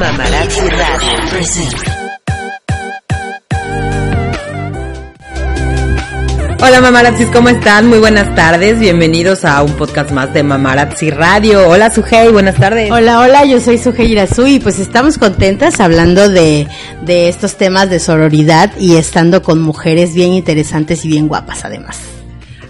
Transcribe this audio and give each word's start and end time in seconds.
Mamarazzi 0.00 0.66
Radio 0.66 1.28
presenta. 1.28 2.10
Hola 6.62 6.80
mamarazzis, 6.80 7.28
¿cómo 7.28 7.50
están? 7.50 7.86
Muy 7.86 7.98
buenas 7.98 8.34
tardes, 8.34 8.80
bienvenidos 8.80 9.44
a 9.44 9.62
un 9.62 9.72
podcast 9.72 10.10
más 10.10 10.32
de 10.32 10.42
Mamarazzi 10.42 11.10
Radio. 11.10 11.68
Hola 11.68 11.90
Sujei, 11.90 12.32
buenas 12.32 12.56
tardes. 12.56 12.90
Hola, 12.90 13.20
hola, 13.20 13.44
yo 13.44 13.60
soy 13.60 13.76
Sujei 13.76 14.12
Irazu 14.12 14.46
y 14.46 14.58
pues 14.58 14.78
estamos 14.78 15.18
contentas 15.18 15.80
hablando 15.80 16.30
de, 16.30 16.66
de 17.02 17.28
estos 17.28 17.58
temas 17.58 17.90
de 17.90 18.00
sororidad 18.00 18.72
y 18.78 18.96
estando 18.96 19.42
con 19.42 19.60
mujeres 19.60 20.14
bien 20.14 20.32
interesantes 20.32 21.04
y 21.04 21.08
bien 21.08 21.28
guapas 21.28 21.66
además. 21.66 22.00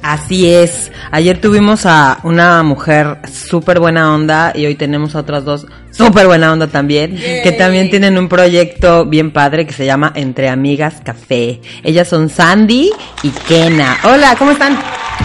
Así 0.02 0.52
es, 0.52 0.91
ayer 1.12 1.41
tuvimos 1.41 1.87
a 1.87 2.19
una 2.24 2.62
mujer 2.65 3.19
súper 3.33 3.78
buena 3.78 4.15
onda 4.15 4.52
y 4.52 4.66
hoy 4.66 4.74
tenemos 4.74 5.15
a 5.15 5.20
otras 5.20 5.45
dos 5.45 5.66
súper 5.91 6.27
buena 6.27 6.53
onda 6.53 6.67
también, 6.67 7.17
que 7.17 7.53
también 7.53 7.91
tienen 7.91 8.19
un 8.19 8.29
proyecto 8.29 9.05
bien 9.07 9.30
padre 9.30 9.67
que 9.67 9.73
se 9.73 9.87
llama 9.87 10.13
Entre 10.15 10.49
Amigas 10.49 11.01
Café. 11.05 11.61
Ellas 11.83 12.09
son 12.09 12.29
Sandy 12.29 12.91
y 13.23 13.30
Kena. 13.30 13.99
Hola, 14.05 14.37
¿cómo 14.39 14.53
están? 14.53 14.79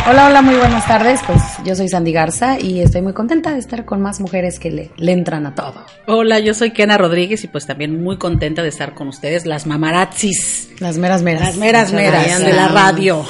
Hola, 0.07 0.27
hola, 0.27 0.41
muy 0.41 0.55
buenas 0.55 0.87
tardes. 0.87 1.19
Pues 1.25 1.41
yo 1.65 1.75
soy 1.75 1.89
Sandy 1.89 2.11
Garza 2.11 2.59
y 2.59 2.81
estoy 2.81 3.01
muy 3.01 3.13
contenta 3.13 3.53
de 3.53 3.59
estar 3.59 3.85
con 3.85 4.01
más 4.01 4.19
mujeres 4.19 4.59
que 4.59 4.69
le, 4.69 4.91
le 4.97 5.11
entran 5.11 5.45
a 5.45 5.55
todo. 5.55 5.83
Hola, 6.07 6.39
yo 6.39 6.53
soy 6.53 6.71
Kena 6.71 6.97
Rodríguez 6.97 7.43
y 7.43 7.47
pues 7.47 7.65
también 7.65 8.03
muy 8.03 8.17
contenta 8.17 8.61
de 8.61 8.69
estar 8.69 8.93
con 8.93 9.07
ustedes, 9.07 9.45
las 9.45 9.65
mamarazzis. 9.65 10.69
Las 10.79 10.97
meras 10.97 11.21
meras. 11.23 11.41
Las 11.41 11.57
meras 11.57 11.93
meras 11.93 12.25
gracias. 12.25 12.43
de 12.43 12.53
la 12.53 12.67
radio. 12.67 13.25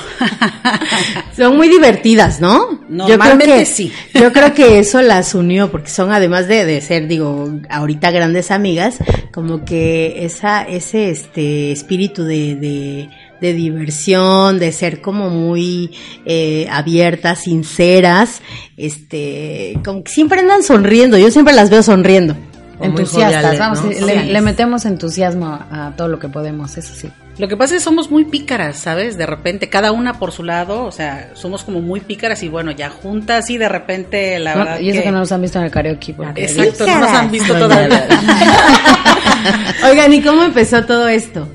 Son 1.37 1.55
muy 1.55 1.69
divertidas, 1.69 2.41
¿no? 2.41 2.81
Normalmente 2.89 3.45
yo 3.45 3.53
creo 3.53 3.59
que, 3.59 3.65
sí. 3.65 3.93
Yo 4.13 4.33
creo 4.33 4.53
que 4.53 4.79
eso 4.79 5.01
las 5.01 5.35
unió, 5.35 5.71
porque 5.71 5.89
son 5.89 6.11
además 6.11 6.47
de, 6.47 6.65
de 6.65 6.81
ser, 6.81 7.07
digo, 7.07 7.49
ahorita 7.69 8.11
grandes 8.11 8.51
amigas, 8.51 8.97
como 9.31 9.65
que 9.65 10.25
esa, 10.25 10.63
ese 10.63 11.09
este 11.09 11.71
espíritu 11.71 12.23
de, 12.23 12.55
de, 12.55 13.09
de 13.41 13.53
diversión, 13.53 14.59
de 14.59 14.71
ser 14.71 15.01
como 15.01 15.29
muy 15.29 15.91
eh, 16.25 16.67
abiertas, 16.71 17.43
sinceras, 17.43 18.41
este, 18.77 19.79
como 19.83 20.03
que 20.03 20.11
siempre 20.11 20.39
andan 20.39 20.63
sonriendo, 20.63 21.17
yo 21.17 21.31
siempre 21.31 21.53
las 21.53 21.69
veo 21.69 21.83
sonriendo. 21.83 22.35
Entusiastas, 22.81 23.57
joviales, 23.57 23.59
vamos, 23.59 24.01
¿no? 24.01 24.07
le, 24.07 24.41
metemos 24.41 24.83
entusiasmo 24.85 25.47
a, 25.47 25.93
todo 25.95 26.09
lo 26.09 26.19
que 26.19 26.27
podemos, 26.27 26.77
eso 26.77 26.93
sí. 26.93 27.09
Lo 27.37 27.47
que 27.47 27.55
pasa 27.55 27.75
es 27.75 27.81
que 27.81 27.83
somos 27.85 28.11
muy 28.11 28.25
pícaras, 28.25 28.77
¿sabes? 28.77 29.17
De 29.17 29.25
repente, 29.25 29.69
cada 29.69 29.91
una 29.91 30.19
por 30.19 30.31
su 30.31 30.43
lado, 30.43 30.83
o 30.83 30.91
sea, 30.91 31.31
somos 31.35 31.63
como 31.63 31.81
muy 31.81 32.01
pícaras 32.01 32.43
y 32.43 32.49
bueno, 32.49 32.71
ya 32.71 32.89
juntas 32.89 33.49
y 33.49 33.57
de 33.57 33.69
repente, 33.69 34.39
la 34.39 34.55
No, 34.55 34.59
verdad. 34.59 34.79
y 34.79 34.89
eso 34.89 34.99
que... 34.99 35.03
que 35.05 35.11
no 35.11 35.19
nos 35.19 35.31
han 35.31 35.41
visto 35.41 35.59
en 35.59 35.65
el 35.65 35.71
karaoke. 35.71 36.13
porque- 36.13 36.43
Exacto, 36.45 36.85
no 36.85 36.99
nos 36.99 37.09
han 37.09 37.31
visto 37.31 37.57
todavía. 37.57 38.07
Oigan, 39.89 40.13
¿y 40.13 40.21
cómo 40.21 40.43
empezó 40.43 40.85
todo 40.85 41.07
esto? 41.07 41.47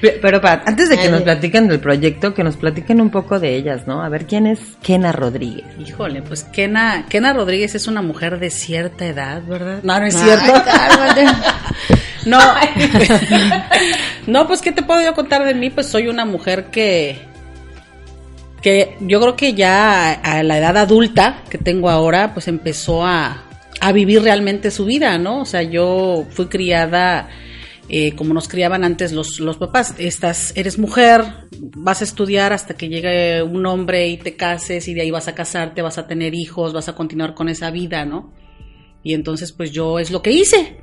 Pe- 0.00 0.18
Pero 0.22 0.40
para, 0.40 0.62
antes 0.66 0.88
de 0.88 0.96
que 0.96 1.02
Ay. 1.06 1.10
nos 1.10 1.22
platiquen 1.22 1.66
del 1.68 1.80
proyecto, 1.80 2.32
que 2.34 2.44
nos 2.44 2.56
platiquen 2.56 3.00
un 3.00 3.10
poco 3.10 3.40
de 3.40 3.56
ellas, 3.56 3.86
¿no? 3.86 4.02
A 4.02 4.08
ver, 4.08 4.26
¿quién 4.26 4.46
es 4.46 4.60
Kena 4.82 5.10
Rodríguez? 5.12 5.64
Híjole, 5.78 6.22
pues 6.22 6.44
Kena, 6.44 7.06
Kena 7.08 7.32
Rodríguez 7.32 7.74
es 7.74 7.86
una 7.88 8.00
mujer 8.02 8.38
de 8.38 8.50
cierta 8.50 9.06
edad, 9.06 9.42
¿verdad? 9.46 9.80
No, 9.82 9.98
no 9.98 10.06
es 10.06 10.14
Ay, 10.16 10.22
cierto. 10.22 10.52
No, 12.26 12.38
no, 14.26 14.46
pues 14.46 14.60
qué 14.60 14.72
te 14.72 14.82
puedo 14.82 15.00
yo 15.02 15.14
contar 15.14 15.44
de 15.44 15.54
mí, 15.54 15.70
pues 15.70 15.86
soy 15.86 16.08
una 16.08 16.24
mujer 16.24 16.66
que, 16.66 17.18
que 18.60 18.96
yo 19.00 19.20
creo 19.20 19.36
que 19.36 19.54
ya 19.54 20.12
a 20.12 20.42
la 20.42 20.58
edad 20.58 20.76
adulta 20.76 21.42
que 21.48 21.58
tengo 21.58 21.88
ahora, 21.88 22.34
pues 22.34 22.48
empezó 22.48 23.06
a, 23.06 23.44
a 23.80 23.92
vivir 23.92 24.22
realmente 24.22 24.70
su 24.70 24.84
vida, 24.84 25.16
¿no? 25.18 25.40
O 25.40 25.44
sea, 25.46 25.62
yo 25.62 26.26
fui 26.30 26.46
criada 26.46 27.28
eh, 27.88 28.14
como 28.14 28.34
nos 28.34 28.48
criaban 28.48 28.84
antes 28.84 29.12
los, 29.12 29.40
los 29.40 29.56
papás. 29.56 29.94
Estás, 29.98 30.52
eres 30.56 30.78
mujer, 30.78 31.24
vas 31.76 32.02
a 32.02 32.04
estudiar 32.04 32.52
hasta 32.52 32.74
que 32.74 32.88
llegue 32.88 33.42
un 33.42 33.64
hombre 33.66 34.08
y 34.08 34.18
te 34.18 34.36
cases 34.36 34.88
y 34.88 34.94
de 34.94 35.02
ahí 35.02 35.10
vas 35.10 35.28
a 35.28 35.34
casarte, 35.34 35.80
vas 35.80 35.98
a 35.98 36.06
tener 36.06 36.34
hijos, 36.34 36.72
vas 36.72 36.88
a 36.88 36.94
continuar 36.94 37.34
con 37.34 37.48
esa 37.48 37.70
vida, 37.70 38.04
¿no? 38.04 38.32
Y 39.02 39.14
entonces, 39.14 39.52
pues 39.52 39.72
yo 39.72 39.98
es 39.98 40.10
lo 40.10 40.20
que 40.20 40.32
hice, 40.32 40.82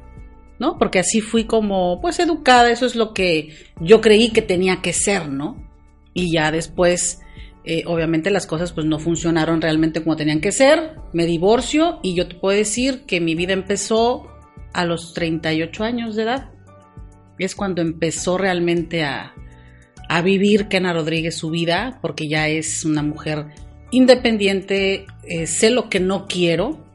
¿no? 0.60 0.80
Porque 0.80 1.00
así 1.00 1.22
fui 1.22 1.44
como, 1.46 2.02
pues 2.02 2.20
educada, 2.20 2.72
eso 2.72 2.86
es 2.86 2.96
lo 2.96 3.14
que 3.14 3.50
yo 3.80 4.02
creí 4.02 4.32
que 4.32 4.42
tenía 4.42 4.82
que 4.82 4.94
ser, 4.94 5.30
¿no? 5.30 5.64
Y 6.14 6.32
ya 6.32 6.52
después, 6.52 7.20
eh, 7.66 7.84
obviamente 7.86 8.32
las 8.32 8.48
cosas 8.48 8.72
pues 8.72 8.88
no 8.88 8.98
funcionaron 8.98 9.62
realmente 9.62 10.02
como 10.02 10.16
tenían 10.16 10.42
que 10.42 10.52
ser, 10.52 10.96
me 11.14 11.26
divorcio 11.26 12.00
y 12.02 12.16
yo 12.16 12.28
te 12.28 12.36
puedo 12.36 12.58
decir 12.58 13.06
que 13.06 13.20
mi 13.20 13.36
vida 13.36 13.54
empezó 13.54 14.28
a 14.74 14.86
los 14.86 15.14
38 15.14 15.84
años 15.84 16.16
de 16.16 16.24
edad. 16.24 16.55
Es 17.38 17.56
cuando 17.56 17.82
empezó 17.82 18.38
realmente 18.38 19.04
a, 19.04 19.34
a 20.10 20.22
vivir 20.22 20.68
Kena 20.68 20.94
Rodríguez 20.94 21.38
su 21.38 21.50
vida, 21.50 22.00
porque 22.02 22.28
ya 22.28 22.48
es 22.48 22.86
una 22.86 23.04
mujer 23.04 23.48
independiente, 23.92 25.06
eh, 25.24 25.48
sé 25.48 25.70
lo 25.70 25.90
que 25.90 26.00
no 26.00 26.28
quiero, 26.28 26.86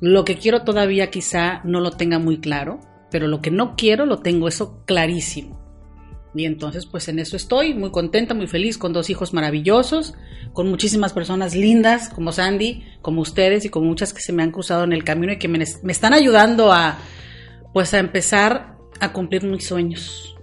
lo 0.00 0.24
que 0.24 0.36
quiero 0.36 0.62
todavía 0.62 1.10
quizá 1.10 1.60
no 1.64 1.80
lo 1.80 1.92
tenga 1.92 2.18
muy 2.18 2.38
claro, 2.38 2.80
pero 3.10 3.26
lo 3.26 3.40
que 3.40 3.50
no 3.50 3.74
quiero 3.76 4.06
lo 4.06 4.20
tengo 4.20 4.48
eso 4.48 4.82
clarísimo. 4.84 5.60
Y 6.34 6.44
entonces 6.44 6.86
pues 6.86 7.08
en 7.08 7.18
eso 7.18 7.36
estoy, 7.36 7.74
muy 7.74 7.90
contenta, 7.90 8.34
muy 8.34 8.46
feliz, 8.46 8.78
con 8.78 8.92
dos 8.92 9.10
hijos 9.10 9.34
maravillosos, 9.34 10.14
con 10.52 10.68
muchísimas 10.68 11.12
personas 11.12 11.56
lindas 11.56 12.08
como 12.08 12.32
Sandy, 12.32 12.84
como 13.02 13.20
ustedes 13.20 13.64
y 13.64 13.68
con 13.68 13.84
muchas 13.84 14.12
que 14.12 14.22
se 14.22 14.32
me 14.32 14.42
han 14.42 14.52
cruzado 14.52 14.84
en 14.84 14.92
el 14.92 15.02
camino 15.02 15.32
y 15.32 15.38
que 15.38 15.48
me, 15.48 15.64
me 15.82 15.92
están 15.92 16.14
ayudando 16.14 16.72
a 16.72 16.98
pues 17.72 17.94
a 17.94 17.98
empezar 17.98 18.76
a 19.00 19.12
cumplir 19.12 19.44
mis 19.44 19.66
sueños 19.66 20.36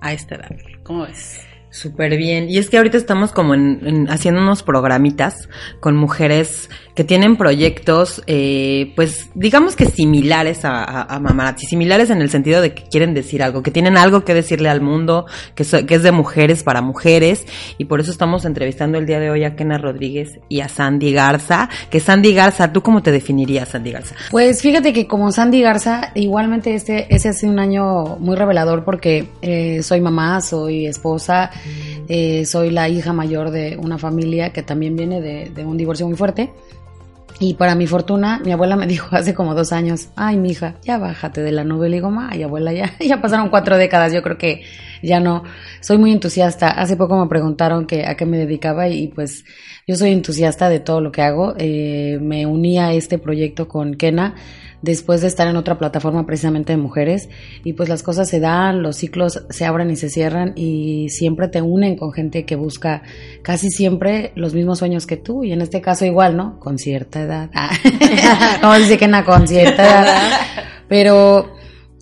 a 0.00 0.12
esta 0.12 0.36
edad. 0.36 0.56
¿Cómo 0.82 1.02
ves? 1.02 1.40
Súper 1.74 2.16
bien. 2.16 2.48
Y 2.48 2.58
es 2.58 2.70
que 2.70 2.76
ahorita 2.76 2.96
estamos 2.96 3.32
como 3.32 3.52
en, 3.52 3.80
en 3.84 4.08
haciendo 4.08 4.40
unos 4.40 4.62
programitas 4.62 5.48
con 5.80 5.96
mujeres 5.96 6.70
que 6.94 7.02
tienen 7.02 7.36
proyectos, 7.36 8.22
eh, 8.28 8.92
pues 8.94 9.28
digamos 9.34 9.74
que 9.74 9.86
similares 9.86 10.64
a, 10.64 10.84
a, 10.84 11.16
a 11.16 11.58
similares 11.58 12.10
en 12.10 12.22
el 12.22 12.30
sentido 12.30 12.62
de 12.62 12.74
que 12.74 12.84
quieren 12.84 13.12
decir 13.12 13.42
algo, 13.42 13.64
que 13.64 13.72
tienen 13.72 13.96
algo 13.96 14.24
que 14.24 14.34
decirle 14.34 14.68
al 14.68 14.80
mundo, 14.82 15.26
que, 15.56 15.64
so- 15.64 15.84
que 15.84 15.96
es 15.96 16.04
de 16.04 16.12
mujeres 16.12 16.62
para 16.62 16.80
mujeres. 16.80 17.44
Y 17.76 17.86
por 17.86 17.98
eso 17.98 18.12
estamos 18.12 18.44
entrevistando 18.44 18.96
el 18.98 19.06
día 19.06 19.18
de 19.18 19.30
hoy 19.30 19.42
a 19.42 19.56
Kena 19.56 19.76
Rodríguez 19.76 20.38
y 20.48 20.60
a 20.60 20.68
Sandy 20.68 21.12
Garza. 21.12 21.68
Que 21.90 21.98
Sandy 21.98 22.34
Garza, 22.34 22.72
¿tú 22.72 22.82
cómo 22.82 23.02
te 23.02 23.10
definirías, 23.10 23.70
Sandy 23.70 23.90
Garza? 23.90 24.14
Pues 24.30 24.62
fíjate 24.62 24.92
que 24.92 25.08
como 25.08 25.32
Sandy 25.32 25.60
Garza, 25.60 26.12
igualmente 26.14 26.72
este, 26.76 27.12
ese 27.12 27.30
ha 27.30 27.32
sido 27.32 27.50
un 27.50 27.58
año 27.58 28.16
muy 28.20 28.36
revelador 28.36 28.84
porque 28.84 29.26
eh, 29.42 29.82
soy 29.82 30.00
mamá, 30.00 30.40
soy 30.40 30.86
esposa, 30.86 31.50
eh, 32.08 32.44
soy 32.46 32.70
la 32.70 32.88
hija 32.88 33.12
mayor 33.12 33.50
de 33.50 33.76
una 33.76 33.98
familia 33.98 34.52
que 34.52 34.62
también 34.62 34.96
viene 34.96 35.20
de, 35.20 35.64
un 35.64 35.76
divorcio 35.76 36.06
muy 36.06 36.16
fuerte. 36.16 36.52
Y 37.40 37.54
para 37.54 37.74
mi 37.74 37.88
fortuna, 37.88 38.40
mi 38.44 38.52
abuela 38.52 38.76
me 38.76 38.86
dijo 38.88 39.08
hace 39.16 39.34
como 39.34 39.54
dos 39.54 39.72
años, 39.72 40.08
ay, 40.16 40.36
mija, 40.36 40.76
ya 40.82 40.98
bájate 40.98 41.42
de 41.42 41.52
la 41.52 41.64
nube. 41.64 41.88
Le 41.88 41.96
digo, 41.96 42.12
ay, 42.18 42.42
abuela, 42.42 42.72
ya, 42.72 42.92
ya 43.00 43.20
pasaron 43.20 43.48
cuatro 43.48 43.76
décadas, 43.76 44.12
yo 44.12 44.22
creo 44.22 44.38
que 44.38 44.62
ya 45.02 45.20
no. 45.20 45.42
Soy 45.80 45.98
muy 45.98 46.12
entusiasta. 46.12 46.68
Hace 46.68 46.96
poco 46.96 47.18
me 47.20 47.28
preguntaron 47.28 47.86
que, 47.86 48.06
a 48.06 48.16
qué 48.16 48.26
me 48.26 48.38
dedicaba 48.38 48.88
y, 48.88 49.08
pues 49.08 49.44
yo 49.86 49.96
soy 49.96 50.12
entusiasta 50.12 50.68
de 50.68 50.80
todo 50.80 51.00
lo 51.00 51.12
que 51.12 51.22
hago. 51.22 51.54
Eh, 51.58 52.18
me 52.20 52.46
uní 52.46 52.78
a 52.78 52.92
este 52.92 53.18
proyecto 53.18 53.68
con 53.68 53.94
Kena 53.94 54.34
después 54.84 55.22
de 55.22 55.28
estar 55.28 55.48
en 55.48 55.56
otra 55.56 55.78
plataforma 55.78 56.26
precisamente 56.26 56.72
de 56.72 56.76
mujeres 56.76 57.30
y 57.64 57.72
pues 57.72 57.88
las 57.88 58.02
cosas 58.02 58.28
se 58.28 58.38
dan, 58.38 58.82
los 58.82 58.96
ciclos 58.96 59.44
se 59.48 59.64
abren 59.64 59.90
y 59.90 59.96
se 59.96 60.10
cierran 60.10 60.52
y 60.56 61.08
siempre 61.08 61.48
te 61.48 61.62
unen 61.62 61.96
con 61.96 62.12
gente 62.12 62.44
que 62.44 62.54
busca 62.54 63.02
casi 63.42 63.70
siempre 63.70 64.32
los 64.36 64.52
mismos 64.54 64.78
sueños 64.78 65.06
que 65.06 65.16
tú 65.16 65.42
y 65.42 65.52
en 65.52 65.62
este 65.62 65.80
caso 65.80 66.04
igual, 66.04 66.36
¿no? 66.36 66.60
Con 66.60 66.78
cierta 66.78 67.22
edad. 67.22 67.50
Ah, 67.54 67.70
Como 68.60 68.74
dice 68.74 68.98
Kena, 68.98 69.24
con 69.24 69.48
cierta 69.48 69.82
edad. 69.82 70.40
Pero 70.86 71.54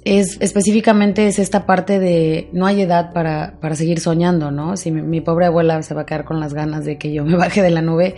es 0.05 0.37
específicamente 0.40 1.28
es 1.28 1.38
esta 1.38 1.64
parte 1.64 2.00
de 2.00 2.49
no 2.52 2.67
hay 2.67 2.82
edad 2.82 3.12
para, 3.12 3.61
para 3.61 3.76
seguir 3.76 4.00
soñando, 4.00 4.50
¿no? 4.50 4.76
Si 4.76 4.90
mi 4.90 5.20
pobre 5.20 5.46
abuela 5.46 5.81
se 5.82 5.94
va 5.94 6.02
a 6.02 6.06
quedar 6.06 6.25
con 6.25 6.40
las 6.40 6.52
ganas 6.52 6.85
de 6.85 6.99
que 6.99 7.12
yo 7.12 7.25
me 7.25 7.37
baje 7.37 7.62
de 7.62 7.70
la 7.70 7.81
nube 7.81 8.17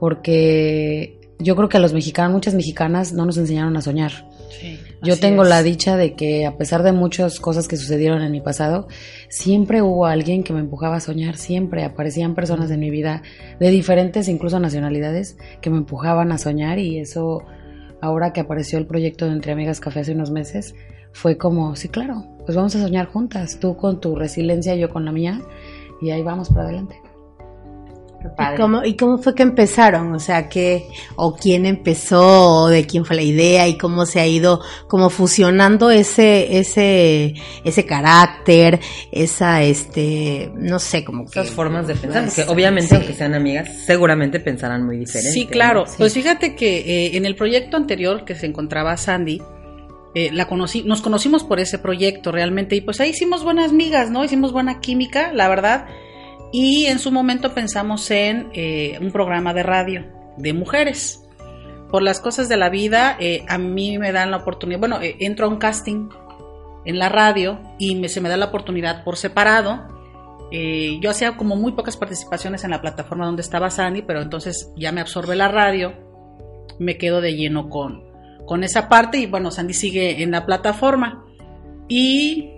porque 0.00 1.19
yo 1.40 1.56
creo 1.56 1.68
que 1.68 1.78
a 1.78 1.80
los 1.80 1.92
mexicanos, 1.92 2.32
muchas 2.32 2.54
mexicanas 2.54 3.12
no 3.12 3.26
nos 3.26 3.36
enseñaron 3.36 3.76
a 3.76 3.82
soñar. 3.82 4.12
Yo 5.02 5.18
tengo 5.18 5.44
es. 5.44 5.48
la 5.48 5.62
dicha 5.62 5.96
de 5.96 6.14
que 6.14 6.44
a 6.44 6.56
pesar 6.58 6.82
de 6.82 6.92
muchas 6.92 7.40
cosas 7.40 7.68
que 7.68 7.76
sucedieron 7.76 8.22
en 8.22 8.32
mi 8.32 8.40
pasado, 8.40 8.88
siempre 9.28 9.80
hubo 9.80 10.06
alguien 10.06 10.44
que 10.44 10.52
me 10.52 10.60
empujaba 10.60 10.96
a 10.96 11.00
soñar, 11.00 11.36
siempre 11.36 11.84
aparecían 11.84 12.34
personas 12.34 12.70
en 12.70 12.80
mi 12.80 12.90
vida 12.90 13.22
de 13.58 13.70
diferentes 13.70 14.28
incluso 14.28 14.60
nacionalidades 14.60 15.38
que 15.62 15.70
me 15.70 15.78
empujaban 15.78 16.32
a 16.32 16.38
soñar 16.38 16.78
y 16.78 16.98
eso 16.98 17.44
ahora 18.02 18.32
que 18.32 18.40
apareció 18.40 18.78
el 18.78 18.86
proyecto 18.86 19.26
de 19.26 19.32
Entre 19.32 19.52
Amigas 19.52 19.80
Café 19.80 20.00
hace 20.00 20.12
unos 20.12 20.30
meses 20.30 20.74
fue 21.12 21.36
como, 21.38 21.74
sí, 21.76 21.88
claro, 21.88 22.24
pues 22.44 22.56
vamos 22.56 22.74
a 22.76 22.82
soñar 22.82 23.06
juntas, 23.06 23.58
tú 23.58 23.76
con 23.76 24.00
tu 24.00 24.14
resiliencia, 24.14 24.74
yo 24.74 24.90
con 24.90 25.04
la 25.04 25.12
mía 25.12 25.40
y 26.00 26.10
ahí 26.10 26.22
vamos 26.22 26.50
para 26.50 26.64
adelante. 26.64 27.09
¿Y 28.22 28.56
cómo, 28.56 28.84
¿Y 28.84 28.94
cómo 28.96 29.18
fue 29.18 29.34
que 29.34 29.42
empezaron? 29.42 30.12
O 30.14 30.18
sea, 30.18 30.48
¿qué, 30.48 30.86
o 31.16 31.34
quién 31.34 31.64
empezó, 31.64 32.64
o 32.64 32.68
de 32.68 32.86
quién 32.86 33.04
fue 33.04 33.16
la 33.16 33.22
idea, 33.22 33.66
y 33.66 33.78
cómo 33.78 34.04
se 34.04 34.20
ha 34.20 34.26
ido 34.26 34.60
como 34.88 35.08
fusionando 35.08 35.90
ese, 35.90 36.58
ese, 36.58 37.34
ese 37.64 37.86
carácter, 37.86 38.80
esa, 39.10 39.62
este, 39.62 40.52
no 40.54 40.78
sé, 40.78 41.04
como 41.04 41.24
que... 41.24 41.40
Esas 41.40 41.54
formas 41.54 41.86
de 41.86 41.94
pensar, 41.94 42.24
porque 42.26 42.44
obviamente, 42.50 42.94
aunque 42.94 43.14
sean 43.14 43.34
amigas, 43.34 43.68
seguramente 43.86 44.38
pensarán 44.38 44.84
muy 44.84 44.98
diferente. 44.98 45.32
Sí, 45.32 45.46
claro. 45.46 45.84
Pues 45.96 46.12
fíjate 46.12 46.54
que 46.54 46.78
eh, 46.78 47.16
en 47.16 47.24
el 47.24 47.36
proyecto 47.36 47.76
anterior 47.76 48.24
que 48.24 48.34
se 48.34 48.46
encontraba 48.46 48.96
Sandy, 48.98 49.40
eh, 50.14 50.30
la 50.32 50.46
conocí, 50.46 50.82
nos 50.82 51.00
conocimos 51.00 51.44
por 51.44 51.58
ese 51.58 51.78
proyecto 51.78 52.32
realmente, 52.32 52.76
y 52.76 52.82
pues 52.82 53.00
ahí 53.00 53.10
hicimos 53.10 53.44
buenas 53.44 53.72
migas, 53.72 54.10
¿no? 54.10 54.24
Hicimos 54.24 54.52
buena 54.52 54.80
química, 54.80 55.32
la 55.32 55.48
verdad 55.48 55.86
y 56.52 56.86
en 56.86 56.98
su 56.98 57.12
momento 57.12 57.54
pensamos 57.54 58.10
en 58.10 58.50
eh, 58.52 58.98
un 59.00 59.12
programa 59.12 59.54
de 59.54 59.62
radio 59.62 60.04
de 60.36 60.52
mujeres. 60.52 61.22
Por 61.90 62.02
las 62.02 62.20
cosas 62.20 62.48
de 62.48 62.56
la 62.56 62.70
vida, 62.70 63.16
eh, 63.20 63.44
a 63.48 63.58
mí 63.58 63.98
me 63.98 64.12
dan 64.12 64.30
la 64.30 64.38
oportunidad, 64.38 64.78
bueno, 64.80 65.00
eh, 65.00 65.16
entro 65.20 65.46
a 65.46 65.48
un 65.48 65.58
casting 65.58 66.08
en 66.84 66.98
la 66.98 67.08
radio 67.08 67.60
y 67.78 67.94
me, 67.96 68.08
se 68.08 68.20
me 68.20 68.28
da 68.28 68.36
la 68.36 68.46
oportunidad 68.46 69.04
por 69.04 69.16
separado. 69.16 69.88
yo 70.50 71.10
hacía 71.10 71.36
como 71.36 71.54
muy 71.54 71.72
pocas 71.72 71.96
participaciones 71.96 72.64
en 72.64 72.70
la 72.70 72.80
plataforma 72.80 73.26
donde 73.26 73.42
estaba 73.42 73.70
Sandy, 73.70 74.02
pero 74.02 74.20
entonces 74.20 74.72
ya 74.76 74.90
me 74.90 75.00
absorbe 75.00 75.36
la 75.36 75.48
radio, 75.48 75.92
me 76.80 76.96
quedo 76.96 77.20
de 77.20 77.36
lleno 77.36 77.68
con, 77.68 78.02
con 78.46 78.64
esa 78.64 78.88
parte 78.88 79.18
y 79.18 79.26
bueno, 79.26 79.52
Sandy 79.52 79.74
sigue 79.74 80.22
en 80.22 80.32
la 80.32 80.46
plataforma. 80.46 81.24
Y 81.86 82.50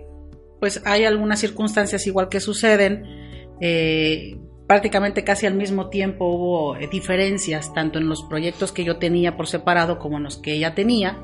pues 0.59 0.81
hay 0.85 1.05
algunas 1.05 1.39
circunstancias 1.39 2.07
igual 2.07 2.29
que 2.29 2.39
suceden 2.39 3.22
eh, 3.65 4.35
prácticamente 4.67 5.23
casi 5.23 5.45
al 5.45 5.53
mismo 5.53 5.87
tiempo 5.87 6.25
hubo 6.25 6.75
eh, 6.75 6.89
diferencias 6.91 7.73
tanto 7.73 7.97
en 7.97 8.09
los 8.09 8.21
proyectos 8.23 8.73
que 8.73 8.83
yo 8.83 8.97
tenía 8.97 9.37
por 9.37 9.47
separado 9.47 9.99
como 9.99 10.17
en 10.17 10.23
los 10.23 10.35
que 10.35 10.51
ella 10.51 10.75
tenía. 10.75 11.17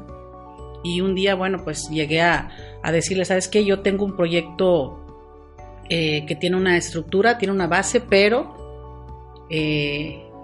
Y 0.82 1.02
un 1.02 1.16
día, 1.16 1.36
bueno, 1.36 1.66
pues 1.66 1.90
llegué 1.90 2.22
a, 2.22 2.50
decirle, 2.94 3.26
¿sabes 3.26 3.50
qué? 3.50 3.66
Yo 3.66 3.82
tengo 3.82 4.06
un 4.06 4.16
proyecto 4.16 5.06
eh, 5.90 6.26
que 6.26 6.36
tiene 6.38 6.56
una 6.56 6.78
estructura, 6.78 7.38
tiene 7.38 7.54
una 7.54 7.68
base, 7.68 8.00
pero 8.00 8.56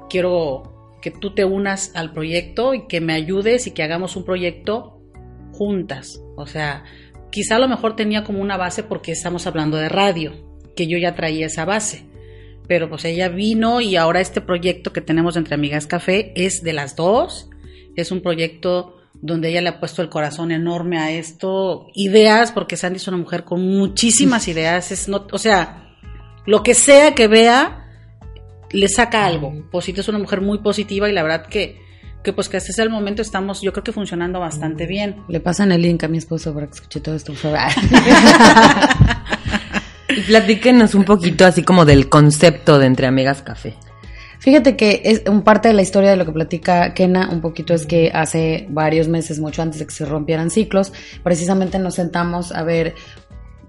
quiero 0.09 0.97
que 1.01 1.11
tú 1.11 1.33
te 1.33 1.45
unas 1.45 1.95
al 1.95 2.11
proyecto 2.11 2.73
y 2.73 2.87
que 2.87 2.99
me 2.99 3.13
ayudes 3.13 3.67
y 3.67 3.71
que 3.71 3.83
hagamos 3.83 4.17
un 4.17 4.25
proyecto 4.25 4.99
juntas. 5.53 6.21
O 6.35 6.45
sea, 6.45 6.83
quizá 7.31 7.55
a 7.55 7.59
lo 7.59 7.69
mejor 7.69 7.95
tenía 7.95 8.25
como 8.25 8.41
una 8.41 8.57
base 8.57 8.83
porque 8.83 9.13
estamos 9.13 9.47
hablando 9.47 9.77
de 9.77 9.87
radio 9.87 10.54
que 10.75 10.87
yo 10.87 10.97
ya 10.97 11.15
traía 11.15 11.47
esa 11.47 11.65
base. 11.65 12.05
Pero 12.67 12.89
pues 12.89 13.05
ella 13.05 13.29
vino 13.29 13.81
y 13.81 13.95
ahora 13.95 14.21
este 14.21 14.41
proyecto 14.41 14.91
que 14.91 15.01
tenemos 15.01 15.37
entre 15.37 15.55
Amigas 15.55 15.87
Café 15.87 16.33
es 16.35 16.63
de 16.63 16.73
las 16.73 16.95
dos. 16.95 17.49
Es 17.95 18.11
un 18.11 18.21
proyecto 18.21 18.97
donde 19.21 19.49
ella 19.49 19.61
le 19.61 19.69
ha 19.69 19.79
puesto 19.79 20.01
el 20.01 20.09
corazón 20.09 20.51
enorme 20.51 20.99
a 20.99 21.11
esto. 21.11 21.87
Ideas, 21.93 22.51
porque 22.51 22.77
Sandy 22.77 22.97
es 22.97 23.07
una 23.07 23.17
mujer 23.17 23.43
con 23.43 23.61
muchísimas 23.61 24.47
ideas. 24.47 24.91
Es 24.91 25.07
no, 25.07 25.27
o 25.31 25.37
sea, 25.37 25.95
lo 26.45 26.63
que 26.63 26.73
sea 26.73 27.13
que 27.13 27.27
vea, 27.27 27.87
le 28.71 28.87
saca 28.87 29.25
algo. 29.25 29.69
Posito 29.71 30.01
es 30.01 30.07
una 30.07 30.19
mujer 30.19 30.41
muy 30.41 30.59
positiva 30.59 31.09
y 31.09 31.13
la 31.13 31.23
verdad 31.23 31.47
que, 31.47 31.81
que 32.23 32.33
pues 32.33 32.49
que 32.49 32.57
este 32.57 32.71
es 32.71 32.79
el 32.79 32.89
momento 32.89 33.21
estamos, 33.21 33.61
yo 33.61 33.73
creo 33.73 33.83
que 33.83 33.91
funcionando 33.91 34.39
bastante 34.39 34.85
bien. 34.85 35.23
Le 35.27 35.39
pasan 35.39 35.71
el 35.71 35.81
link 35.81 36.03
a 36.03 36.07
mi 36.07 36.17
esposo 36.17 36.53
para 36.53 36.67
que 36.67 36.73
escuche 36.73 36.99
todo 36.99 37.15
esto. 37.15 37.33
Y 40.15 40.21
platíquenos 40.21 40.95
un 40.95 41.03
poquito 41.03 41.45
así 41.45 41.63
como 41.63 41.85
del 41.85 42.07
concepto 42.09 42.79
de 42.79 42.85
Entre 42.85 43.07
Amigas 43.07 43.41
Café. 43.41 43.75
Fíjate 44.39 44.77
que 44.77 45.01
es 45.03 45.23
parte 45.43 45.69
de 45.69 45.73
la 45.73 45.81
historia 45.81 46.11
de 46.11 46.17
lo 46.17 46.25
que 46.25 46.31
platica 46.31 46.93
Kena 46.93 47.29
un 47.31 47.41
poquito 47.41 47.73
es 47.73 47.85
que 47.85 48.11
hace 48.13 48.67
varios 48.69 49.07
meses, 49.07 49.39
mucho 49.39 49.61
antes 49.61 49.79
de 49.79 49.87
que 49.87 49.93
se 49.93 50.05
rompieran 50.05 50.51
ciclos, 50.51 50.93
precisamente 51.23 51.79
nos 51.79 51.95
sentamos 51.95 52.51
a 52.51 52.63
ver 52.63 52.93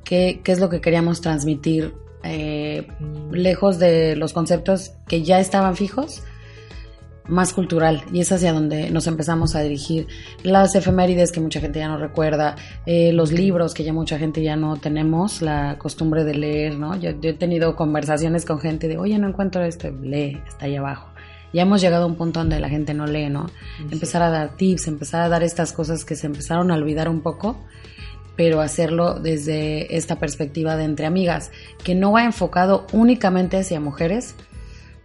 qué, 0.04 0.40
qué 0.44 0.52
es 0.52 0.60
lo 0.60 0.68
que 0.68 0.80
queríamos 0.80 1.20
transmitir 1.20 1.94
eh, 2.22 2.86
lejos 3.30 3.78
de 3.78 4.16
los 4.16 4.32
conceptos 4.32 4.92
que 5.08 5.22
ya 5.22 5.40
estaban 5.40 5.76
fijos 5.76 6.22
más 7.28 7.52
cultural 7.52 8.02
y 8.12 8.20
es 8.20 8.32
hacia 8.32 8.52
donde 8.52 8.90
nos 8.90 9.06
empezamos 9.06 9.54
a 9.54 9.62
dirigir. 9.62 10.06
Las 10.42 10.74
efemérides 10.74 11.32
que 11.32 11.40
mucha 11.40 11.60
gente 11.60 11.78
ya 11.78 11.88
no 11.88 11.98
recuerda, 11.98 12.56
eh, 12.86 13.12
los 13.12 13.32
libros 13.32 13.74
que 13.74 13.84
ya 13.84 13.92
mucha 13.92 14.18
gente 14.18 14.42
ya 14.42 14.56
no 14.56 14.76
tenemos 14.76 15.42
la 15.42 15.78
costumbre 15.78 16.24
de 16.24 16.34
leer, 16.34 16.78
¿no? 16.78 16.96
Yo, 16.96 17.10
he 17.10 17.32
tenido 17.34 17.76
conversaciones 17.76 18.44
con 18.44 18.60
gente 18.60 18.88
de, 18.88 18.98
oye, 18.98 19.18
no 19.18 19.28
encuentro 19.28 19.64
esto, 19.64 19.90
lee, 19.90 20.40
está 20.46 20.66
ahí 20.66 20.76
abajo. 20.76 21.08
Ya 21.52 21.62
hemos 21.62 21.80
llegado 21.80 22.04
a 22.04 22.06
un 22.06 22.16
punto 22.16 22.40
donde 22.40 22.60
la 22.60 22.68
gente 22.68 22.92
no 22.92 23.06
lee, 23.06 23.30
¿no? 23.30 23.48
Empezar 23.90 24.22
a 24.22 24.30
dar 24.30 24.56
tips, 24.56 24.88
empezar 24.88 25.22
a 25.22 25.28
dar 25.28 25.42
estas 25.42 25.72
cosas 25.72 26.04
que 26.04 26.16
se 26.16 26.26
empezaron 26.26 26.70
a 26.70 26.74
olvidar 26.74 27.08
un 27.08 27.20
poco, 27.20 27.56
pero 28.36 28.60
hacerlo 28.60 29.14
desde 29.14 29.96
esta 29.96 30.16
perspectiva 30.16 30.76
de 30.76 30.84
entre 30.84 31.06
amigas, 31.06 31.50
que 31.82 31.94
no 31.94 32.12
va 32.12 32.24
enfocado 32.24 32.86
únicamente 32.92 33.56
hacia 33.56 33.80
mujeres, 33.80 34.34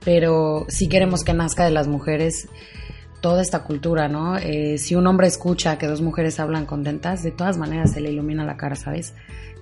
pero 0.03 0.65
sí 0.69 0.87
queremos 0.87 1.23
que 1.23 1.33
nazca 1.33 1.65
de 1.65 1.71
las 1.71 1.87
mujeres 1.87 2.47
toda 3.21 3.41
esta 3.41 3.63
cultura, 3.63 4.07
¿no? 4.07 4.37
Eh, 4.37 4.77
si 4.79 4.95
un 4.95 5.05
hombre 5.05 5.27
escucha 5.27 5.77
que 5.77 5.87
dos 5.87 6.01
mujeres 6.01 6.39
hablan 6.39 6.65
contentas, 6.65 7.21
de 7.21 7.31
todas 7.31 7.57
maneras 7.57 7.93
se 7.93 8.01
le 8.01 8.11
ilumina 8.11 8.43
la 8.43 8.57
cara, 8.57 8.75
¿sabes? 8.75 9.13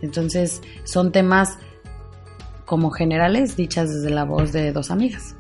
Entonces 0.02 0.62
son 0.86 1.12
temas 1.12 1.58
como 2.66 2.90
generales 2.90 3.58
dichas 3.58 3.90
desde 3.90 4.10
la 4.10 4.24
voz 4.24 4.54
de 4.54 4.72
dos 4.72 4.92
amigas. 4.92 5.36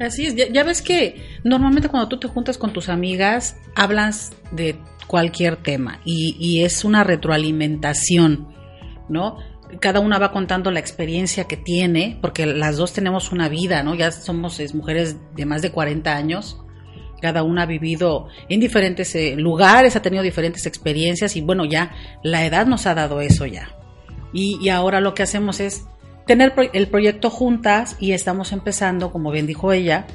Así 0.00 0.26
es, 0.26 0.34
ya, 0.34 0.64
ves 0.64 0.82
que 0.82 1.38
normalmente 1.44 1.88
cuando 1.88 2.08
tú 2.08 2.18
te 2.18 2.28
juntas 2.28 2.58
con 2.58 2.72
tus 2.72 2.88
amigas 2.88 3.56
hablas 3.74 4.32
de 4.50 4.76
cualquier 5.06 5.56
tema 5.56 6.00
y, 6.04 6.34
y 6.40 6.64
es 6.64 6.84
una 6.84 7.04
retroalimentación, 7.04 8.48
¿no? 9.08 9.36
Cada 9.80 10.00
una 10.00 10.18
va 10.18 10.32
contando 10.32 10.70
la 10.70 10.80
experiencia 10.80 11.44
que 11.44 11.56
tiene, 11.56 12.18
porque 12.20 12.46
las 12.46 12.76
dos 12.76 12.92
tenemos 12.92 13.32
una 13.32 13.48
vida, 13.48 13.82
¿no? 13.82 13.94
Ya 13.94 14.10
somos 14.12 14.60
mujeres 14.74 15.16
de 15.34 15.46
más 15.46 15.62
de 15.62 15.70
40 15.70 16.14
años, 16.14 16.62
cada 17.20 17.42
una 17.42 17.62
ha 17.62 17.66
vivido 17.66 18.28
en 18.48 18.60
diferentes 18.60 19.14
eh, 19.14 19.34
lugares, 19.36 19.96
ha 19.96 20.02
tenido 20.02 20.22
diferentes 20.22 20.66
experiencias 20.66 21.36
y 21.36 21.40
bueno, 21.40 21.64
ya 21.64 21.94
la 22.22 22.44
edad 22.44 22.66
nos 22.66 22.86
ha 22.86 22.94
dado 22.94 23.20
eso 23.20 23.46
ya. 23.46 23.70
Y, 24.32 24.68
ahora 24.68 25.00
lo 25.00 25.14
que 25.14 25.22
hacemos 25.22 25.60
es 25.60 25.86
tener 26.26 26.52
el 26.74 26.88
proyecto 26.88 27.30
juntas 27.30 27.96
y 28.00 28.12
estamos 28.12 28.52
empezando, 28.52 29.10
como 29.10 29.30
bien 29.30 29.46
dijo 29.46 29.72
ella, 29.72 30.06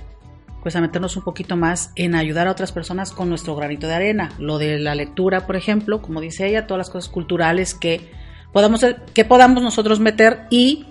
pues 0.61 0.75
a 0.75 0.81
meternos 0.81 1.17
un 1.17 1.23
poquito 1.23 1.57
más 1.57 1.91
en 1.95 2.13
ayudar 2.13 2.47
a 2.47 2.51
otras 2.51 2.71
personas 2.71 3.11
con 3.11 3.29
nuestro 3.29 3.55
granito 3.55 3.87
de 3.87 3.95
arena. 3.95 4.29
Lo 4.37 4.59
de 4.59 4.77
la 4.77 4.93
lectura, 4.93 5.47
por 5.47 5.55
ejemplo, 5.55 6.01
como 6.01 6.21
dice 6.21 6.47
ella, 6.47 6.67
todas 6.67 6.79
las 6.79 6.89
cosas 6.91 7.09
culturales 7.11 7.73
que 7.73 8.11
podamos, 8.51 8.85
que 9.13 9.25
podamos 9.25 9.63
nosotros 9.63 9.99
meter 9.99 10.41
y 10.49 10.85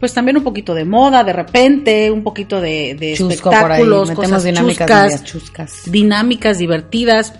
pues 0.00 0.12
también 0.12 0.36
un 0.36 0.44
poquito 0.44 0.74
de 0.74 0.84
moda 0.84 1.24
de 1.24 1.32
repente, 1.32 2.10
un 2.10 2.22
poquito 2.22 2.60
de, 2.60 2.96
de 2.98 3.14
espectáculos, 3.14 4.10
cosas 4.10 4.44
dinámicas, 4.44 5.24
chuscas, 5.24 5.82
dinámicas 5.90 6.58
divertidas. 6.58 7.34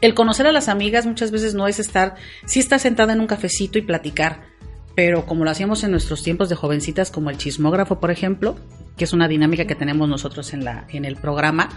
El 0.00 0.14
conocer 0.14 0.46
a 0.46 0.52
las 0.52 0.68
amigas 0.68 1.06
muchas 1.06 1.30
veces 1.30 1.54
no 1.54 1.66
es 1.66 1.78
estar, 1.78 2.16
sí 2.44 2.60
estar 2.60 2.78
sentada 2.78 3.14
en 3.14 3.20
un 3.20 3.26
cafecito 3.26 3.78
y 3.78 3.82
platicar, 3.82 4.42
pero 4.94 5.24
como 5.24 5.44
lo 5.44 5.50
hacíamos 5.50 5.82
en 5.84 5.92
nuestros 5.92 6.22
tiempos 6.22 6.50
de 6.50 6.56
jovencitas, 6.56 7.10
como 7.10 7.30
el 7.30 7.38
chismógrafo, 7.38 8.00
por 8.00 8.10
ejemplo, 8.10 8.56
que 8.98 9.04
es 9.04 9.14
una 9.14 9.28
dinámica 9.28 9.66
que 9.66 9.74
tenemos 9.74 10.08
nosotros 10.08 10.52
en, 10.52 10.64
la, 10.64 10.86
en 10.90 11.06
el 11.06 11.16
programa, 11.16 11.70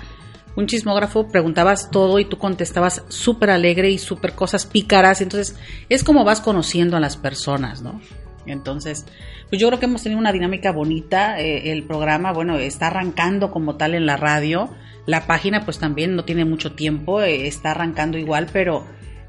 un 0.58 0.66
chismógrafo, 0.66 1.28
preguntabas 1.28 1.92
todo 1.92 2.18
y 2.18 2.26
tú 2.26 2.40
contestabas 2.40 3.04
súper 3.10 3.52
alegre 3.52 3.92
y 3.92 4.00
súper 4.00 4.34
cosas 4.34 4.66
pícaras. 4.66 5.22
Entonces, 5.22 5.56
es 5.88 6.04
como 6.04 6.24
vas 6.24 6.42
conociendo 6.42 6.98
a 6.98 7.00
las 7.00 7.16
personas, 7.16 7.84
¿no? 7.84 8.02
Entonces, 8.48 9.06
pues 9.52 9.62
yo 9.62 9.68
creo 9.68 9.80
que 9.80 9.86
hemos 9.86 10.02
tenido 10.02 10.20
una 10.20 10.32
dinámica 10.32 10.72
bonita. 10.72 11.40
Eh, 11.40 11.72
el 11.72 11.84
programa, 11.84 12.34
bueno, 12.34 12.58
está 12.58 12.88
arrancando 12.88 13.52
como 13.52 13.76
tal 13.76 13.94
en 13.94 14.08
la 14.08 14.18
radio. 14.18 14.72
La 15.06 15.28
página, 15.28 15.64
pues 15.64 15.78
también 15.78 16.16
no 16.16 16.26
tiene 16.26 16.44
mucho 16.44 16.74
tiempo, 16.74 17.22
eh, 17.22 17.46
está 17.48 17.72
arrancando 17.72 18.18
igual, 18.18 18.48
pero 18.52 18.84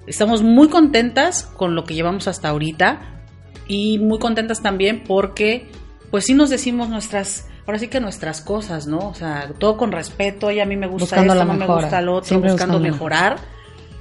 estamos 0.07 0.43
muy 0.43 0.69
contentas 0.69 1.43
con 1.43 1.75
lo 1.75 1.85
que 1.85 1.95
llevamos 1.95 2.27
hasta 2.27 2.49
ahorita 2.49 3.23
y 3.67 3.99
muy 3.99 4.19
contentas 4.19 4.63
también 4.63 5.05
porque, 5.07 5.69
pues 6.11 6.25
sí 6.25 6.33
nos 6.33 6.49
decimos 6.49 6.89
nuestras 6.89 7.49
ahora 7.69 7.79
sí 7.79 7.89
que 7.89 8.01
nuestras 8.01 8.41
cosas, 8.41 8.87
¿no? 8.87 9.11
O 9.11 9.15
sea, 9.15 9.53
todo 9.59 9.77
con 9.77 9.93
respeto, 9.93 10.51
y 10.51 10.59
a 10.59 10.65
mí 10.65 10.75
me 10.75 10.87
gusta 10.87 11.21
esto, 11.21 11.45
no 11.45 11.53
me 11.53 11.67
gusta 11.67 12.01
lo 12.01 12.15
otro, 12.15 12.41
buscando 12.41 12.81
mejorar. 12.81 13.37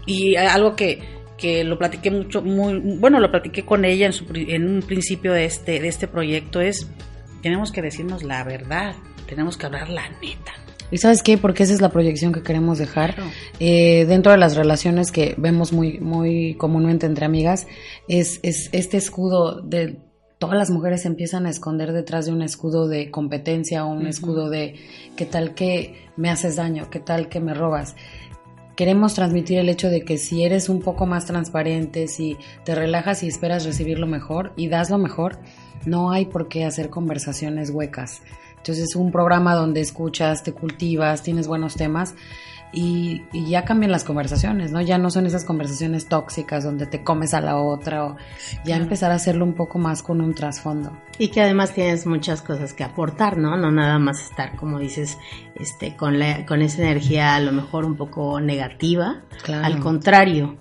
Y 0.06 0.38
algo 0.38 0.74
que, 0.78 1.02
que 1.38 1.66
lo 1.66 1.78
platiqué 1.78 2.10
mucho, 2.10 2.42
muy, 2.42 2.80
bueno, 2.80 3.20
lo 3.20 3.30
platiqué 3.30 3.66
con 3.66 3.84
ella 3.84 4.06
en, 4.06 4.14
su, 4.14 4.26
en 4.34 4.70
un 4.70 4.82
principio 4.84 5.34
de 5.34 5.44
este, 5.44 5.82
de 5.82 5.90
este 5.90 6.08
proyecto, 6.08 6.62
es, 6.62 6.90
tenemos 7.42 7.74
que 7.74 7.82
decirnos 7.82 8.24
la 8.24 8.46
verdad, 8.46 8.96
tenemos 9.28 9.58
que 9.58 9.66
hablar 9.66 9.90
la 9.90 10.08
neta. 10.22 10.54
¿Y 10.90 11.00
sabes 11.00 11.22
qué? 11.22 11.38
Porque 11.38 11.64
esa 11.64 11.74
es 11.74 11.82
la 11.82 11.90
proyección 11.90 12.32
que 12.32 12.44
queremos 12.44 12.78
dejar. 12.78 13.16
Eh, 13.60 14.06
dentro 14.08 14.32
de 14.32 14.38
las 14.38 14.56
relaciones 14.56 15.12
que 15.12 15.36
vemos 15.38 15.74
muy, 15.74 16.00
muy 16.00 16.56
comúnmente 16.56 17.06
entre 17.06 17.26
amigas, 17.26 17.68
es, 18.08 18.40
es 18.44 18.70
este 18.72 18.96
escudo 18.96 19.60
de 19.60 20.07
todas 20.38 20.58
las 20.58 20.70
mujeres 20.70 21.01
se 21.01 21.08
empiezan 21.08 21.46
a 21.46 21.50
esconder 21.50 21.94
detrás 21.94 22.25
de 22.25 22.32
un 22.32 22.41
escudo 22.41 22.88
de 22.88 23.10
competencia 23.10 23.86
o 23.86 23.91
un 23.91 24.06
escudo 24.08 24.50
de 24.50 24.75
qué 25.15 25.25
tal 25.25 25.56
que 25.56 26.08
me 26.15 26.29
haces 26.29 26.56
daño, 26.56 26.89
qué 26.89 27.00
tal 27.00 27.29
que 27.29 27.39
me 27.39 27.53
robas. 27.53 27.96
Queremos 28.75 29.15
transmitir 29.15 29.58
el 29.58 29.70
hecho 29.70 29.89
de 29.89 30.03
que 30.03 30.20
si 30.20 30.44
eres 30.44 30.70
un 30.70 30.82
poco 30.82 31.08
más 31.08 31.25
transparente, 31.25 32.08
si 32.08 32.38
te 32.63 32.75
relajas 32.75 33.24
y 33.24 33.27
esperas 33.27 33.65
recibir 33.65 33.98
lo 33.98 34.06
mejor 34.06 34.53
y 34.56 34.67
das 34.67 34.91
lo 34.91 35.00
mejor, 35.00 35.39
no 35.86 36.12
hay 36.12 36.25
por 36.25 36.48
qué 36.48 36.63
hacer 36.63 36.91
conversaciones 36.91 37.72
huecas. 37.72 38.22
Entonces 38.58 38.90
es 38.90 38.96
un 38.96 39.12
programa 39.12 39.56
donde 39.56 39.82
escuchas, 39.82 40.44
te 40.44 40.54
cultivas, 40.54 41.24
tienes 41.24 41.48
buenos 41.48 41.76
temas 41.76 42.16
y, 42.72 43.24
y, 43.32 43.50
ya 43.50 43.64
cambian 43.64 43.92
las 43.92 44.04
conversaciones, 44.04 44.72
¿no? 44.72 44.82
Ya 44.82 44.98
no 44.98 45.10
son 45.10 45.26
esas 45.26 45.46
conversaciones 45.46 46.08
tóxicas 46.08 46.66
donde 46.66 46.86
te 46.86 47.02
comes 47.02 47.34
a 47.34 47.40
la 47.40 47.58
otra 47.58 48.06
o 48.06 48.18
ya 48.66 48.76
empezar 48.76 49.12
a 49.12 49.16
hacerlo 49.16 49.46
un 49.46 49.54
poco 49.54 49.80
más 49.80 50.04
con 50.04 50.20
un 50.20 50.34
trasfondo. 50.34 50.92
Y 51.18 51.30
que 51.30 51.42
además 51.42 51.74
tienes 51.74 52.06
muchas 52.06 52.42
cosas 52.42 52.74
que 52.74 52.84
aportar, 52.84 53.38
¿no? 53.38 53.56
No 53.56 53.72
nada 53.72 54.00
más 54.00 54.22
estar, 54.22 54.56
como 54.58 54.80
dices, 54.80 55.18
este, 55.56 55.96
con, 55.96 56.20
la, 56.20 56.46
con 56.46 56.62
esa 56.62 56.82
energía 56.82 57.36
a 57.36 57.40
lo 57.40 57.54
mejor 57.54 57.86
un 57.86 57.96
poco 57.96 58.42
negativa. 58.42 59.22
Claro. 59.44 59.66
Al 59.66 59.80
contrario, 59.80 60.58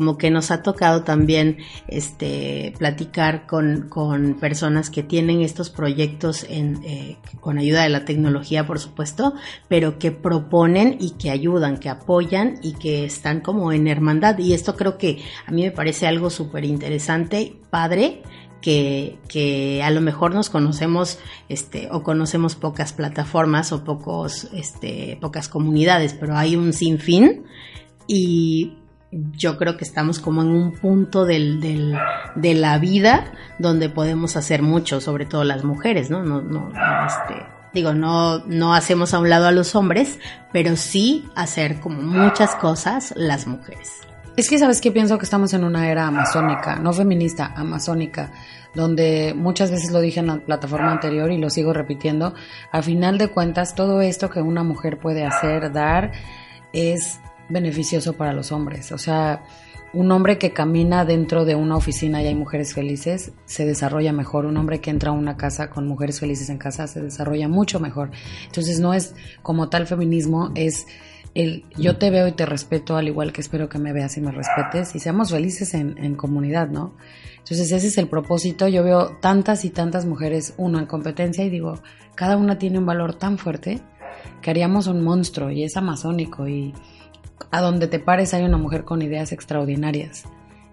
como 0.00 0.16
que 0.16 0.30
nos 0.30 0.50
ha 0.50 0.62
tocado 0.62 1.02
también 1.02 1.58
este 1.86 2.72
platicar 2.78 3.46
con, 3.46 3.90
con 3.90 4.32
personas 4.40 4.88
que 4.88 5.02
tienen 5.02 5.42
estos 5.42 5.68
proyectos 5.68 6.46
eh, 6.48 7.18
con 7.38 7.58
ayuda 7.58 7.82
de 7.82 7.90
la 7.90 8.06
tecnología 8.06 8.66
por 8.66 8.78
supuesto 8.78 9.34
pero 9.68 9.98
que 9.98 10.10
proponen 10.10 10.96
y 10.98 11.10
que 11.18 11.30
ayudan 11.30 11.76
que 11.76 11.90
apoyan 11.90 12.54
y 12.62 12.72
que 12.72 13.04
están 13.04 13.40
como 13.42 13.72
en 13.72 13.88
hermandad. 13.88 14.38
Y 14.38 14.54
esto 14.54 14.74
creo 14.74 14.96
que 14.96 15.22
a 15.46 15.50
mí 15.50 15.64
me 15.64 15.70
parece 15.70 16.06
algo 16.06 16.30
súper 16.30 16.64
interesante 16.64 17.58
padre 17.68 18.22
que, 18.62 19.18
que, 19.28 19.82
a 19.82 19.90
lo 19.90 20.00
mejor 20.00 20.34
nos 20.34 20.48
conocemos 20.48 21.18
este 21.50 21.90
o 21.92 22.02
conocemos 22.02 22.54
pocas 22.54 22.94
plataformas 22.94 23.70
o 23.72 23.84
pocos 23.84 24.48
este 24.54 25.18
pocas 25.20 25.50
comunidades 25.50 26.14
pero 26.14 26.38
hay 26.38 26.56
un 26.56 26.72
sinfín. 26.72 27.44
Y 28.06 28.79
yo 29.12 29.58
creo 29.58 29.76
que 29.76 29.84
estamos 29.84 30.20
como 30.20 30.42
en 30.42 30.48
un 30.48 30.72
punto 30.72 31.24
del, 31.24 31.60
del, 31.60 31.98
de 32.36 32.54
la 32.54 32.78
vida 32.78 33.32
donde 33.58 33.88
podemos 33.88 34.36
hacer 34.36 34.62
mucho, 34.62 35.00
sobre 35.00 35.26
todo 35.26 35.44
las 35.44 35.64
mujeres, 35.64 36.10
¿no? 36.10 36.22
No, 36.22 36.40
no, 36.40 36.70
este, 37.06 37.44
digo, 37.74 37.92
no, 37.92 38.38
no 38.46 38.74
hacemos 38.74 39.12
a 39.12 39.18
un 39.18 39.28
lado 39.28 39.48
a 39.48 39.52
los 39.52 39.74
hombres, 39.74 40.18
pero 40.52 40.76
sí 40.76 41.28
hacer 41.34 41.80
como 41.80 42.02
muchas 42.02 42.54
cosas 42.54 43.12
las 43.16 43.46
mujeres. 43.46 43.90
Es 44.36 44.48
que 44.48 44.58
sabes 44.58 44.80
que 44.80 44.92
pienso 44.92 45.18
que 45.18 45.24
estamos 45.24 45.52
en 45.54 45.64
una 45.64 45.90
era 45.90 46.06
amazónica, 46.06 46.76
no 46.76 46.92
feminista, 46.92 47.52
amazónica, 47.56 48.32
donde 48.74 49.34
muchas 49.36 49.72
veces 49.72 49.90
lo 49.90 50.00
dije 50.00 50.20
en 50.20 50.28
la 50.28 50.38
plataforma 50.38 50.92
anterior 50.92 51.32
y 51.32 51.38
lo 51.38 51.50
sigo 51.50 51.72
repitiendo, 51.72 52.34
a 52.70 52.80
final 52.80 53.18
de 53.18 53.28
cuentas 53.28 53.74
todo 53.74 54.00
esto 54.00 54.30
que 54.30 54.40
una 54.40 54.62
mujer 54.62 54.98
puede 54.98 55.26
hacer, 55.26 55.72
dar, 55.72 56.12
es 56.72 57.18
beneficioso 57.50 58.14
para 58.14 58.32
los 58.32 58.52
hombres. 58.52 58.92
O 58.92 58.98
sea, 58.98 59.42
un 59.92 60.12
hombre 60.12 60.38
que 60.38 60.52
camina 60.52 61.04
dentro 61.04 61.44
de 61.44 61.56
una 61.56 61.76
oficina 61.76 62.22
y 62.22 62.26
hay 62.26 62.34
mujeres 62.34 62.74
felices 62.74 63.32
se 63.44 63.66
desarrolla 63.66 64.12
mejor. 64.12 64.46
Un 64.46 64.56
hombre 64.56 64.80
que 64.80 64.90
entra 64.90 65.10
a 65.10 65.14
una 65.14 65.36
casa 65.36 65.70
con 65.70 65.86
mujeres 65.86 66.20
felices 66.20 66.48
en 66.48 66.58
casa 66.58 66.86
se 66.86 67.02
desarrolla 67.02 67.48
mucho 67.48 67.80
mejor. 67.80 68.10
Entonces 68.46 68.78
no 68.80 68.94
es 68.94 69.14
como 69.42 69.68
tal 69.68 69.86
feminismo, 69.86 70.52
es 70.54 70.86
el 71.34 71.64
yo 71.76 71.96
te 71.96 72.10
veo 72.10 72.26
y 72.26 72.32
te 72.32 72.46
respeto 72.46 72.96
al 72.96 73.06
igual 73.06 73.32
que 73.32 73.40
espero 73.40 73.68
que 73.68 73.78
me 73.78 73.92
veas 73.92 74.16
y 74.16 74.20
me 74.20 74.32
respetes 74.32 74.94
y 74.94 74.98
seamos 74.98 75.30
felices 75.30 75.74
en, 75.74 75.96
en 75.98 76.14
comunidad, 76.14 76.68
¿no? 76.68 76.94
Entonces 77.38 77.72
ese 77.72 77.88
es 77.88 77.98
el 77.98 78.08
propósito. 78.08 78.68
Yo 78.68 78.84
veo 78.84 79.16
tantas 79.20 79.64
y 79.64 79.70
tantas 79.70 80.06
mujeres, 80.06 80.54
uno 80.56 80.78
en 80.78 80.86
competencia 80.86 81.44
y 81.44 81.50
digo, 81.50 81.80
cada 82.14 82.36
una 82.36 82.58
tiene 82.58 82.78
un 82.78 82.86
valor 82.86 83.14
tan 83.14 83.38
fuerte 83.38 83.80
que 84.40 84.50
haríamos 84.50 84.86
un 84.86 85.02
monstruo 85.02 85.50
y 85.50 85.64
es 85.64 85.76
amazónico 85.76 86.46
y 86.46 86.74
a 87.50 87.60
donde 87.60 87.86
te 87.86 87.98
pares 87.98 88.34
hay 88.34 88.44
una 88.44 88.58
mujer 88.58 88.84
con 88.84 89.02
ideas 89.02 89.32
extraordinarias 89.32 90.24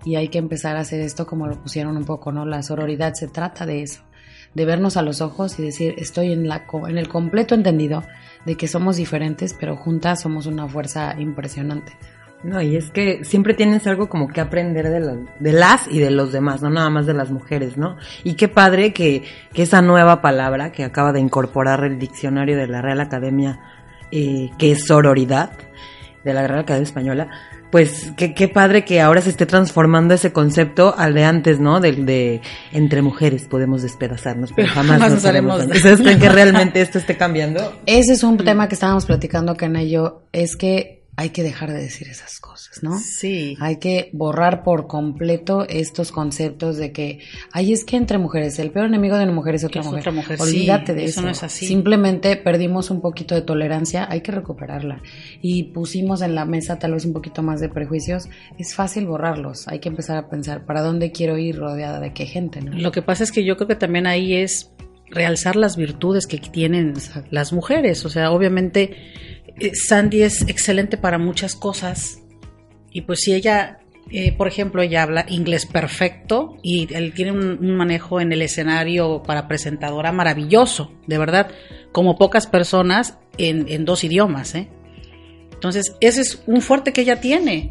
y 0.06 0.16
hay 0.16 0.30
que 0.30 0.38
empezar 0.38 0.78
a 0.78 0.82
hacer 0.82 1.02
esto 1.02 1.26
como 1.26 1.48
lo 1.48 1.62
pusieron 1.62 1.98
un 1.98 2.06
poco, 2.06 2.32
¿no? 2.32 2.46
La 2.46 2.64
sororidad 2.64 3.14
se 3.14 3.28
trata 3.28 3.66
de 3.66 3.82
eso, 3.82 4.04
de 4.54 4.66
vernos 4.66 4.98
a 4.98 5.02
los 5.02 5.22
ojos 5.22 5.60
y 5.60 5.64
decir, 5.64 5.96
estoy 5.98 6.32
en, 6.32 6.48
la, 6.48 6.66
en 6.88 6.98
el 6.98 7.08
completo 7.10 7.56
entendido 7.56 8.04
de 8.46 8.56
que 8.56 8.68
somos 8.68 8.96
diferentes, 8.96 9.54
pero 9.54 9.76
juntas 9.76 10.22
somos 10.22 10.46
una 10.46 10.68
fuerza 10.68 11.16
impresionante. 11.20 11.94
No, 12.44 12.62
y 12.62 12.76
es 12.76 12.92
que 12.92 13.26
siempre 13.26 13.56
tienes 13.56 13.88
algo 13.88 14.10
como 14.10 14.28
que 14.28 14.42
aprender 14.42 14.90
de, 14.90 15.00
la, 15.00 15.18
de 15.40 15.52
las 15.52 15.88
y 15.88 16.00
de 16.00 16.12
los 16.12 16.32
demás, 16.32 16.62
no 16.62 16.70
nada 16.70 16.90
más 16.92 17.08
de 17.08 17.16
las 17.16 17.32
mujeres, 17.32 17.78
¿no? 17.78 17.98
Y 18.24 18.36
qué 18.36 18.48
padre 18.48 18.94
que, 18.94 19.24
que 19.54 19.64
esa 19.64 19.82
nueva 19.82 20.22
palabra 20.22 20.72
que 20.72 20.84
acaba 20.84 21.12
de 21.14 21.20
incorporar 21.20 21.84
el 21.84 21.98
diccionario 21.98 22.56
de 22.56 22.68
la 22.68 22.82
Real 22.82 23.02
Academia, 23.02 23.60
eh, 24.12 24.52
que 24.60 24.72
es 24.72 24.86
sororidad, 24.86 25.52
de 26.28 26.34
la 26.34 26.48
Real 26.48 26.60
Academia 26.60 26.88
Española, 26.88 27.30
pues 27.72 28.14
qué, 28.16 28.34
qué 28.34 28.48
padre 28.48 28.86
que 28.86 29.02
ahora 29.02 29.22
se 29.22 29.30
esté 29.30 29.46
transformando 29.46 30.14
ese 30.14 30.32
concepto 30.32 30.94
al 30.98 31.14
de 31.14 31.26
antes, 31.26 31.60
¿no? 31.60 31.80
Del 31.80 32.06
de 32.06 32.42
entre 32.72 33.02
mujeres 33.02 33.48
podemos 33.48 33.82
despedazarnos, 33.82 34.52
pero 34.56 34.68
jamás, 34.74 35.00
Jamás 35.00 35.12
nos 35.14 35.26
haremos. 35.26 35.66
¿Ustedes 35.66 36.02
creen 36.02 36.20
que 36.20 36.30
realmente 36.30 36.82
esto 36.82 36.98
esté 36.98 37.18
cambiando? 37.18 37.80
Ese 37.86 38.14
es 38.14 38.24
un 38.24 38.38
tema 38.38 38.68
que 38.68 38.76
estábamos 38.76 39.06
platicando 39.06 39.54
acá 39.54 39.66
en 39.66 39.76
ello, 39.76 40.24
es 40.32 40.56
que 40.56 40.97
hay 41.20 41.32
que 41.32 41.42
dejar 41.42 41.74
de 41.74 41.80
decir 41.80 42.08
esas 42.10 42.40
cosas, 42.40 42.84
¿no? 42.84 43.00
Sí. 43.00 43.58
Hay 43.60 43.78
que 43.78 44.12
borrar 44.14 44.64
por 44.64 44.86
completo 44.86 45.66
estos 45.68 46.12
conceptos 46.12 46.78
de 46.78 46.92
que, 46.92 47.20
ay, 47.52 47.74
es 47.74 47.84
que 47.86 47.98
entre 47.98 48.20
mujeres, 48.20 48.60
el 48.60 48.70
peor 48.70 48.86
enemigo 48.86 49.18
de 49.18 49.24
una 49.24 49.34
mujer 49.34 49.56
es 49.56 49.64
otra, 49.64 49.82
Es 49.82 49.88
mujer. 49.88 50.02
otra 50.02 50.12
mujer, 50.12 50.40
Olvídate 50.40 50.94
sí, 50.94 50.98
de 51.00 51.04
eso 51.06 51.12
eso. 51.20 51.22
no 51.24 51.30
es 51.32 51.42
así. 51.42 51.66
Simplemente 51.66 52.36
perdimos 52.36 52.92
un 52.92 53.02
poquito 53.02 53.34
de 53.34 53.42
tolerancia, 53.42 54.08
hay 54.08 54.22
que 54.22 54.32
recuperarla. 54.32 55.02
Y 55.42 55.64
pusimos 55.74 56.22
en 56.22 56.36
la 56.36 56.46
mesa 56.46 56.78
tal 56.78 56.94
vez 56.94 57.04
un 57.04 57.14
poquito 57.14 57.42
más 57.42 57.60
de 57.62 57.70
prejuicios. 57.70 58.30
Es 58.60 58.76
fácil 58.76 59.08
borrarlos, 59.08 59.68
hay 59.68 59.80
que 59.80 59.90
empezar 59.90 60.18
a 60.18 60.30
pensar, 60.30 60.68
¿para 60.68 60.84
dónde 60.84 61.12
quiero 61.12 61.40
ir 61.40 61.58
rodeada 61.58 62.00
de 62.00 62.14
qué 62.14 62.28
gente, 62.28 62.62
no? 62.62 62.78
Lo 62.78 62.92
que 62.92 63.02
pasa 63.02 63.24
es 63.24 63.32
que 63.32 63.44
yo 63.44 63.56
creo 63.58 63.68
que 63.68 63.76
también 63.76 64.06
ahí 64.06 64.36
es 64.36 64.70
realzar 65.10 65.56
las 65.56 65.78
virtudes 65.78 66.28
que 66.28 66.38
tienen 66.38 66.94
las 67.32 67.54
mujeres. 67.54 68.06
O 68.06 68.10
sea, 68.10 68.30
obviamente 68.32 68.96
eh, 69.60 69.72
Sandy 69.74 70.24
es 70.24 70.44
excelente 70.48 70.98
para 70.98 71.18
muchas 71.18 71.56
cosas. 71.56 72.22
Y 72.92 73.02
pues 73.02 73.22
si 73.22 73.34
ella, 73.34 73.80
eh, 74.12 74.32
por 74.32 74.48
ejemplo, 74.48 74.82
ella 74.82 75.04
habla 75.04 75.26
inglés 75.30 75.66
perfecto 75.66 76.58
y 76.64 76.94
él 76.94 77.14
tiene 77.14 77.32
un, 77.32 77.76
manejo 77.76 78.22
en 78.22 78.32
el 78.32 78.42
escenario 78.42 79.24
para 79.24 79.48
presentadora 79.48 80.12
maravilloso, 80.12 80.92
de 81.06 81.18
verdad, 81.18 81.52
como 81.92 82.18
pocas 82.18 82.48
personas 82.48 83.18
en, 83.38 83.68
en 83.70 83.86
dos 83.86 84.04
idiomas. 84.04 84.56
¿eh? 84.56 84.70
Entonces, 85.54 85.96
ese 86.00 86.22
es 86.22 86.44
un 86.48 86.62
fuerte 86.62 86.94
que 86.94 87.02
ella 87.02 87.20
tiene. 87.20 87.70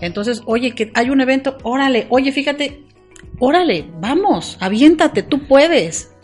Entonces, 0.00 0.42
oye, 0.46 0.74
que 0.74 0.90
hay 0.94 1.10
un 1.10 1.20
evento, 1.20 1.58
órale, 1.62 2.06
oye, 2.10 2.32
fíjate, 2.32 2.84
órale, 3.38 3.84
vamos, 4.00 4.56
aviéntate, 4.60 5.22
tú 5.22 5.46
puedes. 5.46 6.14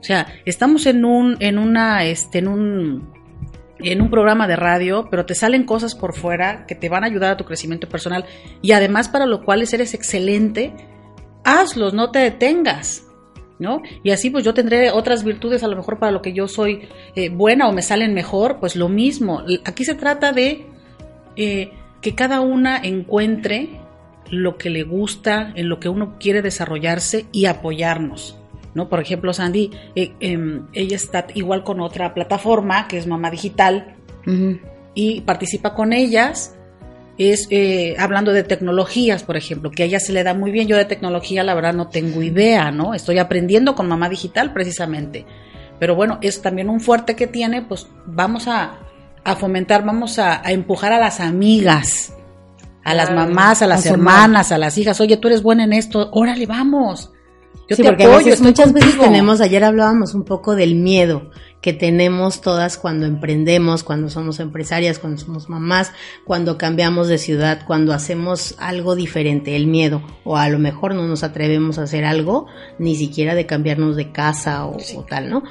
O 0.00 0.02
sea, 0.02 0.26
estamos 0.46 0.86
en 0.86 1.04
un, 1.04 1.36
en 1.40 1.58
una, 1.58 2.04
este, 2.04 2.38
en 2.38 2.48
un, 2.48 3.19
en 3.82 4.00
un 4.00 4.10
programa 4.10 4.46
de 4.46 4.56
radio, 4.56 5.08
pero 5.10 5.26
te 5.26 5.34
salen 5.34 5.64
cosas 5.64 5.94
por 5.94 6.14
fuera 6.14 6.66
que 6.66 6.74
te 6.74 6.88
van 6.88 7.04
a 7.04 7.06
ayudar 7.06 7.32
a 7.32 7.36
tu 7.36 7.44
crecimiento 7.44 7.88
personal 7.88 8.24
y 8.62 8.72
además 8.72 9.08
para 9.08 9.26
lo 9.26 9.44
cual 9.44 9.62
eres 9.62 9.94
excelente, 9.94 10.72
hazlos, 11.44 11.94
no 11.94 12.10
te 12.10 12.20
detengas. 12.20 13.06
¿No? 13.58 13.82
Y 14.02 14.10
así 14.10 14.30
pues 14.30 14.42
yo 14.42 14.54
tendré 14.54 14.90
otras 14.90 15.22
virtudes 15.22 15.62
a 15.62 15.68
lo 15.68 15.76
mejor 15.76 15.98
para 15.98 16.12
lo 16.12 16.22
que 16.22 16.32
yo 16.32 16.48
soy 16.48 16.88
eh, 17.14 17.28
buena 17.28 17.68
o 17.68 17.72
me 17.72 17.82
salen 17.82 18.14
mejor, 18.14 18.58
pues 18.58 18.74
lo 18.74 18.88
mismo. 18.88 19.42
Aquí 19.66 19.84
se 19.84 19.94
trata 19.94 20.32
de 20.32 20.64
eh, 21.36 21.70
que 22.00 22.14
cada 22.14 22.40
una 22.40 22.78
encuentre 22.78 23.68
lo 24.30 24.56
que 24.56 24.70
le 24.70 24.84
gusta, 24.84 25.52
en 25.56 25.68
lo 25.68 25.78
que 25.78 25.90
uno 25.90 26.16
quiere 26.18 26.40
desarrollarse 26.40 27.26
y 27.32 27.44
apoyarnos. 27.44 28.38
¿No? 28.74 28.88
Por 28.88 29.00
ejemplo, 29.00 29.32
Sandy, 29.32 29.70
eh, 29.94 30.12
eh, 30.20 30.60
ella 30.72 30.96
está 30.96 31.26
igual 31.34 31.64
con 31.64 31.80
otra 31.80 32.14
plataforma 32.14 32.88
que 32.88 32.98
es 32.98 33.06
Mamá 33.06 33.30
Digital 33.30 33.96
y 34.94 35.22
participa 35.22 35.74
con 35.74 35.92
ellas. 35.92 36.56
Es 37.18 37.48
eh, 37.50 37.96
hablando 37.98 38.32
de 38.32 38.44
tecnologías, 38.44 39.24
por 39.24 39.36
ejemplo, 39.36 39.70
que 39.70 39.82
a 39.82 39.86
ella 39.86 40.00
se 40.00 40.12
le 40.12 40.22
da 40.22 40.32
muy 40.32 40.50
bien. 40.50 40.68
Yo 40.68 40.76
de 40.76 40.86
tecnología, 40.86 41.44
la 41.44 41.54
verdad, 41.54 41.74
no 41.74 41.88
tengo 41.88 42.22
idea, 42.22 42.70
¿no? 42.70 42.94
Estoy 42.94 43.18
aprendiendo 43.18 43.74
con 43.74 43.88
Mamá 43.88 44.08
Digital 44.08 44.52
precisamente. 44.52 45.26
Pero 45.78 45.94
bueno, 45.94 46.18
es 46.22 46.40
también 46.40 46.70
un 46.70 46.80
fuerte 46.80 47.16
que 47.16 47.26
tiene, 47.26 47.62
pues 47.62 47.88
vamos 48.06 48.48
a, 48.48 48.78
a 49.24 49.36
fomentar, 49.36 49.84
vamos 49.84 50.18
a, 50.18 50.46
a 50.46 50.52
empujar 50.52 50.92
a 50.92 50.98
las 50.98 51.20
amigas, 51.20 52.14
a 52.84 52.94
las 52.94 53.10
mamás, 53.10 53.62
a 53.62 53.66
las 53.66 53.84
a 53.84 53.90
hermanas, 53.90 54.52
a 54.52 54.58
las 54.58 54.78
hijas. 54.78 55.00
Oye, 55.00 55.16
tú 55.16 55.28
eres 55.28 55.42
buena 55.42 55.64
en 55.64 55.72
esto, 55.72 56.10
órale, 56.12 56.46
vamos. 56.46 57.12
Yo 57.70 57.76
sí, 57.76 57.82
te 57.82 57.88
porque 57.88 58.02
a 58.02 58.08
apoyo, 58.08 58.26
veces, 58.26 58.42
muchas 58.42 58.72
veces 58.72 58.98
tenemos, 58.98 59.40
ayer 59.40 59.62
hablábamos 59.62 60.14
un 60.14 60.24
poco 60.24 60.56
del 60.56 60.74
miedo, 60.74 61.30
que 61.60 61.72
tenemos 61.72 62.40
todas 62.40 62.76
cuando 62.76 63.06
emprendemos, 63.06 63.84
cuando 63.84 64.10
somos 64.10 64.40
empresarias, 64.40 64.98
cuando 64.98 65.20
somos 65.20 65.48
mamás, 65.48 65.92
cuando 66.24 66.58
cambiamos 66.58 67.06
de 67.06 67.16
ciudad, 67.16 67.60
cuando 67.64 67.92
hacemos 67.92 68.56
algo 68.58 68.96
diferente, 68.96 69.54
el 69.54 69.68
miedo, 69.68 70.02
o 70.24 70.36
a 70.36 70.48
lo 70.48 70.58
mejor 70.58 70.96
no 70.96 71.06
nos 71.06 71.22
atrevemos 71.22 71.78
a 71.78 71.84
hacer 71.84 72.04
algo, 72.04 72.46
ni 72.80 72.96
siquiera 72.96 73.36
de 73.36 73.46
cambiarnos 73.46 73.94
de 73.94 74.10
casa 74.10 74.66
o, 74.66 74.76
o 74.96 75.04
tal, 75.04 75.30
¿no? 75.30 75.44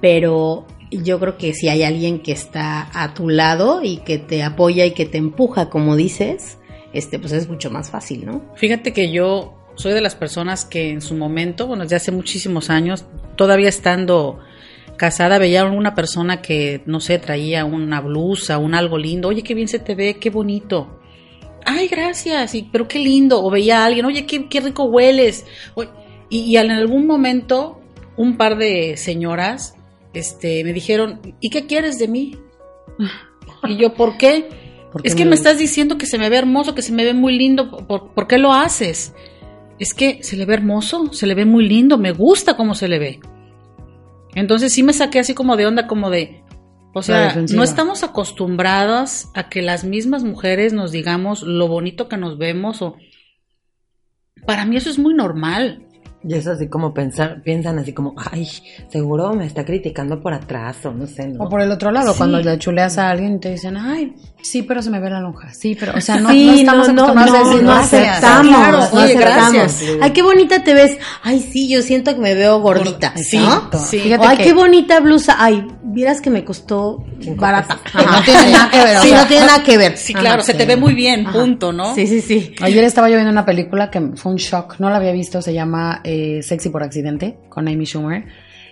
Pero 0.00 0.66
yo 0.90 1.20
creo 1.20 1.36
que 1.36 1.52
si 1.52 1.68
hay 1.68 1.82
alguien 1.82 2.20
que 2.20 2.32
está 2.32 2.88
a 2.94 3.12
tu 3.12 3.28
lado 3.28 3.82
y 3.82 3.98
que 3.98 4.16
te 4.16 4.42
apoya 4.42 4.86
y 4.86 4.92
que 4.92 5.04
te 5.04 5.18
empuja, 5.18 5.68
como 5.68 5.94
dices, 5.94 6.56
este, 6.94 7.18
pues 7.18 7.32
es 7.32 7.48
mucho 7.50 7.70
más 7.70 7.90
fácil, 7.90 8.24
¿no? 8.24 8.42
Fíjate 8.54 8.94
que 8.94 9.12
yo 9.12 9.55
soy 9.76 9.92
de 9.92 10.00
las 10.00 10.14
personas 10.14 10.64
que 10.64 10.90
en 10.90 11.00
su 11.00 11.14
momento, 11.14 11.66
bueno, 11.66 11.84
desde 11.84 11.96
hace 11.96 12.12
muchísimos 12.12 12.70
años, 12.70 13.04
todavía 13.36 13.68
estando 13.68 14.40
casada, 14.96 15.38
veía 15.38 15.62
a 15.62 15.70
una 15.70 15.94
persona 15.94 16.42
que, 16.42 16.82
no 16.86 17.00
sé, 17.00 17.18
traía 17.18 17.64
una 17.64 18.00
blusa, 18.00 18.58
un 18.58 18.74
algo 18.74 18.98
lindo, 18.98 19.28
oye, 19.28 19.42
qué 19.42 19.54
bien 19.54 19.68
se 19.68 19.78
te 19.78 19.94
ve, 19.94 20.18
qué 20.18 20.30
bonito. 20.30 21.00
Ay, 21.64 21.88
gracias, 21.88 22.54
y, 22.54 22.62
pero 22.72 22.88
qué 22.88 22.98
lindo. 22.98 23.42
O 23.44 23.50
veía 23.50 23.82
a 23.82 23.86
alguien, 23.86 24.06
oye, 24.06 24.26
qué, 24.26 24.48
qué 24.48 24.60
rico 24.60 24.84
hueles. 24.84 25.46
y, 26.30 26.38
y 26.40 26.56
en 26.56 26.70
algún 26.70 27.06
momento, 27.06 27.80
un 28.16 28.36
par 28.36 28.56
de 28.56 28.96
señoras 28.96 29.76
este, 30.16 30.64
me 30.64 30.72
dijeron, 30.72 31.20
¿y 31.40 31.50
qué 31.50 31.66
quieres 31.66 31.98
de 31.98 32.08
mí? 32.08 32.38
Y 33.68 33.76
yo, 33.76 33.92
¿por 33.92 34.16
qué? 34.16 34.48
es 35.04 35.14
que 35.14 35.26
me, 35.26 35.34
estás 35.34 35.58
diciendo 35.58 35.98
que 35.98 36.06
se 36.06 36.16
me 36.16 36.30
ve 36.30 36.38
hermoso, 36.38 36.74
que 36.74 36.82
se 36.82 36.92
me 36.92 37.04
ve 37.04 37.12
muy 37.12 37.36
lindo, 37.36 37.86
¿por, 37.86 38.26
qué 38.26 38.38
lo 38.38 38.52
haces? 38.52 39.12
Es 39.78 39.94
que 39.94 40.22
se 40.22 40.36
le 40.36 40.46
ve 40.46 40.54
hermoso, 40.54 41.12
se 41.12 41.26
le 41.26 41.34
ve 41.34 41.44
muy 41.44 41.68
lindo, 41.68 41.98
me 41.98 42.12
gusta 42.12 42.56
cómo 42.56 42.74
se 42.74 42.88
le 42.88 42.98
ve. 42.98 43.20
Entonces 44.34 44.72
sí 44.72 44.82
me 44.82 44.92
saqué 44.92 45.18
así 45.18 45.34
como 45.34 45.56
de 45.56 45.66
onda, 45.66 45.86
como 45.86 46.10
de, 46.10 46.42
o 46.94 47.02
sea, 47.02 47.34
no 47.52 47.62
estamos 47.62 48.02
acostumbradas 48.02 49.30
a 49.34 49.48
que 49.48 49.62
las 49.62 49.84
mismas 49.84 50.24
mujeres 50.24 50.72
nos 50.72 50.92
digamos 50.92 51.42
lo 51.42 51.68
bonito 51.68 52.08
que 52.08 52.16
nos 52.16 52.38
vemos 52.38 52.80
o... 52.82 52.96
Para 54.46 54.64
mí 54.64 54.76
eso 54.76 54.90
es 54.90 54.98
muy 54.98 55.12
normal. 55.12 55.85
Y 56.28 56.34
es 56.34 56.46
así 56.48 56.66
como 56.66 56.92
pensar, 56.92 57.40
piensan 57.42 57.78
así 57.78 57.92
como, 57.92 58.14
ay, 58.16 58.48
seguro 58.88 59.32
me 59.32 59.46
está 59.46 59.64
criticando 59.64 60.20
por 60.20 60.34
atrás 60.34 60.84
o 60.84 60.90
no 60.90 61.06
sé, 61.06 61.28
¿no? 61.28 61.44
O 61.44 61.48
por 61.48 61.60
el 61.60 61.70
otro 61.70 61.92
lado, 61.92 62.14
cuando 62.16 62.40
le 62.40 62.58
chuleas 62.58 62.98
a 62.98 63.10
alguien 63.10 63.36
y 63.36 63.38
te 63.38 63.50
dicen, 63.52 63.76
ay, 63.76 64.14
sí, 64.42 64.62
pero 64.62 64.82
se 64.82 64.90
me 64.90 64.98
ve 64.98 65.08
la 65.08 65.20
lonja. 65.20 65.54
Sí, 65.54 65.76
pero, 65.78 65.92
o 65.96 66.00
sea, 66.00 66.16
no, 66.16 66.28
no 66.28 66.52
estamos 66.52 66.92
no, 66.92 67.14
no, 67.14 67.44
decir, 67.44 67.62
no, 67.62 67.72
aceptamos. 67.72 68.56
Claro, 68.56 68.88
oye, 68.92 69.14
gracias. 69.14 69.84
Ay, 70.00 70.10
qué 70.10 70.22
bonita 70.22 70.64
te 70.64 70.74
ves. 70.74 70.98
Ay, 71.22 71.40
sí, 71.40 71.68
yo 71.68 71.80
siento 71.82 72.12
que 72.14 72.20
me 72.20 72.34
veo 72.34 72.60
gordita. 72.60 73.16
Sí, 73.16 73.38
¿no? 73.38 73.70
sí. 73.78 74.00
ay, 74.20 74.38
qué 74.38 74.52
bonita 74.52 74.98
blusa. 74.98 75.36
Ay, 75.38 75.64
vieras 75.96 76.20
que 76.20 76.28
me 76.28 76.44
costó 76.44 77.02
barata. 77.36 77.80
No 77.94 78.22
tiene 78.22 78.52
nada 78.52 78.70
que 78.70 78.84
ver. 78.84 78.98
Sí, 78.98 79.12
no 79.12 79.26
tiene 79.26 79.46
nada 79.46 79.62
que 79.62 79.78
ver. 79.78 79.96
Sí, 79.96 80.14
claro, 80.14 80.42
se 80.42 80.52
te 80.52 80.66
ve 80.66 80.76
muy 80.76 80.94
bien, 80.94 81.24
punto, 81.24 81.72
¿no? 81.72 81.94
Sí, 81.94 82.06
sí, 82.06 82.20
sí. 82.20 82.54
Ayer 82.60 82.84
estaba 82.84 83.08
yo 83.08 83.14
viendo 83.16 83.32
una 83.32 83.46
película 83.46 83.90
que 83.90 84.00
fue 84.14 84.32
un 84.32 84.36
shock, 84.36 84.78
no 84.78 84.90
la 84.90 84.96
había 84.96 85.12
visto, 85.12 85.40
se 85.40 85.54
llama 85.54 86.02
eh, 86.04 86.42
Sexy 86.42 86.68
por 86.68 86.82
accidente, 86.82 87.38
con 87.48 87.66
Amy 87.66 87.86
Schumer, 87.86 88.26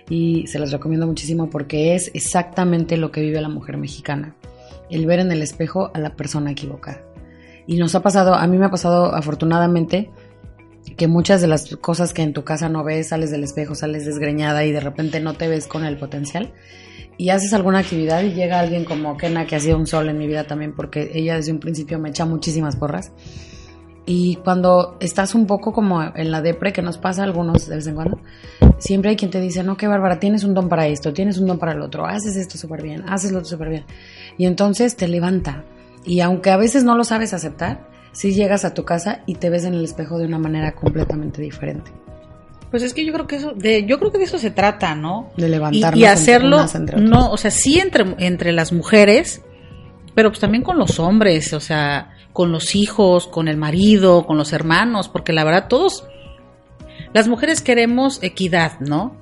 y 0.07 0.45
se 0.45 0.59
las 0.59 0.71
recomiendo 0.71 1.07
muchísimo 1.07 1.49
porque 1.49 1.95
es 1.95 2.11
exactamente 2.13 2.95
lo 2.95 3.11
que 3.11 3.21
vive 3.21 3.41
la 3.41 3.49
mujer 3.49 3.77
mexicana, 3.77 4.35
el 4.91 5.07
ver 5.07 5.19
en 5.19 5.31
el 5.31 5.41
espejo 5.41 5.89
a 5.95 5.99
la 5.99 6.15
persona 6.15 6.51
equivocada. 6.51 7.01
Y 7.65 7.77
nos 7.77 7.95
ha 7.95 8.03
pasado, 8.03 8.35
a 8.35 8.45
mí 8.45 8.59
me 8.59 8.67
ha 8.67 8.71
pasado 8.71 9.15
afortunadamente, 9.15 10.11
que 10.97 11.07
muchas 11.07 11.41
de 11.41 11.47
las 11.47 11.75
cosas 11.77 12.13
que 12.13 12.21
en 12.21 12.33
tu 12.33 12.43
casa 12.43 12.69
no 12.69 12.83
ves, 12.83 13.09
sales 13.09 13.31
del 13.31 13.43
espejo, 13.43 13.75
sales 13.75 14.05
desgreñada 14.05 14.65
y 14.65 14.71
de 14.71 14.79
repente 14.79 15.19
no 15.19 15.33
te 15.33 15.47
ves 15.47 15.67
con 15.67 15.85
el 15.85 15.97
potencial 15.97 16.53
y 17.17 17.29
haces 17.29 17.53
alguna 17.53 17.79
actividad 17.79 18.21
y 18.23 18.33
llega 18.33 18.59
alguien 18.59 18.83
como 18.83 19.15
Kena, 19.17 19.45
que 19.45 19.55
ha 19.55 19.59
sido 19.59 19.77
un 19.77 19.87
sol 19.87 20.09
en 20.09 20.17
mi 20.17 20.27
vida 20.27 20.45
también, 20.45 20.73
porque 20.75 21.11
ella 21.13 21.35
desde 21.35 21.51
un 21.51 21.59
principio 21.59 21.99
me 21.99 22.09
echa 22.09 22.25
muchísimas 22.25 22.75
porras. 22.75 23.11
Y 24.05 24.35
cuando 24.37 24.97
estás 24.99 25.33
un 25.33 25.47
poco 25.47 25.73
como 25.73 26.03
en 26.03 26.29
la 26.29 26.41
depre, 26.41 26.73
que 26.73 26.83
nos 26.83 26.97
pasa 26.97 27.23
a 27.23 27.25
algunos 27.25 27.67
de 27.67 27.75
vez 27.75 27.87
en 27.87 27.95
cuando, 27.95 28.19
siempre 28.77 29.09
hay 29.09 29.15
quien 29.15 29.31
te 29.31 29.39
dice, 29.41 29.63
no, 29.63 29.77
qué 29.77 29.87
bárbara, 29.87 30.19
tienes 30.19 30.43
un 30.43 30.53
don 30.53 30.69
para 30.69 30.87
esto, 30.87 31.11
tienes 31.13 31.39
un 31.39 31.47
don 31.47 31.57
para 31.57 31.71
el 31.71 31.81
otro, 31.81 32.05
haces 32.05 32.35
esto 32.35 32.57
súper 32.57 32.83
bien, 32.83 33.03
haces 33.09 33.31
lo 33.31 33.39
otro 33.39 33.49
súper 33.49 33.69
bien. 33.69 33.85
Y 34.37 34.45
entonces 34.45 34.95
te 34.95 35.07
levanta. 35.07 35.63
Y 36.03 36.19
aunque 36.19 36.51
a 36.51 36.57
veces 36.57 36.83
no 36.83 36.95
lo 36.95 37.03
sabes 37.03 37.33
aceptar, 37.33 37.87
si 38.15 38.33
llegas 38.33 38.63
a 38.63 38.73
tu 38.73 38.85
casa 38.85 39.23
y 39.25 39.35
te 39.35 39.49
ves 39.49 39.65
en 39.65 39.73
el 39.73 39.83
espejo 39.83 40.17
de 40.17 40.25
una 40.25 40.39
manera 40.39 40.73
completamente 40.73 41.41
diferente. 41.41 41.91
Pues 42.71 42.81
es 42.81 42.93
que 42.93 43.05
yo 43.05 43.11
creo 43.11 43.27
que 43.27 43.35
eso, 43.35 43.51
de, 43.53 43.85
yo 43.85 43.99
creo 43.99 44.11
que 44.11 44.17
de 44.17 44.23
eso 44.23 44.37
se 44.37 44.51
trata, 44.51 44.95
¿no? 44.95 45.31
De 45.35 45.49
levantarnos. 45.49 45.99
Y, 45.99 46.03
y 46.03 46.05
hacerlo, 46.05 46.65
no, 46.97 47.29
o 47.29 47.37
sea, 47.37 47.51
sí 47.51 47.77
entre, 47.77 48.15
entre 48.19 48.53
las 48.53 48.71
mujeres, 48.71 49.41
pero 50.15 50.29
pues 50.29 50.39
también 50.39 50.63
con 50.63 50.77
los 50.77 50.97
hombres, 50.97 51.51
o 51.51 51.59
sea, 51.59 52.13
con 52.31 52.53
los 52.53 52.73
hijos, 52.75 53.27
con 53.27 53.49
el 53.49 53.57
marido, 53.57 54.25
con 54.25 54.37
los 54.37 54.53
hermanos, 54.53 55.09
porque 55.09 55.33
la 55.33 55.43
verdad 55.43 55.67
todos, 55.67 56.07
las 57.13 57.27
mujeres 57.27 57.61
queremos 57.61 58.23
equidad, 58.23 58.79
¿no? 58.79 59.17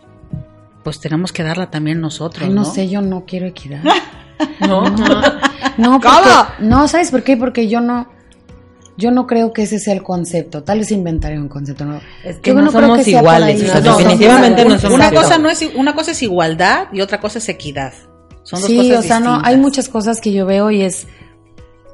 Pues 0.84 1.00
tenemos 1.00 1.32
que 1.32 1.42
darla 1.42 1.72
también 1.72 2.00
nosotros. 2.00 2.48
no, 2.48 2.64
sé, 2.64 2.90
yo 2.90 3.02
no 3.02 3.26
quiero 3.26 3.48
equidad. 3.48 3.84
no, 4.60 4.88
no, 4.88 5.22
no, 5.78 6.00
no, 6.60 6.88
¿sabes 6.88 7.10
por 7.10 7.24
qué? 7.24 7.38
Porque 7.38 7.68
yo 7.68 7.82
no, 7.82 8.13
yo 8.98 9.12
no 9.12 9.26
creo 9.28 9.54
que 9.54 9.64
ese 9.64 9.80
sea 9.80 9.94
el 9.94 10.04
concepto. 10.04 10.64
Tal 10.64 10.80
vez 10.80 10.92
inventaré 10.92 11.40
un 11.40 11.48
concepto 11.48 11.86
nuevo. 11.86 12.02
Es 12.24 12.38
que 12.38 12.54
no, 12.54 12.72
somos 12.72 13.08
iguales. 13.08 13.62
definitivamente 13.62 14.66
no, 14.66 14.78
somos 14.78 14.96
una 14.98 15.12
cosa 15.12 15.38
no 15.38 15.50
es 15.50 15.68
una 15.76 15.96
cosa 15.96 16.12
es 16.12 16.22
igualdad 16.22 16.88
y 16.92 17.02
otra 17.02 17.20
cosa 17.20 17.40
es 17.40 17.50
equidad. 17.50 17.94
Son 18.44 18.60
dos 18.60 18.70
sí, 18.70 18.92
o 18.92 19.02
sea, 19.02 19.20
no, 19.20 19.40
hay 19.44 19.58
muchas 19.58 19.88
cosas 19.88 20.20
que 20.20 20.34
yo 20.34 20.46
veo 20.46 20.70
y 20.70 20.82
es 20.82 21.08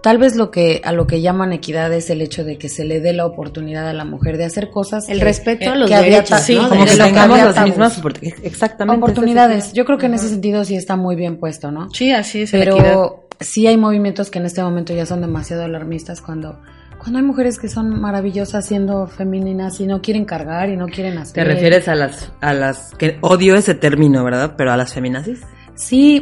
tal 0.02 0.18
vez 0.18 0.36
lo 0.36 0.50
que 0.50 0.82
a 0.84 0.92
lo 0.92 1.08
que 1.08 1.22
llaman 1.22 1.54
equidad 1.54 1.94
es 1.94 2.10
el 2.10 2.22
hecho 2.22 2.44
de 2.44 2.58
que 2.58 2.70
se 2.70 2.86
le 2.86 3.00
dé 3.00 3.14
la 3.14 3.26
oportunidad 3.26 3.88
a 3.88 3.94
la 3.94 4.04
mujer 4.04 4.38
de 4.38 4.46
hacer 4.46 4.70
cosas. 4.70 5.08
El 5.10 5.22
respeto 5.22 5.72
a 5.72 5.76
los 5.76 5.90
derechos, 5.90 6.42
sí, 6.42 6.58
como 6.58 6.86
que 6.86 6.96
tengamos 6.96 7.38
las 7.38 7.64
mismas 7.64 8.02
exactamente 8.44 8.98
oportunidades. 8.98 9.74
Yo 9.74 9.86
creo 9.86 9.98
que 9.98 10.08
en 10.08 10.16
ese 10.16 10.30
sentido 10.30 10.66
sí 10.66 10.76
está 10.76 10.96
muy 10.96 11.16
bien 11.16 11.38
puesto, 11.38 11.72
¿no? 11.72 11.90
Sí, 11.94 12.12
así 12.12 12.42
es. 12.42 12.52
Pero 12.52 13.28
sí 13.40 13.68
hay 13.68 13.78
movimientos 13.78 14.30
que 14.30 14.40
en 14.40 14.46
este 14.46 14.62
momento 14.62 14.94
ya 14.94 15.06
son 15.06 15.22
demasiado 15.22 15.64
alarmistas 15.64 16.22
cuando 16.22 16.60
cuando 17.00 17.20
hay 17.20 17.26
mujeres 17.26 17.58
que 17.58 17.70
son 17.70 18.00
maravillosas 18.00 18.66
siendo 18.66 19.08
femeninas 19.08 19.80
y 19.80 19.88
no 19.88 20.02
quieren 20.02 20.26
cargar 20.26 20.70
y 20.70 20.76
no 20.76 20.86
quieren 20.88 21.18
hacer. 21.18 21.34
Te 21.34 21.44
refieres 21.46 21.88
a 21.88 21.96
las, 21.96 22.32
a 22.42 22.54
las 22.54 22.94
que 22.96 23.18
odio 23.22 23.56
ese 23.56 23.74
término, 23.74 24.24
¿verdad? 24.24 24.56
Pero 24.58 24.72
a 24.72 24.78
las 24.78 24.94
feminazis. 24.94 25.42
Sí, 25.76 26.22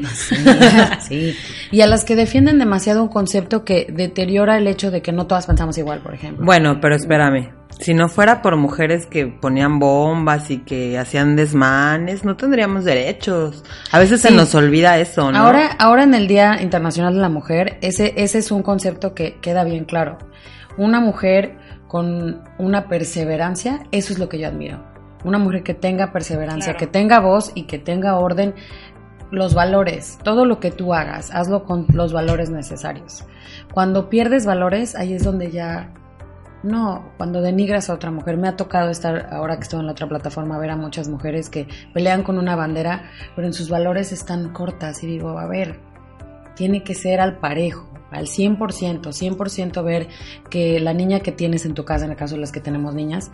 sí, 0.99 1.35
Y 1.71 1.81
a 1.81 1.87
las 1.87 2.05
que 2.05 2.15
defienden 2.15 2.59
demasiado 2.59 3.01
un 3.01 3.09
concepto 3.09 3.65
que 3.65 3.87
deteriora 3.91 4.55
el 4.59 4.67
hecho 4.67 4.91
de 4.91 5.01
que 5.01 5.11
no 5.11 5.25
todas 5.25 5.47
pensamos 5.47 5.75
igual, 5.79 6.01
por 6.01 6.13
ejemplo. 6.13 6.45
Bueno, 6.45 6.79
pero 6.79 6.95
espérame. 6.95 7.49
Si 7.79 7.95
no 7.95 8.07
fuera 8.07 8.43
por 8.43 8.55
mujeres 8.55 9.07
que 9.07 9.25
ponían 9.25 9.79
bombas 9.79 10.51
y 10.51 10.59
que 10.59 10.97
hacían 10.99 11.35
desmanes, 11.35 12.23
no 12.23 12.35
tendríamos 12.35 12.85
derechos. 12.85 13.63
A 13.91 13.99
veces 13.99 14.21
se 14.21 14.31
nos 14.31 14.53
olvida 14.53 14.99
eso, 14.99 15.31
¿no? 15.31 15.39
Ahora, 15.39 15.71
ahora 15.79 16.03
en 16.03 16.13
el 16.13 16.27
Día 16.27 16.61
Internacional 16.61 17.15
de 17.15 17.21
la 17.21 17.29
Mujer, 17.29 17.77
ese, 17.81 18.13
ese 18.17 18.39
es 18.39 18.51
un 18.51 18.61
concepto 18.61 19.15
que 19.15 19.39
queda 19.41 19.63
bien 19.63 19.85
claro 19.85 20.19
una 20.77 20.99
mujer 20.99 21.57
con 21.87 22.43
una 22.57 22.87
perseverancia, 22.87 23.83
eso 23.91 24.13
es 24.13 24.19
lo 24.19 24.29
que 24.29 24.39
yo 24.39 24.47
admiro. 24.47 24.83
Una 25.23 25.39
mujer 25.39 25.63
que 25.63 25.73
tenga 25.73 26.11
perseverancia, 26.11 26.75
que 26.75 26.87
tenga 26.87 27.19
voz 27.19 27.51
y 27.55 27.63
que 27.63 27.79
tenga 27.79 28.17
orden, 28.17 28.53
los 29.31 29.53
valores, 29.53 30.19
todo 30.23 30.45
lo 30.45 30.59
que 30.59 30.71
tú 30.71 30.93
hagas, 30.93 31.31
hazlo 31.33 31.65
con 31.65 31.85
los 31.93 32.13
valores 32.13 32.49
necesarios. 32.49 33.25
Cuando 33.73 34.09
pierdes 34.09 34.45
valores, 34.45 34.95
ahí 34.95 35.13
es 35.13 35.23
donde 35.23 35.51
ya 35.51 35.91
no, 36.63 37.11
cuando 37.17 37.41
denigras 37.41 37.89
a 37.89 37.93
otra 37.93 38.11
mujer. 38.11 38.37
Me 38.37 38.47
ha 38.47 38.55
tocado 38.55 38.89
estar, 38.89 39.29
ahora 39.31 39.57
que 39.57 39.63
estoy 39.63 39.79
en 39.79 39.85
la 39.85 39.91
otra 39.91 40.07
plataforma, 40.07 40.57
ver 40.59 40.71
a 40.71 40.75
muchas 40.75 41.07
mujeres 41.09 41.49
que 41.49 41.67
pelean 41.93 42.23
con 42.23 42.37
una 42.37 42.55
bandera, 42.55 43.09
pero 43.35 43.47
en 43.47 43.53
sus 43.53 43.69
valores 43.69 44.11
están 44.11 44.53
cortas. 44.53 45.03
Y 45.03 45.07
digo, 45.07 45.37
a 45.37 45.47
ver, 45.47 45.79
tiene 46.55 46.83
que 46.83 46.93
ser 46.93 47.19
al 47.19 47.37
parejo 47.37 47.96
al 48.12 48.28
100%, 48.28 49.02
100% 49.02 49.84
ver 49.84 50.08
que 50.50 50.80
la 50.80 50.93
niña 50.93 51.20
que 51.20 51.32
tienes 51.32 51.65
en 51.65 51.74
tu 51.74 51.86
casa, 51.86 52.06
en 52.06 52.12
el 52.12 52.17
caso 52.17 52.36
de 52.36 52.41
las 52.41 52.52
que 52.52 52.62
tenemos 52.62 52.96
niñas, 52.96 53.32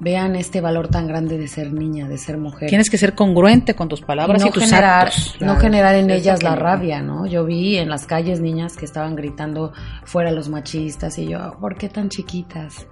vean 0.00 0.36
este 0.36 0.60
valor 0.60 0.88
tan 0.88 1.06
grande 1.06 1.38
de 1.38 1.48
ser 1.48 1.72
niña, 1.72 2.08
de 2.08 2.18
ser 2.18 2.38
mujer. 2.38 2.68
Tienes 2.68 2.90
que 2.90 2.98
ser 2.98 3.14
congruente 3.14 3.74
con 3.74 3.88
tus 3.88 4.00
palabras 4.00 4.42
y, 4.42 4.44
no 4.44 4.50
tus 4.50 4.64
generar, 4.64 5.06
actos. 5.06 5.36
No 5.40 5.56
generar 5.56 5.94
en 5.94 6.10
ellas 6.10 6.42
la 6.42 6.56
rabia, 6.56 7.00
¿no? 7.00 7.26
Yo 7.26 7.44
vi 7.44 7.78
en 7.78 7.88
las 7.88 8.06
calles 8.06 8.40
niñas 8.40 8.76
que 8.76 8.84
estaban 8.84 9.16
gritando 9.16 9.72
fuera 10.04 10.30
los 10.30 10.48
machistas 10.48 11.18
y 11.18 11.28
yo, 11.28 11.56
¿por 11.60 11.76
qué 11.76 11.88
tan 11.88 12.08
chiquitas? 12.08 12.86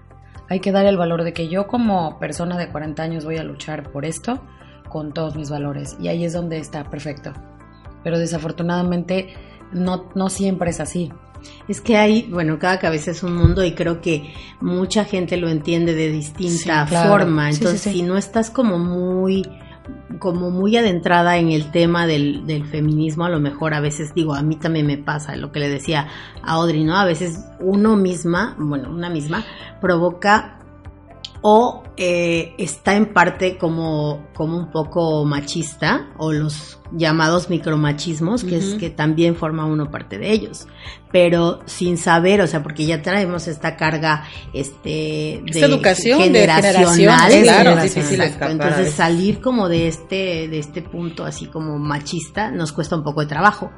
Hay 0.48 0.60
que 0.60 0.72
dar 0.72 0.86
el 0.86 0.96
valor 0.96 1.24
de 1.24 1.32
que 1.32 1.48
yo 1.48 1.66
como 1.66 2.18
persona 2.18 2.58
de 2.58 2.68
40 2.68 3.02
años 3.02 3.24
voy 3.24 3.38
a 3.38 3.44
luchar 3.44 3.90
por 3.90 4.04
esto 4.04 4.42
con 4.88 5.12
todos 5.12 5.34
mis 5.34 5.50
valores 5.50 5.96
y 6.00 6.08
ahí 6.08 6.24
es 6.24 6.32
donde 6.32 6.58
está 6.58 6.84
perfecto. 6.84 7.32
Pero 8.04 8.18
desafortunadamente 8.18 9.34
no, 9.72 10.10
no 10.14 10.28
siempre 10.28 10.70
es 10.70 10.80
así. 10.80 11.12
Es 11.68 11.80
que 11.80 11.96
hay, 11.96 12.28
bueno, 12.30 12.58
cada 12.58 12.78
cabeza 12.78 13.10
es 13.10 13.22
un 13.22 13.34
mundo 13.34 13.64
y 13.64 13.74
creo 13.74 14.00
que 14.00 14.32
mucha 14.60 15.04
gente 15.04 15.36
lo 15.36 15.48
entiende 15.48 15.94
de 15.94 16.08
distinta 16.10 16.86
forma. 16.86 17.50
Entonces, 17.50 17.92
si 17.92 18.02
no 18.02 18.16
estás 18.16 18.50
como 18.50 18.78
muy 18.78 19.48
como 20.20 20.50
muy 20.50 20.76
adentrada 20.76 21.38
en 21.38 21.50
el 21.50 21.72
tema 21.72 22.06
del, 22.06 22.46
del 22.46 22.64
feminismo, 22.66 23.24
a 23.24 23.28
lo 23.28 23.40
mejor 23.40 23.74
a 23.74 23.80
veces 23.80 24.14
digo, 24.14 24.34
a 24.34 24.42
mí 24.42 24.56
también 24.56 24.86
me 24.86 24.98
pasa 24.98 25.34
lo 25.34 25.50
que 25.50 25.58
le 25.58 25.68
decía 25.68 26.06
a 26.42 26.52
Audrey, 26.52 26.84
¿no? 26.84 26.96
A 26.96 27.04
veces 27.04 27.44
uno 27.58 27.96
misma, 27.96 28.54
bueno, 28.58 28.90
una 28.90 29.10
misma, 29.10 29.44
provoca 29.80 30.60
o 31.40 31.82
eh, 31.96 32.54
está 32.58 32.94
en 32.94 33.12
parte 33.12 33.58
como, 33.58 34.28
como 34.42 34.56
un 34.58 34.72
poco 34.72 35.24
machista 35.24 36.08
o 36.18 36.32
los 36.32 36.80
llamados 36.90 37.48
micromachismos, 37.48 38.42
que 38.42 38.56
es 38.56 38.74
que 38.74 38.90
también 38.90 39.36
forma 39.36 39.64
uno 39.66 39.88
parte 39.92 40.18
de 40.18 40.32
ellos, 40.32 40.66
pero 41.12 41.60
sin 41.66 41.96
saber, 41.96 42.40
o 42.40 42.46
sea, 42.48 42.60
porque 42.64 42.84
ya 42.84 43.02
traemos 43.02 43.46
esta 43.46 43.76
carga 43.76 44.24
este 44.52 45.42
Esta 45.46 45.66
educación 45.66 46.18
de 46.18 46.24
generacional, 46.24 47.30
generaciones, 47.30 47.42
claro, 47.44 47.70
es 47.82 47.94
difícil 47.94 48.20
escapar 48.20 48.50
Entonces 48.50 48.92
salir 48.94 49.40
como 49.40 49.68
de 49.68 49.86
este 49.86 50.48
de 50.48 50.58
este 50.58 50.82
punto 50.82 51.24
así 51.24 51.46
como 51.46 51.78
machista 51.78 52.50
nos 52.50 52.72
cuesta 52.72 52.96
un 52.96 53.04
poco 53.04 53.20
de 53.20 53.26
trabajo, 53.26 53.70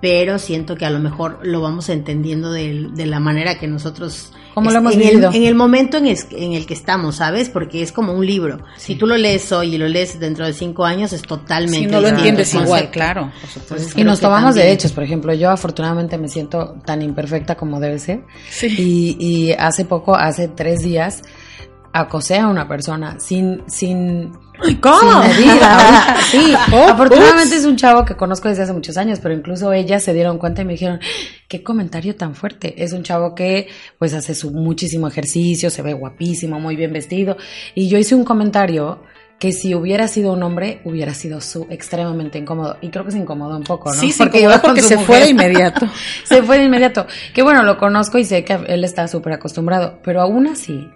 pero 0.00 0.38
siento 0.38 0.76
que 0.76 0.86
a 0.86 0.90
lo 0.90 0.98
mejor 0.98 1.40
lo 1.42 1.60
vamos 1.60 1.88
entendiendo 1.90 2.50
de, 2.52 2.88
de 2.94 3.06
la 3.06 3.20
manera 3.20 3.58
que 3.58 3.66
nosotros 3.66 4.32
Como 4.54 4.70
lo 4.70 4.78
hemos 4.78 4.92
en 4.94 4.98
vivido. 5.00 5.30
El, 5.30 5.36
en 5.36 5.44
el 5.44 5.54
momento 5.54 5.96
en, 5.96 6.06
es- 6.06 6.28
en 6.32 6.52
el 6.52 6.66
que 6.66 6.74
estamos, 6.74 7.16
¿sabes? 7.16 7.48
Porque 7.48 7.82
es 7.82 7.92
como 7.92 8.12
un 8.12 8.24
libro. 8.26 8.58
Si 8.76 8.94
tú 8.96 9.06
lo 9.06 9.16
lees 9.16 9.50
hoy 9.52 9.74
y 9.74 9.78
lo 9.78 9.88
lees 9.88 10.05
dentro 10.18 10.46
de 10.46 10.52
cinco 10.52 10.84
años 10.84 11.12
es 11.12 11.22
totalmente 11.22 11.78
Si 11.78 11.86
no 11.86 12.00
lo 12.00 12.08
entiendes 12.08 12.54
el 12.54 12.62
igual, 12.62 12.80
concepto. 12.84 12.92
claro. 12.92 13.32
Entonces, 13.56 13.96
Y 13.96 14.04
nos 14.04 14.20
tomamos 14.20 14.50
también- 14.54 14.66
derechos, 14.66 14.92
por 14.92 15.04
ejemplo, 15.04 15.34
yo 15.34 15.50
afortunadamente 15.50 16.16
me 16.18 16.28
siento 16.28 16.76
tan 16.84 17.02
imperfecta 17.02 17.54
como 17.56 17.80
debe 17.80 17.98
ser. 17.98 18.22
Sí. 18.50 18.66
Y, 18.78 19.16
y 19.18 19.52
hace 19.52 19.84
poco, 19.84 20.14
hace 20.14 20.48
tres 20.48 20.80
días, 20.82 21.22
acosé 21.92 22.38
a 22.38 22.48
una 22.48 22.68
persona 22.68 23.18
sin, 23.18 23.62
sin, 23.68 24.30
¿Cómo? 24.82 25.22
sin 25.22 25.30
medir. 25.30 25.50
Ahorita, 25.62 26.16
sí, 26.30 26.52
Oh, 26.72 26.88
afortunadamente 26.90 27.56
es 27.56 27.64
un 27.64 27.76
chavo 27.76 28.04
que 28.04 28.14
conozco 28.16 28.48
desde 28.50 28.64
hace 28.64 28.74
muchos 28.74 28.98
años, 28.98 29.18
pero 29.22 29.34
incluso 29.34 29.72
ellas 29.72 30.02
se 30.02 30.12
dieron 30.12 30.36
cuenta 30.36 30.60
y 30.60 30.66
me 30.66 30.72
dijeron, 30.72 31.00
qué 31.48 31.62
comentario 31.62 32.14
tan 32.14 32.34
fuerte. 32.34 32.82
Es 32.84 32.92
un 32.92 33.02
chavo 33.02 33.34
que 33.34 33.68
pues 33.98 34.12
hace 34.12 34.34
su 34.34 34.50
muchísimo 34.50 35.08
ejercicio, 35.08 35.70
se 35.70 35.80
ve 35.80 35.94
guapísimo, 35.94 36.60
muy 36.60 36.76
bien 36.76 36.92
vestido. 36.92 37.38
Y 37.74 37.88
yo 37.88 37.96
hice 37.96 38.14
un 38.14 38.24
comentario 38.24 39.00
que 39.38 39.52
si 39.52 39.74
hubiera 39.74 40.08
sido 40.08 40.32
un 40.32 40.42
hombre, 40.42 40.80
hubiera 40.84 41.12
sido 41.12 41.40
su 41.42 41.66
extremadamente 41.70 42.38
incómodo. 42.38 42.78
Y 42.80 42.88
creo 42.88 43.04
que 43.04 43.10
se 43.12 43.18
incomodó 43.18 43.56
un 43.56 43.64
poco, 43.64 43.90
¿no? 43.92 44.00
Sí, 44.00 44.10
sí, 44.10 44.18
porque, 44.18 44.48
porque 44.62 44.80
se 44.82 44.96
fue 44.98 45.20
de 45.20 45.32
mujer. 45.34 45.50
inmediato. 45.50 45.86
se 46.24 46.42
fue 46.42 46.58
de 46.58 46.64
inmediato. 46.64 47.06
Que 47.34 47.42
bueno, 47.42 47.62
lo 47.62 47.76
conozco 47.76 48.16
y 48.18 48.24
sé 48.24 48.44
que 48.44 48.54
él 48.66 48.82
está 48.84 49.06
súper 49.08 49.34
acostumbrado, 49.34 50.00
pero 50.02 50.22
aún 50.22 50.46
así 50.46 50.88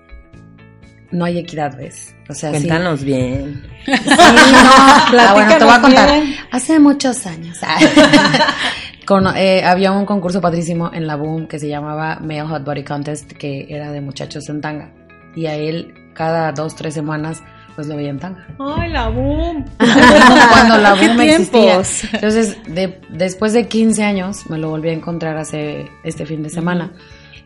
no 1.10 1.24
hay 1.24 1.38
equidad, 1.38 1.76
¿ves? 1.76 2.14
O 2.28 2.34
sea, 2.34 2.50
sí. 2.50 2.58
Cuéntanos 2.66 3.02
bien. 3.04 3.62
Sí, 3.84 3.92
no. 3.92 3.98
Ah, 5.18 5.32
bueno, 5.34 5.58
te 5.58 5.64
voy 5.64 5.74
a 5.74 5.80
contar. 5.80 6.10
bien. 6.12 6.36
Hace 6.52 6.78
muchos 6.78 7.26
años 7.26 7.58
ah, 7.62 7.78
con- 9.06 9.36
eh, 9.36 9.62
había 9.64 9.92
un 9.92 10.06
concurso 10.06 10.40
padrísimo 10.40 10.90
en 10.94 11.06
la 11.06 11.16
Boom 11.16 11.46
que 11.46 11.58
se 11.58 11.68
llamaba 11.68 12.18
Male 12.20 12.42
Hot 12.42 12.64
Body 12.64 12.84
Contest, 12.84 13.32
que 13.32 13.66
era 13.68 13.90
de 13.92 14.00
muchachos 14.00 14.48
en 14.48 14.60
tanga. 14.60 14.92
Y 15.34 15.46
a 15.46 15.54
él, 15.56 15.94
cada 16.14 16.52
dos, 16.52 16.74
tres 16.76 16.94
semanas, 16.94 17.42
pues 17.80 17.88
lo 17.88 17.96
veía 17.96 18.10
en 18.10 18.18
tanga. 18.18 18.46
Ay, 18.58 18.90
la 18.90 19.08
boom. 19.08 19.64
cuando 19.78 20.76
la 20.76 20.94
¿Qué 21.00 21.08
boom 21.08 21.20
existía. 21.22 21.80
Entonces, 22.12 22.58
de- 22.66 23.00
después 23.08 23.54
de 23.54 23.68
15 23.68 24.04
años, 24.04 24.50
me 24.50 24.58
lo 24.58 24.68
volví 24.68 24.90
a 24.90 24.92
encontrar 24.92 25.38
hace 25.38 25.90
este 26.04 26.26
fin 26.26 26.42
de 26.42 26.50
semana. 26.50 26.92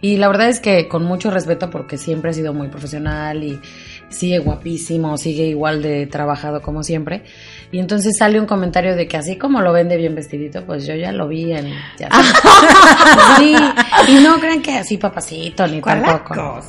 Y 0.00 0.16
la 0.16 0.26
verdad 0.26 0.48
es 0.48 0.58
que 0.58 0.88
con 0.88 1.04
mucho 1.04 1.30
respeto, 1.30 1.70
porque 1.70 1.98
siempre 1.98 2.30
ha 2.30 2.34
sido 2.34 2.52
muy 2.52 2.66
profesional 2.66 3.44
y 3.44 3.60
sigue 4.14 4.38
guapísimo, 4.38 5.16
sigue 5.18 5.44
igual 5.44 5.82
de 5.82 6.06
trabajado 6.06 6.62
como 6.62 6.82
siempre. 6.82 7.22
Y 7.70 7.78
entonces 7.80 8.16
sale 8.16 8.38
un 8.38 8.46
comentario 8.46 8.94
de 8.94 9.08
que 9.08 9.16
así 9.16 9.36
como 9.36 9.60
lo 9.60 9.72
vende 9.72 9.96
bien 9.96 10.14
vestidito, 10.14 10.64
pues 10.64 10.86
yo 10.86 10.94
ya 10.94 11.10
lo 11.12 11.26
vi 11.26 11.52
en... 11.52 11.72
ya 11.98 12.08
sí, 13.38 13.54
y 14.08 14.14
no 14.22 14.38
crean 14.38 14.62
que 14.62 14.78
así 14.78 14.96
papacito, 14.96 15.66
ni 15.66 15.80
tampoco. 15.80 16.60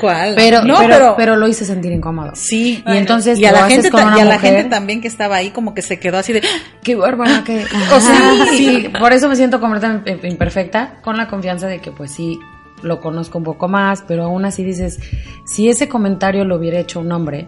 ¿Cuál? 0.00 0.34
Pero, 0.36 0.62
no, 0.62 0.78
pero, 0.78 1.14
pero, 1.16 1.36
lo 1.36 1.48
hice 1.48 1.64
sentir 1.64 1.90
incómodo. 1.90 2.30
Sí, 2.34 2.82
Y 2.86 2.96
entonces 2.96 3.38
y 3.38 3.44
a 3.44 3.52
la 3.52 3.68
gente 3.68 3.90
y 3.92 4.20
a 4.20 4.24
la 4.24 4.38
gente 4.38 4.64
también 4.64 5.00
que 5.00 5.08
estaba 5.08 5.36
ahí 5.36 5.50
como 5.50 5.74
que 5.74 5.82
se 5.82 5.98
quedó 5.98 6.18
así 6.18 6.32
de 6.32 6.42
Qué 6.82 6.94
bárbara 6.94 7.42
que... 7.44 7.64
O 7.92 8.00
sea, 8.00 8.46
sí, 8.50 8.56
sí, 8.56 8.88
por 8.98 9.12
eso 9.12 9.28
me 9.28 9.36
siento 9.36 9.60
completamente 9.60 10.28
imperfecta, 10.28 11.00
con 11.02 11.16
la 11.16 11.28
confianza 11.28 11.66
de 11.66 11.80
que 11.80 11.90
pues 11.90 12.12
sí, 12.12 12.38
lo 12.82 13.00
conozco 13.00 13.38
un 13.38 13.44
poco 13.44 13.68
más, 13.68 14.02
pero 14.06 14.24
aún 14.24 14.44
así 14.44 14.64
dices, 14.64 15.00
si 15.46 15.68
ese 15.68 15.88
comentario 15.88 16.44
lo 16.44 16.56
hubiera 16.56 16.78
hecho 16.78 17.00
un 17.00 17.12
hombre, 17.12 17.46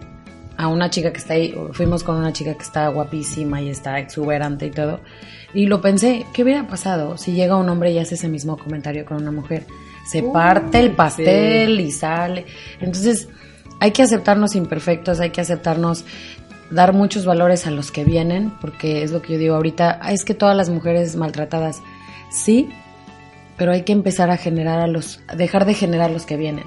a 0.57 0.67
una 0.67 0.89
chica 0.89 1.11
que 1.11 1.17
está 1.17 1.33
ahí, 1.33 1.53
fuimos 1.73 2.03
con 2.03 2.15
una 2.15 2.31
chica 2.31 2.53
que 2.53 2.63
está 2.63 2.87
guapísima 2.87 3.61
y 3.61 3.69
está 3.69 3.99
exuberante 3.99 4.67
y 4.67 4.71
todo, 4.71 5.01
y 5.53 5.67
lo 5.67 5.81
pensé, 5.81 6.25
¿qué 6.33 6.43
hubiera 6.43 6.67
pasado 6.67 7.17
si 7.17 7.33
llega 7.33 7.57
un 7.57 7.69
hombre 7.69 7.91
y 7.91 7.99
hace 7.99 8.15
ese 8.15 8.29
mismo 8.29 8.57
comentario 8.57 9.05
con 9.05 9.17
una 9.17 9.31
mujer? 9.31 9.65
Se 10.05 10.21
parte 10.21 10.79
el 10.79 10.91
pastel 10.91 11.79
y 11.79 11.91
sale. 11.91 12.45
Entonces, 12.79 13.27
hay 13.79 13.91
que 13.91 14.03
aceptarnos 14.03 14.55
imperfectos, 14.55 15.19
hay 15.19 15.31
que 15.31 15.41
aceptarnos 15.41 16.05
dar 16.69 16.93
muchos 16.93 17.25
valores 17.25 17.67
a 17.67 17.71
los 17.71 17.91
que 17.91 18.03
vienen, 18.03 18.51
porque 18.61 19.03
es 19.03 19.11
lo 19.11 19.21
que 19.21 19.33
yo 19.33 19.39
digo 19.39 19.55
ahorita, 19.55 19.99
"Ah, 20.01 20.13
es 20.13 20.23
que 20.23 20.33
todas 20.33 20.55
las 20.55 20.69
mujeres 20.69 21.15
maltratadas, 21.15 21.81
sí, 22.29 22.69
pero 23.57 23.71
hay 23.71 23.83
que 23.83 23.93
empezar 23.93 24.29
a 24.29 24.37
generar 24.37 24.79
a 24.79 24.87
los, 24.87 25.21
a 25.27 25.35
dejar 25.35 25.65
de 25.65 25.73
generar 25.73 26.11
los 26.11 26.25
que 26.25 26.37
vienen. 26.37 26.65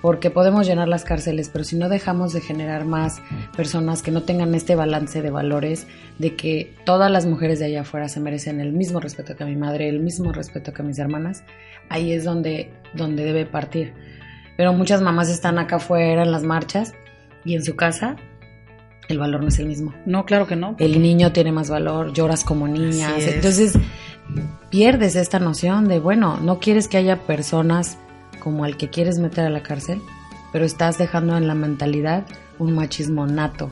Porque 0.00 0.30
podemos 0.30 0.64
llenar 0.66 0.86
las 0.86 1.04
cárceles, 1.04 1.50
pero 1.52 1.64
si 1.64 1.74
no 1.74 1.88
dejamos 1.88 2.32
de 2.32 2.40
generar 2.40 2.84
más 2.84 3.20
personas 3.56 4.00
que 4.00 4.12
no 4.12 4.22
tengan 4.22 4.54
este 4.54 4.76
balance 4.76 5.22
de 5.22 5.30
valores, 5.30 5.88
de 6.18 6.36
que 6.36 6.72
todas 6.84 7.10
las 7.10 7.26
mujeres 7.26 7.58
de 7.58 7.64
allá 7.64 7.80
afuera 7.80 8.08
se 8.08 8.20
merecen 8.20 8.60
el 8.60 8.72
mismo 8.72 9.00
respeto 9.00 9.34
que 9.34 9.44
mi 9.44 9.56
madre, 9.56 9.88
el 9.88 9.98
mismo 9.98 10.32
respeto 10.32 10.72
que 10.72 10.84
mis 10.84 11.00
hermanas, 11.00 11.42
ahí 11.88 12.12
es 12.12 12.22
donde, 12.22 12.70
donde 12.94 13.24
debe 13.24 13.44
partir. 13.44 13.92
Pero 14.56 14.72
muchas 14.72 15.02
mamás 15.02 15.28
están 15.30 15.58
acá 15.58 15.76
afuera 15.76 16.22
en 16.22 16.30
las 16.30 16.44
marchas 16.44 16.94
y 17.44 17.56
en 17.56 17.64
su 17.64 17.74
casa 17.74 18.16
el 19.08 19.18
valor 19.18 19.40
no 19.42 19.48
es 19.48 19.58
el 19.58 19.66
mismo. 19.66 19.94
No, 20.04 20.24
claro 20.26 20.46
que 20.46 20.54
no. 20.54 20.76
El 20.78 21.00
niño 21.00 21.32
tiene 21.32 21.50
más 21.50 21.70
valor, 21.70 22.12
lloras 22.12 22.44
como 22.44 22.68
niña. 22.68 23.14
Entonces 23.18 23.72
pierdes 24.70 25.16
esta 25.16 25.38
noción 25.38 25.88
de, 25.88 25.98
bueno, 25.98 26.38
no 26.40 26.58
quieres 26.58 26.88
que 26.88 26.96
haya 26.96 27.22
personas 27.22 27.98
como 28.40 28.64
al 28.64 28.76
que 28.76 28.88
quieres 28.88 29.18
meter 29.18 29.44
a 29.46 29.50
la 29.50 29.62
cárcel, 29.62 30.00
pero 30.52 30.64
estás 30.64 30.98
dejando 30.98 31.36
en 31.36 31.48
la 31.48 31.54
mentalidad 31.54 32.26
un 32.58 32.74
machismo 32.74 33.26
nato 33.26 33.70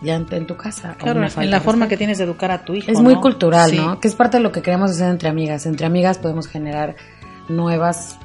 ya 0.00 0.14
en, 0.14 0.26
en 0.30 0.46
tu 0.46 0.56
casa. 0.56 0.94
Claro, 0.98 1.24
en 1.40 1.50
la 1.50 1.60
forma 1.60 1.88
que 1.88 1.96
tienes 1.96 2.18
de 2.18 2.24
educar 2.24 2.50
a 2.50 2.64
tu 2.64 2.74
hijo. 2.74 2.90
Es 2.90 3.00
muy 3.00 3.14
¿no? 3.14 3.20
cultural, 3.20 3.70
Sí. 3.70 3.76
¿no? 3.76 3.98
Que 3.98 4.08
es 4.08 4.14
parte 4.14 4.36
de 4.36 4.42
lo 4.42 4.52
que 4.52 4.62
queremos 4.62 4.92
hacer 4.92 5.10
entre 5.10 5.28
amigas. 5.28 5.66
Entre 5.66 5.86
amigas 5.86 6.18
podemos 6.18 6.46
generar 6.46 6.94
nuevas 7.48 8.16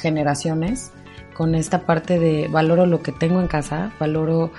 generaciones 0.00 0.92
con 1.34 1.54
esta 1.54 1.82
parte 1.82 2.18
de 2.18 2.48
valoro 2.48 2.86
lo 2.86 3.02
que 3.02 3.12
tengo 3.12 3.40
en 3.40 3.46
casa, 3.46 3.92
valoro 4.00 4.52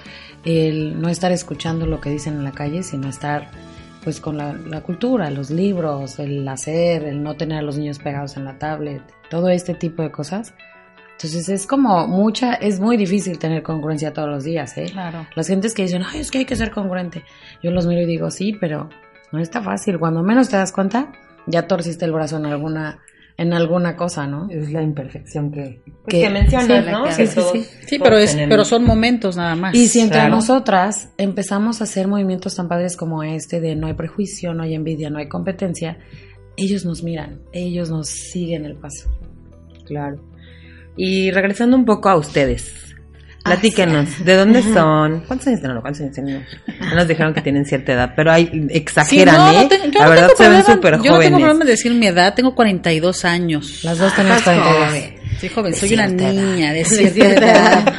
el 0.45 1.01
no 1.01 1.10
estar 1.10 1.32
escuchando 1.32 1.88
lo 1.88 1.99
que 1.99 2.12
dicen 2.12 2.36
en 2.36 2.43
la 2.43 2.51
calle, 2.51 2.84
sino 2.84 3.10
estar 3.10 3.49
pues 4.07 4.21
con 4.21 4.37
la, 4.37 4.53
la 4.53 4.79
cultura, 4.83 5.29
los 5.31 5.49
libros, 5.49 6.17
el 6.19 6.47
hacer, 6.47 7.03
el 7.03 7.21
no 7.21 7.35
tener 7.35 7.57
a 7.57 7.61
los 7.61 7.77
niños 7.77 7.99
pegados 7.99 8.37
en 8.37 8.45
la 8.45 8.57
tablet, 8.57 9.01
todo 9.29 9.49
este 9.49 9.73
tipo 9.73 10.01
de 10.01 10.11
cosas. 10.11 10.53
Entonces 11.11 11.49
es 11.49 11.67
como 11.67 12.07
mucha, 12.07 12.53
es 12.53 12.79
muy 12.79 12.95
difícil 12.95 13.37
tener 13.37 13.63
congruencia 13.63 14.13
todos 14.13 14.29
los 14.29 14.45
días, 14.45 14.77
¿eh? 14.77 14.85
Claro. 14.93 15.27
Las 15.35 15.49
gentes 15.49 15.73
que 15.73 15.81
dicen, 15.81 16.03
ay, 16.07 16.21
es 16.21 16.31
que 16.31 16.37
hay 16.37 16.45
que 16.45 16.55
ser 16.55 16.71
congruente. 16.71 17.25
Yo 17.61 17.71
los 17.71 17.85
miro 17.85 17.99
y 17.99 18.05
digo, 18.05 18.31
sí, 18.31 18.55
pero 18.57 18.87
no 19.33 19.39
está 19.39 19.61
fácil. 19.61 19.99
Cuando 19.99 20.23
menos 20.23 20.47
te 20.47 20.55
das 20.55 20.71
cuenta, 20.71 21.11
ya 21.45 21.67
torciste 21.67 22.05
el 22.05 22.13
brazo 22.13 22.37
en 22.37 22.45
alguna, 22.45 22.99
en 23.38 23.54
alguna 23.54 23.95
cosa, 23.95 24.26
¿no? 24.26 24.50
Es 24.50 24.71
la 24.71 24.82
imperfección 24.82 25.52
que, 25.52 25.80
pues, 25.86 25.95
Que- 26.08 26.21
que 26.21 26.30
mencionas, 26.30 26.86
sí, 26.86 26.91
¿no? 26.91 27.12
sí, 27.12 27.17
Que 27.17 27.28
sí, 27.28 27.36
todos- 27.36 27.52
sí. 27.54 27.65
Sí, 27.86 28.00
pero 28.00 28.17
es, 28.17 28.32
tenemos. 28.32 28.50
pero 28.50 28.65
son 28.65 28.84
momentos 28.84 29.38
nada 29.38 29.56
más. 29.56 29.76
Y 29.76 29.88
si 29.88 30.00
entre 30.00 30.17
Claro. 30.21 30.36
nosotras 30.36 31.10
empezamos 31.17 31.80
a 31.82 31.84
hacer 31.84 32.08
movimientos 32.08 32.56
tan 32.56 32.67
padres 32.67 32.97
como 32.97 33.21
este 33.23 33.62
de 33.62 33.76
no 33.76 33.86
hay 33.88 33.93
prejuicio, 33.93 34.54
no 34.56 34.63
hay 34.63 34.73
envidia, 34.73 35.10
no 35.12 35.19
hay 35.19 35.28
competencia, 35.30 36.00
ellos 36.56 36.84
nos 36.86 37.04
miran, 37.04 37.41
ellos 37.52 37.91
nos 37.91 38.08
siguen 38.10 38.65
el 38.65 38.76
paso. 38.76 39.08
Claro. 39.86 40.17
Y 40.95 41.30
regresando 41.30 41.78
un 41.78 41.86
poco 41.86 42.10
a 42.10 42.15
ustedes. 42.17 42.87
Ah, 43.47 43.51
Platíquenos, 43.60 44.25
¿de 44.25 44.36
dónde 44.36 44.62
son? 44.62 45.21
¿Cuántos 45.27 45.47
años 45.47 45.60
tienen? 45.62 45.81
¿Cuántos 45.81 46.01
años 46.01 46.13
tienen? 46.13 46.45
No 46.79 46.95
nos 46.95 47.07
dijeron 47.07 47.33
que 47.33 47.41
tienen 47.41 47.65
cierta 47.65 47.93
edad, 47.93 48.13
pero 48.15 48.31
hay, 48.31 48.47
Sí, 48.47 48.67
exageran, 48.71 49.36
no, 49.36 49.53
no 49.53 49.62
¿eh? 49.62 49.67
te- 49.69 49.91
yo 49.91 49.99
La 49.99 50.05
no 50.05 50.10
verdad 50.12 50.29
se 50.38 50.49
ven 50.49 50.65
súper 50.65 50.93
Yo 50.93 50.97
no 50.97 51.03
tengo 51.03 51.15
jóvenes. 51.15 51.39
problema 51.39 51.65
de 51.65 51.71
decir 51.71 51.93
mi 51.93 52.07
edad, 52.07 52.33
tengo 52.33 52.53
42 52.55 53.25
años. 53.25 53.83
Las 53.83 53.97
dos 53.97 54.13
tenemos 54.15 54.38
Estás 54.39 54.55
42. 54.60 54.88
joven. 54.89 55.17
Sí, 55.39 55.49
joven, 55.49 55.71
De 55.71 55.77
soy 55.77 55.93
una 55.93 56.05
edad. 56.05 56.33
niña 56.33 56.73
de 56.73 56.83
cierta 56.86 57.45
edad. 57.51 57.93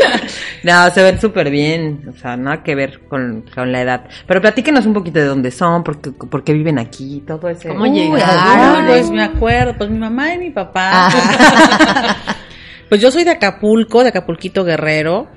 No, 0.64 0.90
se 0.90 1.02
ven 1.04 1.20
súper 1.20 1.50
bien, 1.50 2.00
o 2.12 2.18
sea, 2.18 2.36
nada 2.36 2.64
que 2.64 2.74
ver 2.74 3.00
con, 3.08 3.44
con 3.54 3.70
la 3.70 3.80
edad. 3.82 4.04
Pero 4.26 4.40
platíquenos 4.40 4.86
un 4.86 4.92
poquito 4.94 5.20
de 5.20 5.26
dónde 5.26 5.52
son, 5.52 5.84
por 5.84 6.00
qué, 6.00 6.10
por 6.10 6.42
qué 6.42 6.52
viven 6.52 6.80
aquí, 6.80 7.22
todo 7.26 7.48
ese... 7.48 7.68
¿Cómo 7.68 7.86
llegaron? 7.86 8.86
Pues 8.86 9.08
me 9.10 9.22
acuerdo, 9.22 9.74
pues 9.78 9.88
mi 9.88 9.98
mamá 9.98 10.34
y 10.34 10.38
mi 10.38 10.50
papá. 10.50 10.90
Ah. 10.92 12.16
pues 12.88 13.00
yo 13.00 13.10
soy 13.12 13.22
de 13.22 13.30
Acapulco, 13.30 14.02
de 14.02 14.08
Acapulquito 14.08 14.64
Guerrero. 14.64 15.28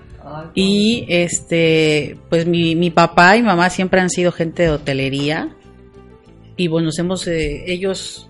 Y 0.53 1.05
este, 1.07 2.17
pues 2.29 2.45
mi, 2.45 2.75
mi 2.75 2.89
papá 2.89 3.37
y 3.37 3.43
mamá 3.43 3.69
siempre 3.69 4.01
han 4.01 4.09
sido 4.09 4.31
gente 4.31 4.63
de 4.63 4.69
hotelería. 4.69 5.55
Y 6.57 6.67
bueno, 6.67 6.87
nos 6.87 6.99
hemos, 6.99 7.27
eh, 7.27 7.63
ellos 7.67 8.29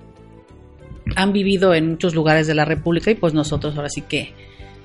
han 1.16 1.34
vivido 1.34 1.74
en 1.74 1.90
muchos 1.90 2.14
lugares 2.16 2.48
de 2.48 2.56
la 2.56 2.66
República 2.66 3.12
y 3.12 3.16
pues 3.16 3.34
nosotros 3.34 3.76
ahora 3.76 3.90
sí 3.90 4.02
que 4.02 4.34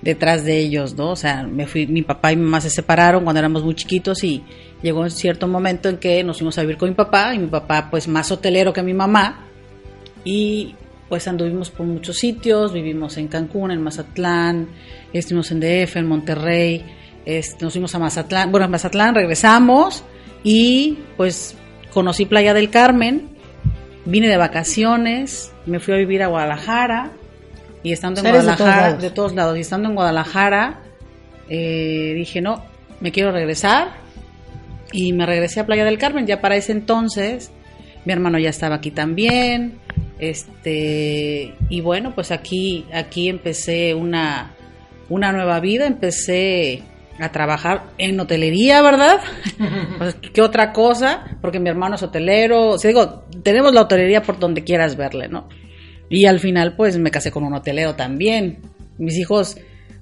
detrás 0.02 0.44
de 0.44 0.58
ellos, 0.58 0.94
¿no? 0.94 1.10
O 1.10 1.16
sea, 1.16 1.42
me 1.44 1.66
fui, 1.66 1.86
mi 1.86 2.02
papá 2.02 2.32
y 2.32 2.36
mi 2.36 2.42
mamá 2.42 2.60
se 2.60 2.70
separaron 2.70 3.24
cuando 3.24 3.38
éramos 3.38 3.64
muy 3.64 3.74
chiquitos 3.74 4.22
y 4.24 4.42
llegó 4.82 5.00
un 5.00 5.10
cierto 5.10 5.48
momento 5.48 5.88
en 5.88 5.98
que 5.98 6.22
nos 6.22 6.38
fuimos 6.38 6.58
a 6.58 6.62
vivir 6.62 6.76
con 6.76 6.88
mi 6.88 6.94
papá 6.94 7.34
y 7.34 7.38
mi 7.38 7.46
papá 7.46 7.88
pues 7.90 8.08
más 8.08 8.30
hotelero 8.30 8.72
que 8.72 8.82
mi 8.82 8.94
mamá 8.94 9.46
y 10.24 10.74
pues 11.08 11.28
anduvimos 11.28 11.70
por 11.70 11.86
muchos 11.86 12.16
sitios, 12.18 12.72
vivimos 12.72 13.16
en 13.16 13.28
Cancún, 13.28 13.70
en 13.70 13.80
Mazatlán, 13.80 14.68
estuvimos 15.12 15.50
en 15.52 15.60
DF, 15.60 15.96
en 15.96 16.06
Monterrey, 16.06 16.84
nos 17.60 17.72
fuimos 17.72 17.94
a 17.94 17.98
Mazatlán, 17.98 18.50
bueno, 18.50 18.66
a 18.66 18.68
Mazatlán 18.68 19.14
regresamos 19.14 20.04
y 20.44 20.98
pues 21.16 21.56
conocí 21.92 22.24
Playa 22.24 22.54
del 22.54 22.70
Carmen, 22.70 23.28
vine 24.04 24.28
de 24.28 24.36
vacaciones, 24.36 25.52
me 25.66 25.80
fui 25.80 25.94
a 25.94 25.96
vivir 25.96 26.22
a 26.22 26.28
Guadalajara 26.28 27.10
y 27.82 27.92
estando 27.92 28.20
en 28.20 28.26
Eres 28.26 28.44
de 28.44 28.52
todos 28.52 28.58
Guadalajara, 28.58 28.96
de 28.96 29.10
todos 29.10 29.34
lados, 29.34 29.56
y 29.56 29.60
estando 29.60 29.88
en 29.88 29.94
Guadalajara, 29.94 30.82
eh, 31.48 32.12
dije, 32.14 32.40
no, 32.40 32.64
me 33.00 33.10
quiero 33.10 33.32
regresar 33.32 33.94
y 34.92 35.12
me 35.12 35.26
regresé 35.26 35.60
a 35.60 35.66
Playa 35.66 35.84
del 35.84 35.98
Carmen, 35.98 36.26
ya 36.26 36.40
para 36.40 36.56
ese 36.56 36.72
entonces 36.72 37.50
mi 38.04 38.12
hermano 38.12 38.38
ya 38.38 38.50
estaba 38.50 38.76
aquí 38.76 38.92
también, 38.92 39.80
este, 40.20 41.54
y 41.68 41.80
bueno, 41.80 42.14
pues 42.14 42.30
aquí, 42.30 42.86
aquí 42.92 43.28
empecé 43.28 43.94
una, 43.94 44.54
una 45.08 45.32
nueva 45.32 45.58
vida, 45.58 45.86
empecé 45.86 46.84
a 47.18 47.32
trabajar 47.32 47.84
en 47.98 48.18
hotelería, 48.20 48.82
¿verdad? 48.82 49.20
Pues, 49.98 50.16
¿Qué 50.34 50.42
otra 50.42 50.72
cosa? 50.72 51.24
Porque 51.40 51.58
mi 51.58 51.70
hermano 51.70 51.94
es 51.94 52.02
hotelero, 52.02 52.70
o 52.70 52.78
sea, 52.78 52.88
digo, 52.88 53.24
tenemos 53.42 53.72
la 53.72 53.82
hotelería 53.82 54.22
por 54.22 54.38
donde 54.38 54.62
quieras 54.62 54.96
verle, 54.96 55.28
¿no? 55.28 55.48
Y 56.10 56.26
al 56.26 56.38
final, 56.38 56.76
pues 56.76 56.98
me 56.98 57.10
casé 57.10 57.30
con 57.30 57.44
un 57.44 57.54
hotelero 57.54 57.94
también. 57.94 58.60
Mis 58.98 59.16
hijos 59.16 59.56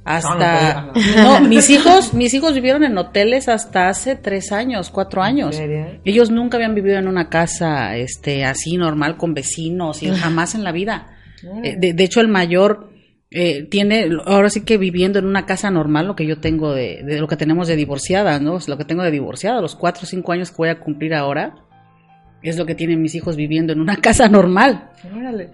hasta 0.04 0.92
no, 1.16 1.40
mis 1.40 1.70
hijos, 1.70 2.12
mis 2.12 2.34
hijos 2.34 2.54
vivieron 2.54 2.84
en 2.84 2.98
hoteles 2.98 3.48
hasta 3.48 3.88
hace 3.88 4.16
tres 4.16 4.52
años, 4.52 4.90
cuatro 4.90 5.22
años. 5.22 5.58
Ellos 6.04 6.30
nunca 6.30 6.56
habían 6.58 6.74
vivido 6.74 6.98
en 6.98 7.08
una 7.08 7.30
casa, 7.30 7.96
este, 7.96 8.44
así 8.44 8.76
normal 8.76 9.16
con 9.16 9.32
vecinos 9.32 10.02
y 10.02 10.08
jamás 10.10 10.54
en 10.54 10.64
la 10.64 10.72
vida. 10.72 11.16
Eh, 11.62 11.76
De, 11.78 11.92
de 11.94 12.04
hecho, 12.04 12.20
el 12.20 12.28
mayor 12.28 12.90
eh, 13.36 13.64
tiene, 13.64 14.10
ahora 14.26 14.48
sí 14.48 14.60
que 14.60 14.78
viviendo 14.78 15.18
en 15.18 15.26
una 15.26 15.44
casa 15.44 15.68
normal, 15.68 16.06
lo 16.06 16.14
que 16.14 16.24
yo 16.24 16.38
tengo 16.38 16.72
de, 16.72 17.02
de 17.02 17.18
lo 17.18 17.26
que 17.26 17.36
tenemos 17.36 17.66
de 17.66 17.74
divorciada, 17.74 18.38
¿no? 18.38 18.58
Es 18.58 18.68
lo 18.68 18.78
que 18.78 18.84
tengo 18.84 19.02
de 19.02 19.10
divorciada, 19.10 19.60
los 19.60 19.74
cuatro 19.74 20.04
o 20.04 20.06
cinco 20.06 20.30
años 20.30 20.52
que 20.52 20.56
voy 20.56 20.68
a 20.68 20.78
cumplir 20.78 21.14
ahora, 21.14 21.56
es 22.44 22.56
lo 22.56 22.64
que 22.64 22.76
tienen 22.76 23.02
mis 23.02 23.16
hijos 23.16 23.34
viviendo 23.34 23.72
en 23.72 23.80
una 23.80 23.96
casa 24.00 24.28
normal. 24.28 24.92
Órale. 25.12 25.50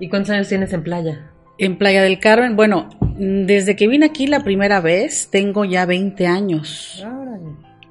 ¿Y 0.00 0.08
cuántos 0.08 0.30
años 0.30 0.48
tienes 0.48 0.72
en 0.72 0.82
playa? 0.82 1.30
En 1.58 1.76
Playa 1.76 2.02
del 2.02 2.18
Carmen, 2.18 2.56
bueno, 2.56 2.88
mm, 3.02 3.44
desde 3.44 3.76
que 3.76 3.88
vine 3.88 4.06
aquí 4.06 4.26
la 4.26 4.42
primera 4.42 4.80
vez, 4.80 5.28
tengo 5.30 5.66
ya 5.66 5.84
20 5.84 6.26
años. 6.26 7.04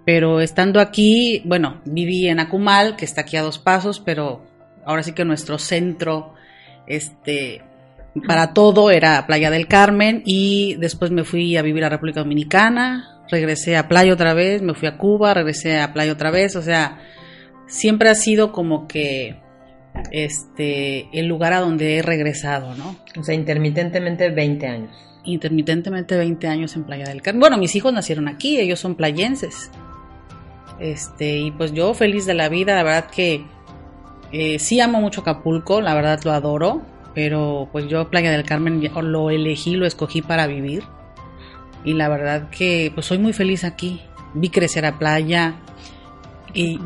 Pero 0.04 0.42
estando 0.42 0.80
aquí, 0.80 1.44
bueno, 1.46 1.82
viví 1.86 2.28
en 2.28 2.40
Acumal, 2.40 2.96
que 2.96 3.06
está 3.06 3.22
aquí 3.22 3.38
a 3.38 3.44
dos 3.44 3.60
pasos, 3.60 4.00
pero 4.00 4.42
ahora 4.84 5.04
sí 5.04 5.12
que 5.12 5.26
nuestro 5.26 5.60
centro, 5.60 6.34
este, 6.88 7.62
para 8.26 8.54
todo 8.54 8.92
era 8.92 9.26
Playa 9.28 9.50
del 9.50 9.68
Carmen 9.68 10.24
y 10.26 10.76
después 10.76 11.12
me 11.12 11.24
fui 11.24 11.58
a 11.58 11.62
vivir 11.62 11.84
a 11.84 11.90
República 11.90 12.22
Dominicana, 12.22 13.22
regresé 13.30 13.78
a 13.78 13.88
Playa 13.88 14.14
otra 14.14 14.34
vez, 14.34 14.62
me 14.62 14.74
fui 14.74 14.88
a 14.88 14.98
Cuba, 14.98 15.34
regresé 15.34 15.80
a 15.80 15.94
Playa 15.94 16.14
otra 16.14 16.32
vez, 16.32 16.56
o 16.56 16.62
sea, 16.62 17.00
siempre 17.68 18.10
ha 18.10 18.16
sido 18.16 18.52
como 18.52 18.88
que 18.88 19.42
este 20.12 21.10
el 21.18 21.28
lugar 21.28 21.54
a 21.54 21.60
donde 21.60 21.98
he 21.98 22.02
regresado, 22.02 22.76
¿no? 22.76 22.96
O 23.20 23.24
sea, 23.24 23.36
intermitentemente 23.36 24.30
20 24.30 24.68
años. 24.68 24.92
intermitentemente 25.26 26.16
20 26.16 26.48
años 26.48 26.76
en 26.78 26.86
Playa 26.86 27.06
del 27.06 27.22
Carmen. 27.22 27.42
Bueno, 27.42 27.58
mis 27.58 27.76
hijos 27.76 27.92
nacieron 27.92 28.30
aquí, 28.30 28.60
ellos 28.60 28.80
son 28.80 28.96
playenses. 28.96 29.70
Este, 30.80 31.38
y 31.38 31.52
pues 31.52 31.74
yo 31.74 31.94
feliz 31.94 32.26
de 32.26 32.34
la 32.34 32.48
vida, 32.48 32.76
la 32.76 32.84
verdad 32.84 33.10
que 33.10 33.44
eh, 34.32 34.60
sí 34.60 34.80
amo 34.80 35.02
mucho 35.02 35.22
Acapulco, 35.22 35.82
la 35.82 35.94
verdad 35.96 36.20
lo 36.24 36.32
adoro, 36.32 36.82
pero 37.18 37.68
pues 37.72 37.88
yo 37.88 38.12
Playa 38.12 38.30
del 38.30 38.44
Carmen 38.44 38.80
ya 38.80 38.92
lo 39.02 39.32
elegí, 39.32 39.76
lo 39.76 39.88
escogí 39.88 40.22
para 40.22 40.46
vivir. 40.46 40.84
Y 41.84 41.94
la 41.94 42.10
verdad 42.10 42.52
que 42.52 42.92
pues 42.94 43.08
soy 43.08 43.18
muy 43.18 43.34
feliz 43.34 43.64
aquí. 43.64 44.00
Vi 44.36 44.50
crecer 44.50 44.86
a 44.86 45.00
playa 45.00 45.56
y 46.54 46.80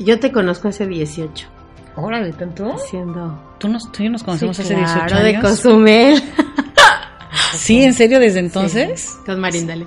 Yo 0.00 0.18
te 0.18 0.32
conozco 0.32 0.66
hace 0.66 0.88
18, 0.88 1.46
Órale, 1.94 2.32
¿tanto? 2.32 2.76
siendo... 2.90 3.40
tú 3.58 3.68
nos, 3.68 3.92
tú 3.92 4.02
y 4.02 4.06
yo 4.06 4.10
nos 4.10 4.24
conocemos 4.24 4.56
Sí, 4.56 4.62
hace 4.64 4.74
18 4.74 5.06
claro, 5.06 5.22
de 5.24 5.30
años. 5.36 5.42
Cozumel. 5.42 6.22
Sí, 7.54 7.82
en 7.84 7.94
serio, 7.94 8.18
desde 8.18 8.40
entonces. 8.40 9.18
Con 9.24 9.38
Marindale. 9.38 9.86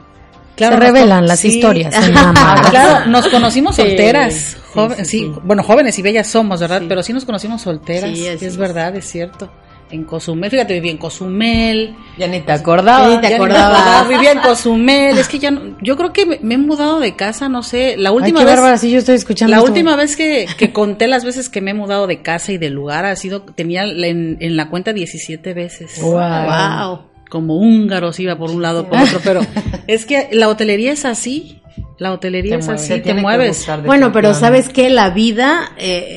Se 0.57 0.69
nos 0.69 0.79
revelan 0.79 1.25
las 1.27 1.39
sí. 1.41 1.47
historias 1.49 1.93
en 1.95 2.13
claro, 2.69 3.05
nos 3.07 3.27
conocimos 3.27 3.75
Sí, 3.75 3.81
solteras. 3.81 4.33
sí, 4.33 4.57
joven- 4.73 4.97
sí, 4.99 5.05
sí, 5.05 5.19
sí. 5.19 5.33
bueno, 5.43 5.63
jóvenes 5.63 5.97
y 5.99 6.01
bellas 6.03 6.27
somos, 6.27 6.61
¿verdad? 6.61 6.79
Sí. 6.81 6.85
Pero 6.87 7.03
sí 7.03 7.11
nos 7.11 7.25
conocimos 7.25 7.61
solteras. 7.61 8.11
Sí, 8.17 8.25
es, 8.27 8.41
es. 8.43 8.55
verdad, 8.55 8.95
es 8.95 9.05
cierto. 9.09 9.51
En 9.91 10.05
Cozumel, 10.05 10.49
fíjate, 10.49 10.73
viví 10.73 10.89
en 10.89 10.97
Cozumel. 10.97 11.95
Ya 12.17 12.27
ni 12.27 12.39
te 12.41 12.51
acordabas. 12.51 13.09
Ya 13.09 13.15
ni 13.21 13.27
te 13.27 13.35
acordaba, 13.35 14.07
Vivía 14.07 14.31
en 14.31 14.39
Cozumel. 14.39 15.17
Es 15.19 15.27
que 15.27 15.37
ya 15.37 15.51
no- 15.51 15.77
yo 15.81 15.95
creo 15.97 16.11
que 16.11 16.25
me, 16.25 16.39
me 16.41 16.55
he 16.55 16.57
mudado 16.57 16.99
de 16.99 17.15
casa, 17.15 17.47
no 17.47 17.61
sé. 17.61 17.95
La 17.97 18.09
Ay, 18.09 18.15
última 18.15 18.39
qué 18.39 18.45
vez. 18.45 18.55
bárbara, 18.55 18.77
sí, 18.77 18.89
yo 18.91 18.97
estoy 18.99 19.15
escuchando. 19.15 19.51
La 19.51 19.57
esto. 19.57 19.69
última 19.69 19.95
vez 19.95 20.15
que, 20.15 20.47
que 20.57 20.73
conté 20.73 21.07
las 21.07 21.23
veces 21.25 21.47
que 21.49 21.61
me 21.61 21.71
he 21.71 21.73
mudado 21.75 22.07
de 22.07 22.21
casa 22.23 22.51
y 22.51 22.57
de 22.57 22.69
lugar 22.71 23.05
ha 23.05 23.15
sido, 23.15 23.43
tenía 23.43 23.83
en, 23.83 24.37
en 24.39 24.57
la 24.57 24.69
cuenta 24.69 24.93
17 24.93 25.53
veces. 25.53 25.99
Wow. 26.01 26.13
Wow. 26.13 26.99
Como 27.29 27.57
húngaros 27.57 28.19
iba 28.19 28.35
por 28.37 28.49
un 28.51 28.61
lado 28.63 28.87
por 28.89 28.99
otro, 28.99 29.19
pero 29.23 29.41
es 29.87 30.05
que 30.05 30.29
la 30.31 30.49
hotelería 30.49 30.91
es 30.93 31.05
así. 31.05 31.59
La 31.99 32.11
hotelería 32.13 32.53
Te 32.55 32.59
es 32.59 32.65
mueve, 32.65 32.81
así, 32.81 32.89
te 32.93 32.99
te, 33.01 33.13
mueves. 33.13 33.67
Bueno, 33.85 34.11
pero. 34.11 34.33
¿sabes 34.33 34.69
qué? 34.69 34.89
La 34.89 35.11
vida 35.11 35.71
eh, 35.77 36.07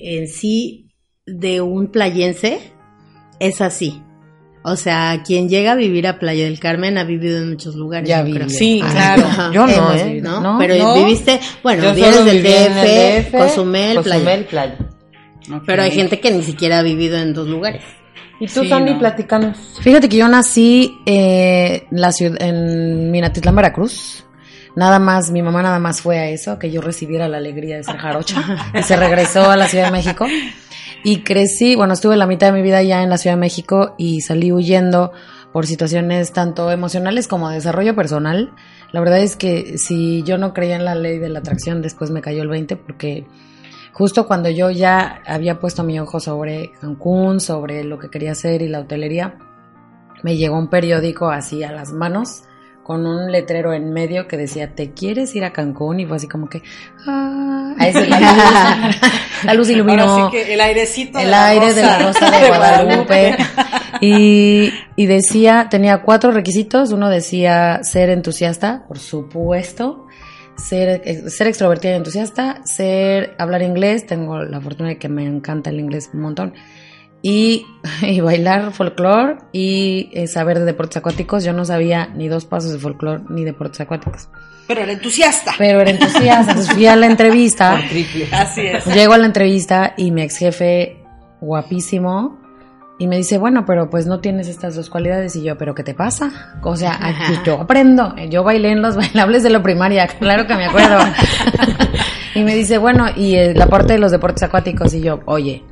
eh, 0.00 0.18
en 0.18 0.28
sí 0.28 0.90
de 1.26 1.60
un 1.60 1.90
playense 1.90 2.72
es 3.40 3.60
así. 3.60 4.02
O 4.62 4.74
sea, 4.74 5.22
quien 5.24 5.48
llega 5.48 5.72
a 5.72 5.74
vivir 5.76 6.08
a 6.08 6.18
Playa 6.18 6.44
del 6.44 6.58
Carmen 6.58 6.98
ha 6.98 7.04
vivido 7.04 7.38
en 7.38 7.50
muchos 7.50 7.76
lugares. 7.76 8.08
Ya 8.08 8.22
vivió. 8.22 8.48
Sí, 8.48 8.80
Ah, 8.84 9.14
claro. 9.16 9.52
Yo 9.52 9.66
no, 9.66 9.92
¿eh? 9.94 10.04
vivido, 10.06 10.40
No. 10.40 10.58
Pero 10.58 10.76
¿No? 10.76 10.94
viviste, 10.94 11.38
bueno, 11.62 11.84
Yo 11.84 11.94
vienes 11.94 12.24
del 12.24 12.44
el 12.44 13.24
DF, 13.24 13.30
Cozumel, 13.38 14.00
Playa. 14.02 14.14
Cozumel, 14.18 14.44
playa. 14.46 14.76
Ok. 15.54 15.62
Pero 15.66 15.82
hay 15.82 15.92
gente 15.92 16.18
que 16.18 16.32
ni 16.32 16.42
siquiera 16.42 16.80
ha 16.80 16.82
vivido 16.82 17.16
en 17.16 17.32
dos 17.32 17.46
lugares. 17.46 17.82
¿Y 18.40 18.48
tú, 18.48 18.62
Sí, 18.62 18.68
Sandy, 18.68 18.94
no. 18.94 18.98
platicanos? 18.98 19.78
Fíjate 19.80 20.08
que 20.08 20.16
yo 20.16 20.26
nací 20.28 20.98
eh, 21.06 21.84
en 21.90 22.00
la 22.00 22.10
ciudad, 22.10 22.36
en 22.42 23.10
Minatitlán, 23.12 23.54
Veracruz. 23.54 24.24
Nada 24.74 24.98
más, 24.98 25.30
mi 25.30 25.40
mamá 25.42 25.62
nada 25.62 25.78
más 25.78 26.02
fue 26.02 26.18
a 26.18 26.28
eso, 26.28 26.58
que 26.58 26.70
yo 26.70 26.82
recibiera 26.82 27.28
la 27.28 27.38
alegría 27.38 27.76
de 27.76 27.84
ser 27.84 27.96
jarocha. 27.96 28.42
y 28.78 28.82
se 28.82 28.96
regresó 28.96 29.48
a 29.50 29.56
la 29.56 29.68
Ciudad 29.68 29.86
de 29.86 29.90
México. 29.92 30.26
Y 31.08 31.22
crecí, 31.22 31.76
bueno, 31.76 31.92
estuve 31.94 32.16
la 32.16 32.26
mitad 32.26 32.48
de 32.48 32.52
mi 32.54 32.62
vida 32.62 32.82
ya 32.82 33.04
en 33.04 33.10
la 33.10 33.16
Ciudad 33.16 33.36
de 33.36 33.40
México 33.40 33.94
y 33.96 34.22
salí 34.22 34.50
huyendo 34.50 35.12
por 35.52 35.64
situaciones 35.64 36.32
tanto 36.32 36.72
emocionales 36.72 37.28
como 37.28 37.48
de 37.48 37.54
desarrollo 37.54 37.94
personal. 37.94 38.52
La 38.90 38.98
verdad 38.98 39.20
es 39.20 39.36
que 39.36 39.78
si 39.78 40.24
yo 40.24 40.36
no 40.36 40.52
creía 40.52 40.74
en 40.74 40.84
la 40.84 40.96
ley 40.96 41.20
de 41.20 41.28
la 41.28 41.38
atracción, 41.38 41.80
después 41.80 42.10
me 42.10 42.22
cayó 42.22 42.42
el 42.42 42.48
20 42.48 42.74
porque 42.74 43.24
justo 43.92 44.26
cuando 44.26 44.50
yo 44.50 44.72
ya 44.72 45.22
había 45.28 45.60
puesto 45.60 45.84
mi 45.84 46.00
ojo 46.00 46.18
sobre 46.18 46.72
Cancún, 46.80 47.38
sobre 47.38 47.84
lo 47.84 48.00
que 48.00 48.10
quería 48.10 48.32
hacer 48.32 48.62
y 48.62 48.68
la 48.68 48.80
hotelería, 48.80 49.38
me 50.24 50.36
llegó 50.36 50.58
un 50.58 50.70
periódico 50.70 51.30
así 51.30 51.62
a 51.62 51.70
las 51.70 51.92
manos 51.92 52.42
con 52.86 53.04
un 53.04 53.32
letrero 53.32 53.72
en 53.72 53.92
medio 53.92 54.28
que 54.28 54.36
decía, 54.36 54.76
¿te 54.76 54.92
quieres 54.92 55.34
ir 55.34 55.44
a 55.44 55.52
Cancún? 55.52 55.98
Y 55.98 56.06
fue 56.06 56.18
así 56.18 56.28
como 56.28 56.48
que, 56.48 56.62
ah, 57.04 57.74
a 57.76 57.88
ese 57.88 58.06
la 58.06 58.20
luz, 58.20 58.96
la 59.44 59.54
luz 59.54 59.70
iluminó 59.70 60.04
Ahora 60.04 60.30
sí 60.30 60.30
que 60.30 60.54
el 60.54 60.60
airecito 60.60 61.18
el 61.18 61.34
aire 61.34 61.74
de 61.74 61.82
la 61.82 61.98
rosa 61.98 62.30
de 62.30 62.46
Guadalupe. 62.46 63.36
Y, 64.00 64.72
y 64.94 65.06
decía, 65.06 65.66
tenía 65.68 66.02
cuatro 66.02 66.30
requisitos. 66.30 66.92
Uno 66.92 67.10
decía 67.10 67.80
ser 67.82 68.08
entusiasta, 68.08 68.84
por 68.86 69.00
supuesto. 69.00 70.06
Ser, 70.56 71.02
eh, 71.04 71.28
ser 71.28 71.48
extrovertida 71.48 71.90
y 71.90 71.96
entusiasta. 71.96 72.60
Ser, 72.64 73.34
hablar 73.38 73.62
inglés. 73.62 74.06
Tengo 74.06 74.44
la 74.44 74.60
fortuna 74.60 74.90
de 74.90 74.98
que 74.98 75.08
me 75.08 75.24
encanta 75.26 75.70
el 75.70 75.80
inglés 75.80 76.10
un 76.14 76.20
montón. 76.20 76.54
Y, 77.22 77.66
y 78.02 78.20
bailar 78.20 78.72
folclore 78.72 79.38
y 79.52 80.10
eh, 80.12 80.26
saber 80.26 80.58
de 80.58 80.64
deportes 80.64 80.98
acuáticos. 80.98 81.44
Yo 81.44 81.52
no 81.52 81.64
sabía 81.64 82.06
ni 82.14 82.28
dos 82.28 82.44
pasos 82.44 82.72
de 82.72 82.78
folclore 82.78 83.22
ni 83.28 83.44
deportes 83.44 83.80
acuáticos. 83.80 84.28
Pero 84.66 84.80
era 84.80 84.92
entusiasta. 84.92 85.52
Pero 85.58 85.80
era 85.80 85.90
entusiasta. 85.90 86.52
Entonces 86.52 86.72
fui 86.72 86.86
a 86.86 86.96
la 86.96 87.06
entrevista. 87.06 87.80
Triple. 87.88 88.28
Así 88.32 88.62
es. 88.62 88.84
Llego 88.86 89.14
a 89.14 89.18
la 89.18 89.26
entrevista 89.26 89.94
y 89.96 90.10
mi 90.10 90.22
ex 90.22 90.38
jefe, 90.38 91.04
guapísimo, 91.40 92.40
Y 92.98 93.06
me 93.06 93.16
dice, 93.16 93.38
bueno, 93.38 93.64
pero 93.66 93.90
pues 93.90 94.06
no 94.06 94.20
tienes 94.20 94.48
estas 94.48 94.74
dos 94.74 94.90
cualidades. 94.90 95.36
Y 95.36 95.44
yo, 95.44 95.56
¿pero 95.56 95.74
qué 95.74 95.84
te 95.84 95.94
pasa? 95.94 96.58
O 96.62 96.76
sea, 96.76 96.98
pues 97.28 97.42
yo 97.44 97.60
aprendo. 97.60 98.14
Yo 98.28 98.42
bailé 98.42 98.72
en 98.72 98.82
los 98.82 98.96
bailables 98.96 99.42
de 99.42 99.50
la 99.50 99.62
primaria, 99.62 100.06
claro 100.08 100.46
que 100.46 100.54
me 100.54 100.66
acuerdo. 100.66 100.98
y 102.34 102.42
me 102.42 102.54
dice, 102.54 102.78
bueno, 102.78 103.06
y 103.14 103.36
eh, 103.36 103.54
la 103.54 103.66
parte 103.68 103.92
de 103.92 103.98
los 104.00 104.10
deportes 104.10 104.42
acuáticos. 104.42 104.92
Y 104.94 105.00
yo, 105.00 105.20
oye, 105.26 105.62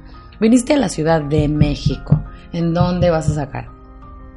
viniste 0.40 0.74
a 0.74 0.78
la 0.78 0.88
Ciudad 0.88 1.22
de 1.22 1.48
México. 1.48 2.22
¿En 2.52 2.72
dónde 2.72 3.10
vas 3.10 3.28
a 3.28 3.34
sacar? 3.34 3.68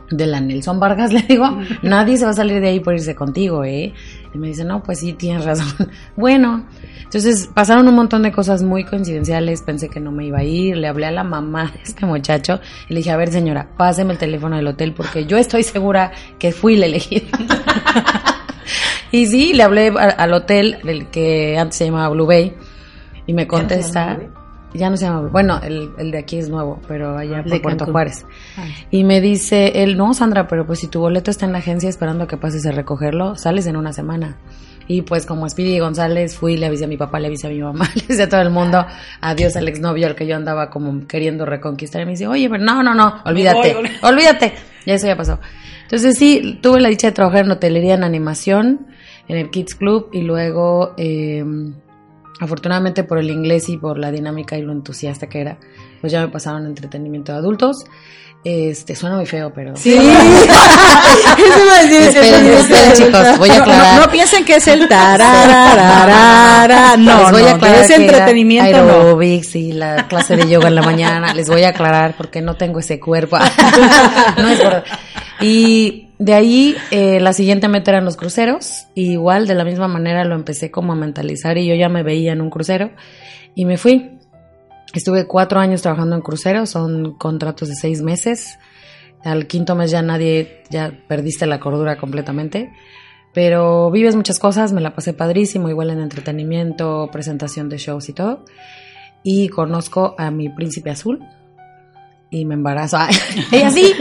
De 0.09 0.25
la 0.25 0.39
Nelson 0.39 0.79
Vargas, 0.79 1.11
le 1.13 1.21
digo, 1.21 1.45
nadie 1.81 2.17
se 2.17 2.25
va 2.25 2.31
a 2.31 2.33
salir 2.33 2.61
de 2.61 2.69
ahí 2.69 2.79
por 2.79 2.93
irse 2.93 3.13
contigo, 3.13 3.63
¿eh? 3.63 3.93
Y 4.33 4.37
me 4.37 4.47
dice, 4.47 4.63
no, 4.63 4.81
pues 4.81 4.99
sí, 4.99 5.13
tienes 5.13 5.45
razón. 5.45 5.89
bueno, 6.15 6.65
entonces 7.03 7.49
pasaron 7.53 7.87
un 7.87 7.95
montón 7.95 8.23
de 8.23 8.31
cosas 8.31 8.63
muy 8.63 8.83
coincidenciales, 8.85 9.61
pensé 9.61 9.89
que 9.89 9.99
no 9.99 10.11
me 10.11 10.25
iba 10.25 10.39
a 10.39 10.43
ir, 10.43 10.77
le 10.77 10.87
hablé 10.87 11.05
a 11.05 11.11
la 11.11 11.23
mamá 11.23 11.71
de 11.73 11.81
este 11.83 12.05
muchacho 12.05 12.59
y 12.89 12.93
le 12.93 12.99
dije, 12.99 13.11
a 13.11 13.17
ver 13.17 13.31
señora, 13.31 13.69
páseme 13.77 14.13
el 14.13 14.19
teléfono 14.19 14.55
del 14.55 14.67
hotel 14.67 14.93
porque 14.93 15.25
yo 15.25 15.37
estoy 15.37 15.63
segura 15.63 16.11
que 16.39 16.51
fui 16.51 16.75
la 16.75 16.85
elegida. 16.87 17.27
y 19.11 19.25
sí, 19.27 19.53
le 19.53 19.63
hablé 19.63 19.89
al 19.89 20.33
hotel, 20.33 20.77
el 20.85 21.07
que 21.07 21.57
antes 21.57 21.77
se 21.77 21.85
llamaba 21.85 22.09
Blue 22.09 22.25
Bay, 22.25 22.53
y 23.25 23.33
me 23.33 23.45
contesta... 23.45 24.17
Ya 24.73 24.89
no 24.89 24.97
se 24.97 25.05
llama, 25.05 25.29
bueno, 25.29 25.59
el, 25.63 25.91
el 25.97 26.11
de 26.11 26.17
aquí 26.17 26.37
es 26.37 26.49
nuevo, 26.49 26.79
pero 26.87 27.17
allá 27.17 27.41
por 27.41 27.51
de 27.51 27.59
Puerto 27.59 27.85
Cancún. 27.85 27.93
Juárez. 27.93 28.25
Y 28.91 29.03
me 29.03 29.21
dice 29.21 29.83
él, 29.83 29.97
no, 29.97 30.13
Sandra, 30.13 30.47
pero 30.47 30.65
pues 30.65 30.79
si 30.79 30.87
tu 30.87 30.99
boleto 30.99 31.31
está 31.31 31.45
en 31.45 31.53
la 31.53 31.59
agencia 31.59 31.89
esperando 31.89 32.25
a 32.25 32.27
que 32.27 32.37
pases 32.37 32.65
a 32.65 32.71
recogerlo, 32.71 33.35
sales 33.35 33.65
en 33.65 33.77
una 33.77 33.93
semana. 33.93 34.37
Y 34.87 35.01
pues 35.01 35.25
como 35.25 35.47
Speedy 35.49 35.79
González, 35.79 36.35
fui, 36.35 36.57
le 36.57 36.65
avisé 36.65 36.85
a 36.85 36.87
mi 36.87 36.97
papá, 36.97 37.19
le 37.19 37.27
avisé 37.27 37.47
a 37.47 37.49
mi 37.49 37.59
mamá, 37.59 37.89
le 37.95 38.03
avisé 38.03 38.23
a 38.23 38.29
todo 38.29 38.41
el 38.41 38.49
mundo, 38.49 38.85
adiós 39.21 39.55
al 39.55 39.67
exnovio 39.67 40.07
al 40.07 40.15
que 40.15 40.27
yo 40.27 40.35
andaba 40.35 40.69
como 40.69 41.07
queriendo 41.07 41.45
reconquistar. 41.45 42.01
Y 42.01 42.05
me 42.05 42.11
dice, 42.11 42.27
oye, 42.27 42.49
pero 42.49 42.63
no, 42.63 42.83
no, 42.83 42.93
no, 42.93 43.21
olvídate, 43.25 43.73
voy, 43.73 43.89
olvídate. 44.01 44.53
Ya 44.85 44.95
eso 44.95 45.07
ya 45.07 45.17
pasó. 45.17 45.39
Entonces 45.83 46.17
sí, 46.17 46.59
tuve 46.61 46.81
la 46.81 46.89
dicha 46.89 47.07
de 47.07 47.13
trabajar 47.13 47.45
en 47.45 47.51
hotelería, 47.51 47.95
en 47.95 48.03
animación, 48.03 48.87
en 49.27 49.37
el 49.37 49.49
Kids 49.49 49.75
Club 49.75 50.09
y 50.11 50.21
luego... 50.21 50.93
Eh, 50.97 51.43
afortunadamente 52.39 53.03
por 53.03 53.17
el 53.19 53.29
inglés 53.29 53.69
y 53.69 53.77
por 53.77 53.97
la 53.97 54.11
dinámica 54.11 54.57
y 54.57 54.61
lo 54.61 54.71
entusiasta 54.71 55.27
que 55.27 55.41
era, 55.41 55.57
pues 56.01 56.11
ya 56.13 56.21
me 56.21 56.27
pasaron 56.29 56.65
a 56.65 56.67
entretenimiento 56.67 57.31
de 57.31 57.37
adultos. 57.39 57.85
Este, 58.43 58.95
suena 58.95 59.15
muy 59.17 59.25
feo, 59.25 59.51
pero... 59.53 59.75
Sí. 59.75 59.95
Esperen, 61.89 62.45
esperen, 62.47 62.93
chicos, 62.93 63.37
voy 63.39 63.49
a 63.49 63.55
No, 63.57 63.61
aclarar. 63.63 63.95
no, 63.95 64.01
no 64.05 64.11
piensen 64.11 64.45
que 64.45 64.55
es 64.55 64.67
el 64.67 64.87
tararararara. 64.87 66.95
No, 67.07 67.21
les 67.23 67.31
voy 67.31 67.41
no, 67.43 67.47
a 67.47 67.51
aclarar 67.51 67.79
es 67.81 67.87
que 67.87 67.95
entretenimiento, 67.95 68.83
no. 68.83 68.91
aerobics 68.93 69.55
y 69.55 69.71
la 69.73 70.07
clase 70.07 70.35
de 70.35 70.49
yoga 70.49 70.67
en 70.69 70.75
la 70.75 70.81
mañana. 70.81 71.33
Les 71.33 71.47
voy 71.49 71.63
a 71.63 71.69
aclarar 71.69 72.15
porque 72.17 72.41
no 72.41 72.55
tengo 72.55 72.79
ese 72.79 72.99
cuerpo. 72.99 73.37
no 74.37 74.47
es 74.49 74.59
por- 74.59 74.83
Y 75.41 76.06
de 76.19 76.33
ahí, 76.33 76.75
eh, 76.89 77.19
la 77.19 77.31
siguiente 77.31 77.67
meta 77.67 77.91
eran 77.91 78.05
los 78.05 78.17
cruceros. 78.17 78.87
Igual, 78.95 79.47
de 79.47 79.53
la 79.53 79.63
misma 79.63 79.87
manera, 79.87 80.23
lo 80.23 80.35
empecé 80.35 80.71
como 80.71 80.93
a 80.93 80.95
mentalizar 80.95 81.57
y 81.57 81.67
yo 81.67 81.75
ya 81.75 81.89
me 81.89 82.01
veía 82.01 82.33
en 82.33 82.41
un 82.41 82.49
crucero. 82.49 82.91
Y 83.53 83.65
me 83.65 83.77
fui. 83.77 84.17
Estuve 84.93 85.27
cuatro 85.27 85.59
años 85.59 85.81
trabajando 85.81 86.15
en 86.15 86.21
cruceros, 86.21 86.69
son 86.69 87.15
contratos 87.15 87.69
de 87.69 87.75
seis 87.75 88.01
meses. 88.01 88.57
Al 89.23 89.45
quinto 89.45 89.75
mes 89.75 89.91
ya 89.91 90.01
nadie, 90.01 90.63
ya 90.69 90.91
perdiste 91.07 91.45
la 91.45 91.59
cordura 91.59 91.97
completamente. 91.97 92.71
Pero 93.33 93.91
vives 93.91 94.15
muchas 94.15 94.39
cosas, 94.39 94.73
me 94.73 94.81
la 94.81 94.95
pasé 94.95 95.13
padrísimo, 95.13 95.69
igual 95.69 95.91
en 95.91 95.99
entretenimiento, 95.99 97.09
presentación 97.11 97.69
de 97.69 97.77
shows 97.77 98.09
y 98.09 98.13
todo. 98.13 98.45
Y 99.23 99.49
conozco 99.49 100.15
a 100.17 100.31
mi 100.31 100.49
príncipe 100.49 100.89
azul 100.89 101.23
y 102.29 102.45
me 102.45 102.55
embarazo. 102.55 102.97
y 103.51 103.61
así, 103.61 103.93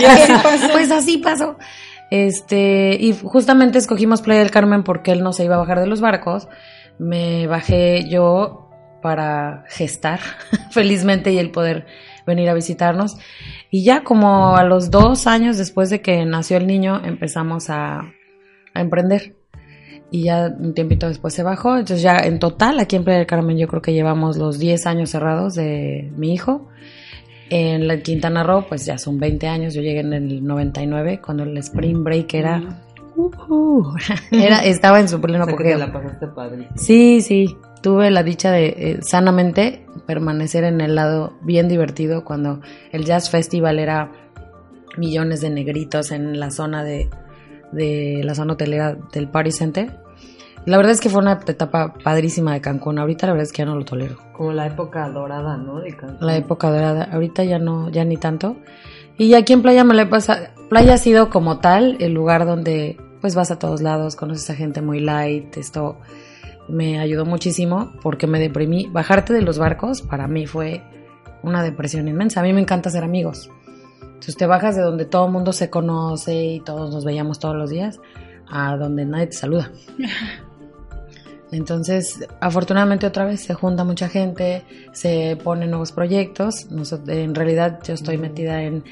pues 0.72 0.90
así 0.90 1.18
pasó. 1.18 1.56
Este, 2.10 2.96
y 2.98 3.12
justamente 3.12 3.78
escogimos 3.78 4.22
Playa 4.22 4.40
del 4.40 4.50
Carmen 4.50 4.82
porque 4.82 5.12
él 5.12 5.22
no 5.22 5.32
se 5.32 5.44
iba 5.44 5.56
a 5.56 5.58
bajar 5.58 5.80
de 5.80 5.86
los 5.86 6.00
barcos. 6.00 6.48
Me 6.98 7.46
bajé 7.46 8.08
yo 8.08 8.70
para 9.02 9.64
gestar 9.68 10.20
felizmente 10.70 11.32
y 11.32 11.38
el 11.38 11.50
poder 11.50 11.86
venir 12.26 12.48
a 12.48 12.54
visitarnos. 12.54 13.16
Y 13.70 13.84
ya 13.84 14.02
como 14.04 14.56
a 14.56 14.64
los 14.64 14.90
dos 14.90 15.26
años 15.26 15.58
después 15.58 15.90
de 15.90 16.00
que 16.00 16.24
nació 16.24 16.56
el 16.56 16.66
niño 16.66 17.00
empezamos 17.04 17.70
a, 17.70 18.00
a 18.74 18.80
emprender. 18.80 19.36
Y 20.10 20.24
ya 20.24 20.50
un 20.58 20.72
tiempito 20.72 21.06
después 21.06 21.34
se 21.34 21.42
bajó. 21.42 21.76
Entonces 21.76 22.02
ya 22.02 22.16
en 22.16 22.38
total 22.38 22.80
aquí 22.80 22.96
en 22.96 23.04
Playa 23.04 23.18
del 23.18 23.26
Carmen 23.26 23.58
yo 23.58 23.68
creo 23.68 23.82
que 23.82 23.92
llevamos 23.92 24.38
los 24.38 24.58
10 24.58 24.86
años 24.86 25.10
cerrados 25.10 25.54
de 25.54 26.10
mi 26.16 26.32
hijo. 26.32 26.68
En 27.50 27.88
la 27.88 28.00
Quintana 28.02 28.42
Roo 28.42 28.66
pues 28.68 28.84
ya 28.84 28.98
son 28.98 29.18
20 29.18 29.46
años. 29.48 29.74
Yo 29.74 29.82
llegué 29.82 30.00
en 30.00 30.12
el 30.12 30.44
99 30.44 31.20
cuando 31.24 31.44
el 31.44 31.56
Spring 31.58 32.04
Break 32.04 32.34
era... 32.34 32.62
uh, 33.16 33.94
era 34.30 34.64
estaba 34.64 35.00
en 35.00 35.08
su 35.08 35.20
pleno 35.20 35.44
O 35.44 35.46
sea, 35.46 35.54
apogeo. 35.54 35.78
te 35.78 35.86
la 35.86 35.92
pasaste 35.92 36.26
padre. 36.28 36.68
Sí, 36.76 37.20
sí. 37.20 37.56
Tuve 37.82 38.10
la 38.10 38.22
dicha 38.22 38.50
de 38.50 38.66
eh, 38.66 38.98
sanamente 39.02 39.86
permanecer 40.06 40.64
en 40.64 40.80
el 40.80 40.94
lado 40.94 41.34
bien 41.42 41.68
divertido 41.68 42.24
cuando 42.24 42.60
el 42.92 43.04
Jazz 43.04 43.30
Festival 43.30 43.78
era 43.78 44.12
millones 44.96 45.40
de 45.40 45.50
negritos 45.50 46.10
en 46.10 46.40
la 46.40 46.50
zona 46.50 46.82
de, 46.82 47.08
de 47.72 48.20
la 48.24 48.34
zona 48.34 48.54
hotelera 48.54 48.96
del 49.12 49.28
Party 49.28 49.52
Center. 49.52 50.00
La 50.66 50.76
verdad 50.76 50.92
es 50.92 51.00
que 51.00 51.08
fue 51.08 51.20
una 51.20 51.40
etapa 51.46 51.94
padrísima 52.02 52.52
de 52.52 52.60
Cancún. 52.60 52.98
Ahorita 52.98 53.26
la 53.26 53.32
verdad 53.32 53.46
es 53.46 53.52
que 53.52 53.62
ya 53.62 53.66
no 53.66 53.74
lo 53.74 53.84
tolero. 53.84 54.16
Como 54.32 54.52
la 54.52 54.66
época 54.66 55.08
dorada, 55.08 55.56
¿no? 55.56 55.80
De 55.80 55.96
Cancún. 55.96 56.26
La 56.26 56.36
época 56.36 56.70
dorada. 56.70 57.08
Ahorita 57.12 57.44
ya 57.44 57.58
no, 57.58 57.88
ya 57.90 58.04
ni 58.04 58.16
tanto. 58.16 58.56
Y 59.16 59.34
aquí 59.34 59.52
en 59.52 59.62
Playa 59.62 59.84
me 59.84 59.94
la 59.94 60.02
he 60.02 60.06
pasado. 60.06 60.46
Playa 60.68 60.94
ha 60.94 60.98
sido 60.98 61.30
como 61.30 61.58
tal 61.58 61.96
el 62.00 62.12
lugar 62.12 62.46
donde 62.46 62.96
pues 63.20 63.34
vas 63.34 63.50
a 63.50 63.58
todos 63.58 63.80
lados, 63.80 64.14
conoces 64.14 64.48
a 64.50 64.54
gente 64.54 64.82
muy 64.82 65.00
light. 65.00 65.56
Esto 65.56 65.98
me 66.68 67.00
ayudó 67.00 67.24
muchísimo 67.24 67.92
porque 68.02 68.26
me 68.26 68.38
deprimí. 68.38 68.86
Bajarte 68.86 69.32
de 69.32 69.42
los 69.42 69.58
barcos 69.58 70.02
para 70.02 70.28
mí 70.28 70.46
fue 70.46 70.82
una 71.42 71.62
depresión 71.62 72.08
inmensa. 72.08 72.40
A 72.40 72.42
mí 72.42 72.52
me 72.52 72.60
encanta 72.60 72.90
ser 72.90 73.04
amigos. 73.04 73.50
Entonces 74.02 74.36
te 74.36 74.46
bajas 74.46 74.76
de 74.76 74.82
donde 74.82 75.04
todo 75.04 75.26
el 75.26 75.32
mundo 75.32 75.52
se 75.52 75.70
conoce 75.70 76.34
y 76.44 76.60
todos 76.60 76.92
nos 76.92 77.04
veíamos 77.04 77.38
todos 77.38 77.56
los 77.56 77.70
días 77.70 78.00
a 78.50 78.76
donde 78.76 79.04
nadie 79.04 79.28
te 79.28 79.32
saluda. 79.32 79.70
Entonces, 81.50 82.26
afortunadamente 82.40 83.06
otra 83.06 83.24
vez 83.24 83.40
se 83.40 83.54
junta 83.54 83.84
mucha 83.84 84.08
gente, 84.08 84.64
se 84.92 85.38
ponen 85.42 85.70
nuevos 85.70 85.92
proyectos. 85.92 86.66
En 87.06 87.34
realidad 87.34 87.80
yo 87.84 87.94
estoy 87.94 88.18
metida 88.18 88.62
en, 88.62 88.84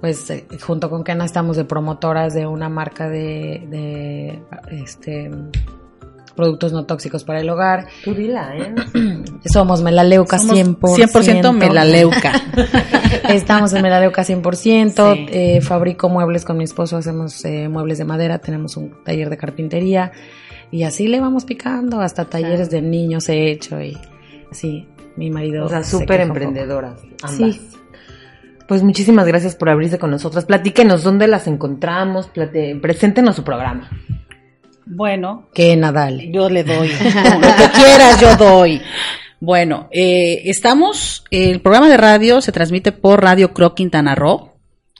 pues, 0.00 0.28
eh, 0.30 0.46
junto 0.60 0.90
con 0.90 1.04
Kena 1.04 1.24
estamos 1.24 1.56
de 1.56 1.64
promotoras 1.64 2.34
de 2.34 2.46
una 2.46 2.68
marca 2.68 3.08
de, 3.08 3.66
de 3.70 4.42
este, 4.70 5.30
productos 6.34 6.72
no 6.72 6.86
tóxicos 6.86 7.22
para 7.22 7.40
el 7.40 7.50
hogar. 7.50 7.86
Tú 8.02 8.14
dila, 8.14 8.56
¿eh? 8.56 8.74
Somos 9.44 9.82
Melaleuca 9.82 10.38
Somos 10.38 10.56
100%. 10.56 10.78
100% 10.78 11.52
melaleuca. 11.52 12.32
Estamos 13.28 13.72
en 13.74 13.82
Melaleuca 13.82 14.22
100%. 14.22 15.14
Sí. 15.14 15.26
eh, 15.30 15.60
fabrico 15.60 16.08
muebles 16.08 16.44
con 16.44 16.56
mi 16.56 16.64
esposo, 16.64 16.96
hacemos 16.96 17.44
eh, 17.44 17.68
muebles 17.68 17.98
de 17.98 18.04
madera, 18.04 18.38
tenemos 18.38 18.76
un 18.76 19.04
taller 19.04 19.28
de 19.30 19.36
carpintería. 19.36 20.12
Y 20.70 20.84
así 20.84 21.08
le 21.08 21.20
vamos 21.20 21.44
picando, 21.44 22.00
hasta 22.00 22.24
talleres 22.26 22.70
de 22.70 22.80
niños 22.82 23.28
he 23.28 23.50
hecho. 23.50 23.80
Y 23.80 23.96
sí, 24.52 24.86
mi 25.16 25.30
marido. 25.30 25.66
O 25.66 25.68
sea, 25.68 25.82
se 25.82 25.98
súper 25.98 26.20
emprendedoras. 26.20 27.00
ambas. 27.22 27.34
Sí. 27.56 27.60
Pues 28.68 28.82
muchísimas 28.84 29.26
gracias 29.26 29.56
por 29.56 29.68
abrirse 29.68 29.98
con 29.98 30.10
nosotras. 30.12 30.44
Platíquenos 30.44 31.02
dónde 31.02 31.26
las 31.26 31.48
encontramos, 31.48 32.28
plate- 32.32 32.80
preséntenos 32.80 33.34
su 33.34 33.42
programa. 33.42 33.90
Bueno, 34.86 35.48
Que 35.54 35.76
Nadal. 35.76 36.30
Yo 36.32 36.48
le 36.48 36.62
doy. 36.64 36.88
Lo 37.40 37.56
que 37.56 37.70
quieras, 37.74 38.20
yo 38.20 38.36
doy. 38.36 38.80
Bueno, 39.40 39.88
eh, 39.90 40.42
estamos, 40.44 41.24
el 41.30 41.60
programa 41.62 41.88
de 41.88 41.96
radio 41.96 42.40
se 42.40 42.52
transmite 42.52 42.92
por 42.92 43.22
Radio 43.22 43.52
Croc 43.52 43.74
Quintana 43.74 44.14
Roo. 44.14 44.49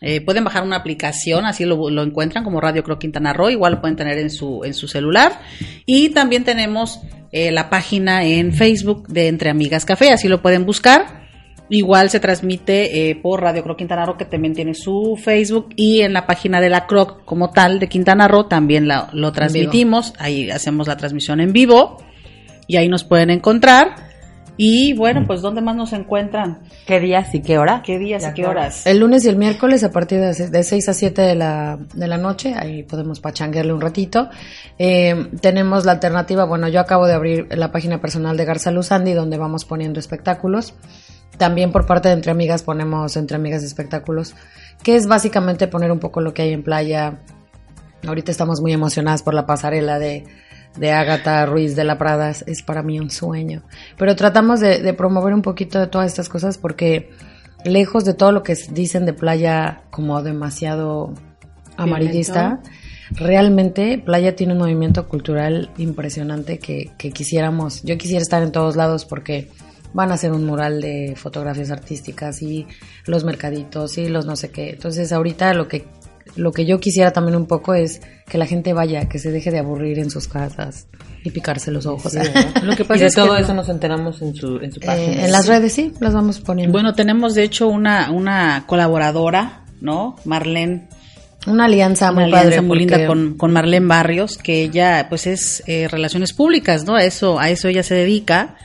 Eh, 0.02 0.20
pueden 0.22 0.44
bajar 0.44 0.62
una 0.62 0.76
aplicación, 0.76 1.44
así 1.44 1.64
lo, 1.66 1.90
lo 1.90 2.02
encuentran 2.02 2.42
como 2.42 2.60
Radio 2.60 2.82
Croc 2.82 3.00
Quintana 3.00 3.32
Roo, 3.34 3.50
igual 3.50 3.74
lo 3.74 3.80
pueden 3.82 3.96
tener 3.96 4.18
en 4.18 4.30
su, 4.30 4.64
en 4.64 4.72
su 4.74 4.88
celular. 4.88 5.40
Y 5.84 6.08
también 6.10 6.44
tenemos 6.44 7.00
eh, 7.32 7.50
la 7.50 7.68
página 7.68 8.24
en 8.24 8.52
Facebook 8.54 9.06
de 9.08 9.28
Entre 9.28 9.50
Amigas 9.50 9.84
Café, 9.84 10.10
así 10.12 10.26
lo 10.28 10.40
pueden 10.40 10.64
buscar. 10.64 11.20
Igual 11.72 12.10
se 12.10 12.18
transmite 12.18 13.10
eh, 13.10 13.14
por 13.14 13.42
Radio 13.42 13.62
Croc 13.62 13.78
Quintana 13.78 14.04
Roo, 14.06 14.16
que 14.16 14.24
también 14.24 14.54
tiene 14.54 14.74
su 14.74 15.16
Facebook, 15.22 15.68
y 15.76 16.00
en 16.00 16.12
la 16.14 16.26
página 16.26 16.60
de 16.60 16.68
la 16.70 16.86
Croc 16.86 17.24
como 17.24 17.50
tal 17.50 17.78
de 17.78 17.88
Quintana 17.88 18.26
Roo 18.26 18.46
también 18.46 18.88
la- 18.88 19.08
lo 19.12 19.30
transmitimos. 19.32 20.12
Ahí 20.18 20.50
hacemos 20.50 20.88
la 20.88 20.96
transmisión 20.96 21.40
en 21.40 21.52
vivo 21.52 22.02
y 22.66 22.76
ahí 22.76 22.88
nos 22.88 23.04
pueden 23.04 23.30
encontrar. 23.30 24.09
Y 24.62 24.92
bueno, 24.92 25.24
pues 25.26 25.40
¿dónde 25.40 25.62
más 25.62 25.74
nos 25.74 25.94
encuentran? 25.94 26.58
¿Qué 26.86 27.00
días 27.00 27.34
y 27.34 27.40
qué 27.40 27.56
hora? 27.56 27.80
¿Qué 27.82 27.98
días 27.98 28.28
y 28.28 28.34
qué 28.34 28.46
horas? 28.46 28.86
El 28.86 28.98
lunes 28.98 29.24
y 29.24 29.30
el 29.30 29.36
miércoles 29.36 29.82
a 29.84 29.90
partir 29.90 30.20
de 30.20 30.62
6 30.62 30.86
a 30.86 30.92
7 30.92 31.22
de 31.22 31.34
la, 31.34 31.78
de 31.94 32.06
la 32.06 32.18
noche, 32.18 32.52
ahí 32.54 32.82
podemos 32.82 33.20
pachanguearle 33.20 33.72
un 33.72 33.80
ratito. 33.80 34.28
Eh, 34.78 35.30
tenemos 35.40 35.86
la 35.86 35.92
alternativa, 35.92 36.44
bueno, 36.44 36.68
yo 36.68 36.78
acabo 36.78 37.06
de 37.06 37.14
abrir 37.14 37.48
la 37.56 37.72
página 37.72 38.02
personal 38.02 38.36
de 38.36 38.44
Garza 38.44 38.70
Luzandi 38.70 39.14
donde 39.14 39.38
vamos 39.38 39.64
poniendo 39.64 39.98
espectáculos. 39.98 40.74
También 41.38 41.72
por 41.72 41.86
parte 41.86 42.08
de 42.08 42.16
Entre 42.16 42.30
Amigas 42.30 42.62
ponemos 42.62 43.16
Entre 43.16 43.36
Amigas 43.36 43.62
Espectáculos, 43.62 44.34
que 44.82 44.94
es 44.94 45.06
básicamente 45.06 45.68
poner 45.68 45.90
un 45.90 46.00
poco 46.00 46.20
lo 46.20 46.34
que 46.34 46.42
hay 46.42 46.52
en 46.52 46.62
playa. 46.62 47.20
Ahorita 48.06 48.30
estamos 48.30 48.60
muy 48.60 48.74
emocionadas 48.74 49.22
por 49.22 49.32
la 49.32 49.46
pasarela 49.46 49.98
de, 49.98 50.26
de 50.76 50.92
Ágata 50.92 51.44
Ruiz 51.46 51.76
de 51.76 51.84
la 51.84 51.98
Prada, 51.98 52.30
es 52.30 52.62
para 52.62 52.82
mí 52.82 53.00
un 53.00 53.10
sueño. 53.10 53.62
Pero 53.98 54.16
tratamos 54.16 54.60
de, 54.60 54.80
de 54.80 54.94
promover 54.94 55.34
un 55.34 55.42
poquito 55.42 55.78
de 55.80 55.86
todas 55.86 56.06
estas 56.06 56.28
cosas 56.28 56.58
porque 56.58 57.10
lejos 57.64 58.04
de 58.04 58.14
todo 58.14 58.32
lo 58.32 58.42
que 58.42 58.56
dicen 58.70 59.06
de 59.06 59.12
playa 59.12 59.82
como 59.90 60.22
demasiado 60.22 61.14
amarillista, 61.76 62.60
realmente 63.12 63.98
Playa 63.98 64.36
tiene 64.36 64.52
un 64.52 64.60
movimiento 64.60 65.08
cultural 65.08 65.70
impresionante 65.78 66.58
que, 66.58 66.90
que 66.98 67.10
quisiéramos, 67.10 67.82
yo 67.82 67.96
quisiera 67.98 68.22
estar 68.22 68.42
en 68.42 68.52
todos 68.52 68.76
lados 68.76 69.04
porque 69.04 69.48
van 69.92 70.10
a 70.10 70.14
hacer 70.14 70.32
un 70.32 70.44
mural 70.44 70.80
de 70.80 71.14
fotografías 71.16 71.70
artísticas 71.70 72.42
y 72.42 72.66
los 73.06 73.24
mercaditos 73.24 73.98
y 73.98 74.08
los 74.08 74.26
no 74.26 74.36
sé 74.36 74.50
qué. 74.50 74.70
Entonces 74.70 75.12
ahorita 75.12 75.52
lo 75.54 75.66
que 75.66 75.86
lo 76.36 76.52
que 76.52 76.64
yo 76.64 76.80
quisiera 76.80 77.12
también 77.12 77.36
un 77.36 77.46
poco 77.46 77.74
es 77.74 78.00
que 78.28 78.38
la 78.38 78.46
gente 78.46 78.72
vaya, 78.72 79.08
que 79.08 79.18
se 79.18 79.30
deje 79.30 79.50
de 79.50 79.58
aburrir 79.58 79.98
en 79.98 80.10
sus 80.10 80.28
casas 80.28 80.86
y 81.22 81.30
picarse 81.30 81.70
los 81.70 81.86
ojos. 81.86 82.14
Lo 82.62 82.76
que 82.76 82.84
pasa 82.84 83.00
y 83.00 83.04
de 83.04 83.10
todo 83.10 83.36
eso 83.36 83.52
nos 83.52 83.68
enteramos 83.68 84.22
en 84.22 84.34
su, 84.34 84.56
en 84.56 84.72
su 84.72 84.80
página. 84.80 85.12
Eh, 85.12 85.24
en 85.26 85.32
las 85.32 85.46
redes 85.46 85.74
sí, 85.74 85.92
las 86.00 86.14
vamos 86.14 86.40
poniendo. 86.40 86.72
Bueno, 86.72 86.94
tenemos 86.94 87.34
de 87.34 87.42
hecho 87.42 87.68
una, 87.68 88.10
una 88.10 88.64
colaboradora, 88.66 89.64
¿no? 89.82 90.16
Marlene 90.24 90.88
una 91.46 91.64
alianza 91.64 92.12
muy 92.12 92.30
padre 92.30 92.60
muy 92.60 92.80
linda 92.80 93.06
con, 93.06 93.34
con 93.36 93.52
Marlene 93.52 93.86
Barrios, 93.86 94.36
que 94.36 94.62
ella 94.62 95.06
pues 95.08 95.26
es 95.26 95.62
eh, 95.66 95.88
relaciones 95.88 96.32
públicas, 96.34 96.84
¿no? 96.84 96.96
A 96.96 97.04
eso, 97.04 97.38
a 97.38 97.48
eso 97.48 97.68
ella 97.68 97.82
se 97.82 97.94
dedica. 97.94 98.56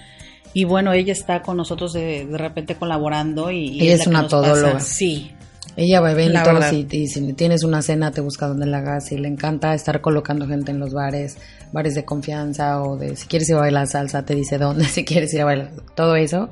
Y 0.53 0.63
bueno, 0.63 0.93
ella 0.93 1.11
está 1.11 1.41
con 1.41 1.57
nosotros 1.57 1.93
de, 1.93 2.25
de 2.25 2.37
repente 2.37 2.75
colaborando 2.75 3.51
y... 3.51 3.81
Ella 3.81 3.95
es, 3.95 4.07
una 4.07 4.27
todóloga. 4.27 4.79
Sí. 4.79 5.34
Ella 5.77 5.99
va 5.99 6.09
a 6.09 6.11
eventos 6.11 6.73
y, 6.73 6.87
y, 6.89 7.07
si 7.07 7.33
tienes 7.33 7.63
una 7.63 7.81
cena 7.81 8.11
te 8.11 8.21
busca 8.21 8.47
donde 8.47 8.65
la 8.65 8.77
hagas 8.77 9.11
y 9.11 9.17
le 9.17 9.27
encanta 9.27 9.73
estar 9.73 9.99
colocando 9.99 10.47
gente 10.47 10.71
en 10.71 10.79
los 10.79 10.93
bares, 10.93 11.37
bares 11.73 11.95
de 11.95 12.05
confianza 12.05 12.81
o 12.81 12.97
de 12.97 13.15
si 13.17 13.27
quieres 13.27 13.49
ir 13.49 13.55
a 13.55 13.59
bailar 13.59 13.87
salsa 13.87 14.25
te 14.25 14.35
dice 14.35 14.57
dónde, 14.57 14.85
si 14.85 15.03
quieres 15.03 15.33
ir 15.33 15.41
a 15.41 15.45
bailar, 15.45 15.71
todo 15.95 16.15
eso. 16.15 16.49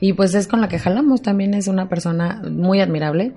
Y 0.00 0.14
pues 0.14 0.34
es 0.34 0.46
con 0.46 0.60
la 0.60 0.68
que 0.68 0.78
jalamos, 0.78 1.20
también 1.20 1.52
es 1.54 1.68
una 1.68 1.88
persona 1.88 2.42
muy 2.48 2.80
admirable 2.80 3.32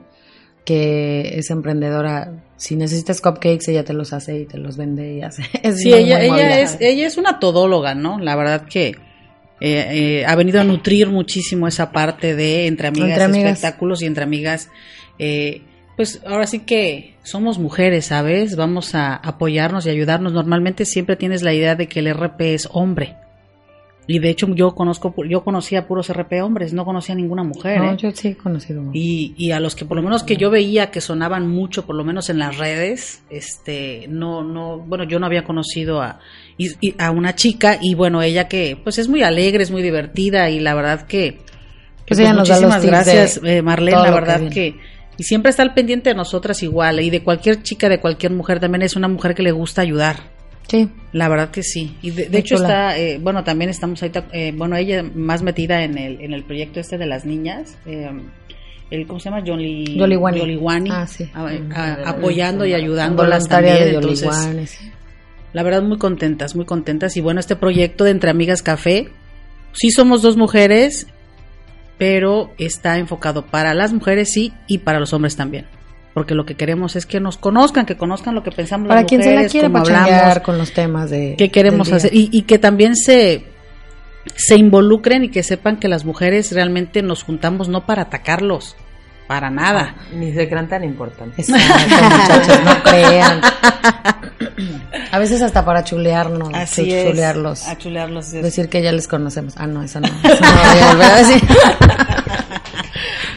que 0.65 1.37
es 1.37 1.49
emprendedora. 1.49 2.31
Si 2.57 2.75
necesitas 2.75 3.19
cupcakes, 3.19 3.69
ella 3.69 3.83
te 3.83 3.93
los 3.93 4.13
hace 4.13 4.39
y 4.39 4.45
te 4.45 4.57
los 4.57 4.77
vende 4.77 5.15
y 5.15 5.21
hace. 5.21 5.43
Es 5.63 5.79
sí, 5.79 5.93
ella, 5.93 6.21
ella, 6.21 6.61
es, 6.61 6.77
ella 6.79 7.07
es 7.07 7.17
una 7.17 7.39
todóloga, 7.39 7.95
¿no? 7.95 8.19
La 8.19 8.35
verdad 8.35 8.65
que 8.65 8.95
eh, 9.59 10.19
eh, 10.19 10.25
ha 10.25 10.35
venido 10.35 10.61
a 10.61 10.63
nutrir 10.63 11.09
muchísimo 11.09 11.67
esa 11.67 11.91
parte 11.91 12.35
de 12.35 12.67
entre 12.67 12.87
amigas, 12.87 13.17
espectáculos 13.19 14.01
y 14.01 14.05
entre 14.05 14.23
amigas. 14.23 14.69
Eh, 15.19 15.61
pues 15.95 16.21
ahora 16.25 16.47
sí 16.47 16.59
que 16.59 17.15
somos 17.23 17.59
mujeres, 17.59 18.05
¿sabes? 18.05 18.55
Vamos 18.55 18.95
a 18.95 19.15
apoyarnos 19.15 19.85
y 19.85 19.89
ayudarnos. 19.89 20.33
Normalmente 20.33 20.85
siempre 20.85 21.15
tienes 21.15 21.43
la 21.43 21.53
idea 21.53 21.75
de 21.75 21.87
que 21.87 21.99
el 21.99 22.13
RP 22.13 22.53
es 22.53 22.67
hombre. 22.71 23.17
Y 24.05 24.19
de 24.19 24.29
hecho 24.29 24.53
yo 24.53 24.75
conozco, 24.75 25.13
yo 25.23 25.43
conocía 25.43 25.87
puros 25.87 26.11
RP 26.11 26.41
hombres, 26.41 26.73
no 26.73 26.83
conocía 26.83 27.15
ninguna 27.15 27.43
mujer. 27.43 27.79
No, 27.79 27.93
¿eh? 27.93 27.97
yo 27.97 28.11
sí 28.11 28.29
he 28.29 28.35
conocido. 28.35 28.83
Y, 28.91 29.33
y 29.37 29.51
a 29.51 29.61
los 29.61 29.75
que 29.75 29.85
por 29.85 29.95
lo 29.95 30.03
menos 30.03 30.23
que 30.23 30.35
yo 30.35 30.49
veía 30.49 30.91
que 30.91 30.99
sonaban 30.99 31.47
mucho, 31.47 31.85
por 31.85 31.95
lo 31.95 32.03
menos 32.03 32.29
en 32.29 32.39
las 32.39 32.57
redes, 32.57 33.23
este, 33.29 34.05
no, 34.09 34.43
no, 34.43 34.79
bueno, 34.79 35.05
yo 35.05 35.19
no 35.19 35.25
había 35.25 35.45
conocido 35.45 36.01
a, 36.01 36.19
a 36.97 37.11
una 37.11 37.35
chica 37.35 37.77
y 37.81 37.95
bueno, 37.95 38.21
ella 38.21 38.49
que 38.49 38.77
pues 38.81 38.97
es 38.97 39.07
muy 39.07 39.23
alegre, 39.23 39.63
es 39.63 39.71
muy 39.71 39.81
divertida 39.81 40.49
y 40.49 40.59
la 40.59 40.73
verdad 40.73 41.07
que, 41.07 41.39
pues, 42.05 42.19
pues 42.19 42.35
muchísimas 42.35 42.85
gracias 42.85 43.39
eh, 43.41 43.61
Marlene, 43.61 44.01
la 44.01 44.11
verdad 44.11 44.49
que, 44.49 44.75
y 45.17 45.23
siempre 45.23 45.49
está 45.49 45.63
al 45.63 45.73
pendiente 45.73 46.09
de 46.09 46.15
nosotras 46.15 46.63
igual 46.63 46.99
y 46.99 47.09
de 47.09 47.23
cualquier 47.23 47.61
chica, 47.61 47.89
de 47.89 47.99
cualquier 47.99 48.31
mujer, 48.31 48.59
también 48.59 48.81
es 48.81 48.95
una 48.95 49.07
mujer 49.07 49.35
que 49.35 49.43
le 49.43 49.51
gusta 49.51 49.81
ayudar. 49.81 50.33
Sí. 50.67 50.89
La 51.11 51.27
verdad 51.27 51.51
que 51.51 51.61
sí. 51.61 51.95
Y 52.01 52.11
de, 52.11 52.37
hecho 52.37 52.55
está, 52.55 52.97
eh, 52.97 53.19
bueno, 53.21 53.43
también 53.43 53.69
estamos 53.69 54.01
ahorita, 54.01 54.27
eh, 54.31 54.53
bueno, 54.55 54.75
ella 54.75 55.03
más 55.03 55.43
metida 55.43 55.83
en 55.83 55.97
el, 55.97 56.21
en 56.21 56.33
el 56.33 56.43
proyecto 56.43 56.79
este 56.79 56.97
de 56.97 57.05
las 57.05 57.25
niñas. 57.25 57.77
Eh, 57.85 58.09
el, 58.89 59.07
¿Cómo 59.07 59.19
se 59.19 59.29
llama? 59.29 59.43
Jolly, 59.45 59.97
Yoliwani. 59.97 60.89
Ah, 60.91 61.05
sí. 61.07 61.29
apoyando 62.05 62.65
y 62.65 62.73
ayudándolas 62.73 63.47
también. 63.47 63.75
De 63.75 63.95
entonces, 63.95 64.79
la 65.51 65.61
verdad, 65.61 65.83
muy 65.83 65.97
contentas, 65.97 66.55
muy 66.55 66.65
contentas. 66.65 67.15
Y 67.17 67.21
bueno, 67.21 67.39
este 67.39 67.55
proyecto 67.55 68.03
de 68.03 68.11
Entre 68.11 68.29
Amigas 68.29 68.63
Café, 68.63 69.09
sí 69.73 69.91
somos 69.91 70.21
dos 70.21 70.37
mujeres, 70.37 71.07
pero 72.03 72.51
está 72.57 72.97
enfocado 72.97 73.45
para 73.45 73.73
las 73.73 73.93
mujeres 73.93 74.33
sí 74.33 74.51
y 74.67 74.79
para 74.79 74.99
los 74.99 75.13
hombres 75.13 75.37
también 75.37 75.65
porque 76.13 76.35
lo 76.35 76.45
que 76.45 76.55
queremos 76.55 76.97
es 76.97 77.05
que 77.05 77.21
nos 77.21 77.37
conozcan, 77.37 77.85
que 77.85 77.95
conozcan 77.95 78.35
lo 78.35 78.43
que 78.43 78.51
pensamos 78.51 78.89
para 78.89 78.99
las 78.99 79.07
quien 79.07 79.21
mujeres, 79.21 79.39
se 79.53 79.57
la 79.61 79.69
quiere 79.69 79.79
hablamos, 79.95 80.39
con 80.39 80.57
los 80.57 80.73
temas 80.73 81.09
de 81.09 81.35
qué 81.37 81.49
queremos 81.49 81.89
hacer 81.93 82.11
y, 82.13 82.41
que 82.41 82.59
también 82.59 82.97
se 82.97 83.45
se 84.35 84.57
involucren 84.57 85.23
y 85.23 85.29
que 85.29 85.43
sepan 85.43 85.77
que 85.77 85.87
las 85.87 86.03
mujeres 86.03 86.51
realmente 86.51 87.01
nos 87.03 87.23
juntamos 87.23 87.69
no 87.69 87.85
para 87.85 88.01
atacarlos, 88.01 88.75
para 89.27 89.49
nada. 89.49 89.95
ni 90.13 90.33
se 90.33 90.49
crean 90.49 90.67
tan 90.67 90.83
importantes. 90.83 91.47
Exacto, 91.47 92.03
muchachos, 92.03 92.65
no 92.65 92.83
crean. 92.91 93.41
A 95.11 95.19
veces 95.19 95.41
hasta 95.41 95.63
para 95.65 95.83
chulearnos, 95.83 96.49
Así 96.53 96.89
chulearlos. 96.89 97.67
a 97.67 97.77
chulearlos. 97.77 98.31
Decir 98.31 98.69
que 98.69 98.81
ya 98.81 98.91
les 98.91 99.07
conocemos. 99.07 99.53
Ah, 99.57 99.67
no, 99.67 99.83
eso 99.83 99.99
no. 99.99 100.07
Eso 100.07 100.41
no 100.41 100.51
voy 100.71 100.79
a 100.81 100.87
volver 100.91 101.11
a 101.11 101.15
decir. 101.17 101.41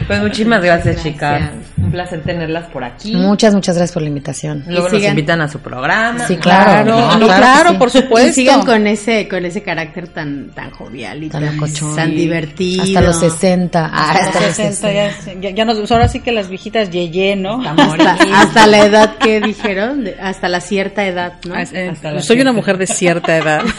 Pues 0.07 0.21
muchísimas 0.21 0.63
gracias, 0.63 1.03
chicas. 1.03 1.51
Un 1.87 1.91
placer 1.91 2.21
tenerlas 2.23 2.69
por 2.69 2.83
aquí. 2.83 3.15
Muchas, 3.15 3.53
muchas 3.53 3.77
gracias 3.77 3.93
por 3.93 4.01
la 4.01 4.09
invitación. 4.09 4.63
Luego 4.67 4.89
nos 4.89 5.03
invitan 5.03 5.41
a 5.41 5.47
su 5.47 5.59
programa. 5.59 6.27
Sí, 6.27 6.35
claro. 6.37 6.95
Claro, 6.97 7.25
claro, 7.25 7.79
por 7.79 7.89
supuesto. 7.89 8.29
Y 8.29 8.33
sigan 8.33 8.65
con 8.65 8.87
ese, 8.87 9.27
con 9.27 9.45
ese 9.45 9.63
carácter 9.63 10.09
tan, 10.09 10.49
tan 10.51 10.71
jovial 10.71 11.23
y 11.23 11.29
tan, 11.29 11.57
tan, 11.95 12.15
divertido. 12.15 12.83
Hasta 12.83 13.01
los 13.01 13.19
60. 13.19 13.85
hasta, 13.85 14.41
los 14.41 14.55
60, 14.55 14.91
Ya, 15.39 15.49
ya, 15.51 15.65
nos, 15.65 15.91
ahora 15.91 16.07
sí 16.07 16.19
que 16.19 16.31
las 16.31 16.49
viejitas 16.49 16.89
yeye, 16.89 17.35
¿no? 17.35 17.61
Hasta, 17.61 18.17
hasta, 18.33 18.67
la 18.67 18.85
edad 18.85 19.15
que 19.17 19.39
dijeron, 19.39 20.05
hasta 20.21 20.49
la 20.49 20.59
cierta 20.59 21.05
edad, 21.05 21.33
¿no? 21.47 21.55
Eh, 21.57 21.93
soy 22.19 22.41
una 22.41 22.51
mujer 22.51 22.77
de 22.77 22.87
cierta 22.87 23.37
edad. 23.37 23.61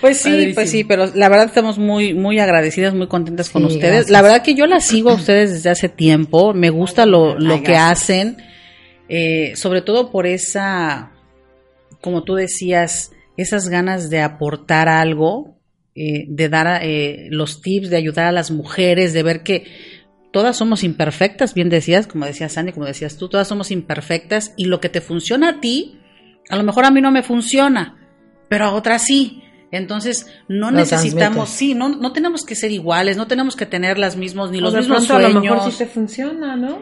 Pues 0.00 0.20
sí, 0.20 0.52
pues 0.54 0.70
sí, 0.70 0.84
pero 0.84 1.06
la 1.14 1.28
verdad 1.28 1.46
estamos 1.46 1.78
muy, 1.78 2.14
muy 2.14 2.38
agradecidas, 2.38 2.94
muy 2.94 3.08
contentas 3.08 3.50
con 3.50 3.64
ustedes. 3.64 4.10
La 4.10 4.22
verdad 4.22 4.42
que 4.42 4.54
yo 4.54 4.66
las 4.66 4.86
sigo 4.86 5.10
a 5.10 5.14
ustedes 5.14 5.50
desde 5.50 5.70
hace 5.70 5.88
tiempo, 5.88 6.07
me 6.54 6.70
gusta 6.70 7.06
lo, 7.06 7.38
lo 7.38 7.62
que 7.62 7.76
hacen, 7.76 8.38
eh, 9.08 9.52
sobre 9.56 9.82
todo 9.82 10.10
por 10.10 10.26
esa, 10.26 11.12
como 12.00 12.24
tú 12.24 12.34
decías, 12.34 13.12
esas 13.36 13.68
ganas 13.68 14.10
de 14.10 14.20
aportar 14.20 14.88
algo, 14.88 15.56
eh, 15.94 16.26
de 16.28 16.48
dar 16.48 16.80
eh, 16.82 17.26
los 17.30 17.60
tips, 17.60 17.90
de 17.90 17.96
ayudar 17.96 18.26
a 18.26 18.32
las 18.32 18.50
mujeres, 18.50 19.12
de 19.12 19.22
ver 19.22 19.42
que 19.42 19.64
todas 20.32 20.56
somos 20.56 20.84
imperfectas, 20.84 21.54
bien 21.54 21.70
decías, 21.70 22.06
como 22.06 22.26
decías 22.26 22.52
Sandy, 22.52 22.72
como 22.72 22.86
decías 22.86 23.16
tú, 23.16 23.28
todas 23.28 23.48
somos 23.48 23.70
imperfectas 23.70 24.52
y 24.56 24.66
lo 24.66 24.80
que 24.80 24.88
te 24.88 25.00
funciona 25.00 25.48
a 25.48 25.60
ti, 25.60 25.98
a 26.48 26.56
lo 26.56 26.62
mejor 26.62 26.84
a 26.84 26.90
mí 26.90 27.00
no 27.00 27.10
me 27.10 27.22
funciona, 27.22 27.96
pero 28.48 28.66
a 28.66 28.74
otras 28.74 29.02
sí. 29.02 29.42
Entonces, 29.70 30.26
no 30.48 30.70
necesitamos, 30.70 31.50
sí, 31.50 31.74
no, 31.74 31.90
no 31.90 32.12
tenemos 32.12 32.44
que 32.44 32.54
ser 32.54 32.72
iguales, 32.72 33.16
no 33.16 33.26
tenemos 33.26 33.54
que 33.54 33.66
tener 33.66 33.98
las 33.98 34.16
mismas, 34.16 34.50
ni 34.50 34.60
los 34.60 34.74
mismos 34.74 35.04
sueños. 35.04 35.30
A 35.30 35.34
lo 35.34 35.40
mejor 35.40 35.70
sí 35.70 35.78
te 35.78 35.86
funciona, 35.86 36.56
¿no? 36.56 36.78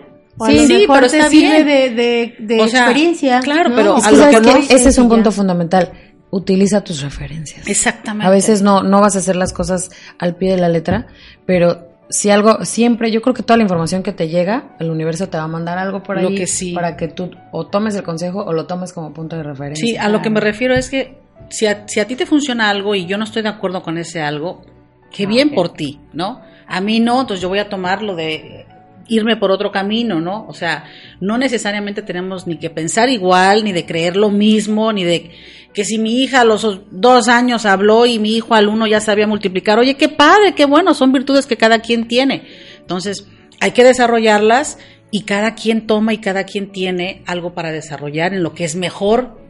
sí, 0.47 0.66
sí, 0.66 0.87
pero 0.87 1.07
está 1.07 1.28
bien. 1.28 1.66
de, 1.66 1.91
de, 1.91 2.34
de 2.39 2.62
experiencia. 2.62 3.41
Claro, 3.41 3.72
pero 3.74 3.97
a 3.97 4.11
lo 4.11 4.41
que 4.41 4.74
ese 4.74 4.91
es 4.91 4.99
un 4.99 5.09
punto 5.09 5.32
fundamental. 5.32 5.93
Utiliza 6.30 6.82
tus 6.82 7.03
referencias. 7.03 7.66
Exactamente. 7.66 8.26
A 8.26 8.30
veces 8.30 8.61
no, 8.61 8.82
no 8.82 9.01
vas 9.01 9.16
a 9.16 9.20
hacer 9.20 9.37
las 9.37 9.53
cosas 9.53 9.91
al 10.18 10.37
pie 10.37 10.53
de 10.53 10.59
la 10.59 10.68
letra, 10.68 11.07
pero 11.47 11.89
si 12.09 12.30
algo, 12.30 12.64
siempre, 12.64 13.11
yo 13.11 13.22
creo 13.22 13.32
que 13.32 13.43
toda 13.43 13.57
la 13.57 13.62
información 13.62 14.03
que 14.03 14.12
te 14.12 14.28
llega, 14.28 14.76
el 14.78 14.91
universo 14.91 15.28
te 15.28 15.39
va 15.39 15.45
a 15.45 15.49
mandar 15.49 15.78
algo 15.78 16.03
por 16.03 16.18
ahí 16.18 16.24
lo 16.24 16.30
que 16.30 16.47
sí. 16.47 16.72
para 16.72 16.97
que 16.97 17.09
tú 17.09 17.30
o 17.53 17.66
tomes 17.66 17.95
el 17.97 18.03
consejo 18.03 18.45
o 18.45 18.53
lo 18.53 18.66
tomes 18.66 18.93
como 18.93 19.12
punto 19.12 19.37
de 19.37 19.45
referencia. 19.45 19.87
Sí, 19.87 19.97
a 19.97 20.09
lo 20.09 20.20
que 20.20 20.30
me 20.30 20.41
refiero 20.41 20.74
es 20.74 20.91
que 20.91 21.26
si 21.49 21.66
a, 21.66 21.87
si 21.87 22.01
a 22.01 22.07
ti 22.07 22.16
te 22.16 22.26
funciona 22.26 22.70
algo 22.70 22.95
y 22.95 23.07
yo 23.07 23.18
no 23.18 23.24
estoy 23.24 23.43
de 23.43 23.49
acuerdo 23.49 23.82
con 23.82 23.99
ese 23.99 24.20
algo, 24.20 24.64
qué 25.11 25.24
ah, 25.24 25.28
bien 25.28 25.51
por 25.51 25.72
ti, 25.72 26.01
¿no? 26.12 26.41
A 26.66 26.80
mí 26.80 27.01
no, 27.01 27.20
entonces 27.20 27.41
yo 27.41 27.49
voy 27.49 27.59
a 27.59 27.68
tomar 27.68 28.03
lo 28.03 28.16
de 28.16 28.66
irme 29.09 29.37
por 29.37 29.51
otro 29.51 29.70
camino, 29.70 30.20
¿no? 30.20 30.47
O 30.49 30.55
sea, 30.55 30.84
no 31.20 31.39
necesariamente 31.39 32.03
tenemos 32.03 32.47
ni 32.47 32.59
que 32.59 32.70
pensar 32.70 33.09
igual, 33.09 33.64
ni 33.64 33.72
de 33.72 33.87
creer 33.87 34.16
lo 34.16 34.30
mismo, 34.30 34.93
ni 34.93 35.05
de 35.05 35.30
que 35.72 35.84
si 35.84 35.99
mi 35.99 36.22
hija 36.22 36.41
a 36.41 36.45
los 36.45 36.80
dos 36.91 37.28
años 37.28 37.66
habló 37.66 38.07
y 38.07 38.18
mi 38.18 38.34
hijo 38.34 38.55
al 38.55 38.68
uno 38.68 38.87
ya 38.87 39.01
sabía 39.01 39.26
multiplicar, 39.26 39.78
oye, 39.78 39.95
qué 39.95 40.09
padre, 40.09 40.55
qué 40.55 40.64
bueno, 40.64 40.95
son 40.95 41.12
virtudes 41.12 41.47
que 41.47 41.57
cada 41.57 41.80
quien 41.80 42.09
tiene. 42.09 42.47
Entonces, 42.80 43.28
hay 43.61 43.72
que 43.72 43.84
desarrollarlas 43.84 44.78
y 45.11 45.22
cada 45.22 45.55
quien 45.55 45.87
toma 45.87 46.12
y 46.12 46.18
cada 46.18 46.45
quien 46.45 46.72
tiene 46.72 47.22
algo 47.26 47.55
para 47.55 47.72
desarrollar 47.72 48.34
en 48.34 48.43
lo 48.43 48.55
que 48.55 48.64
es 48.64 48.74
mejor 48.74 49.45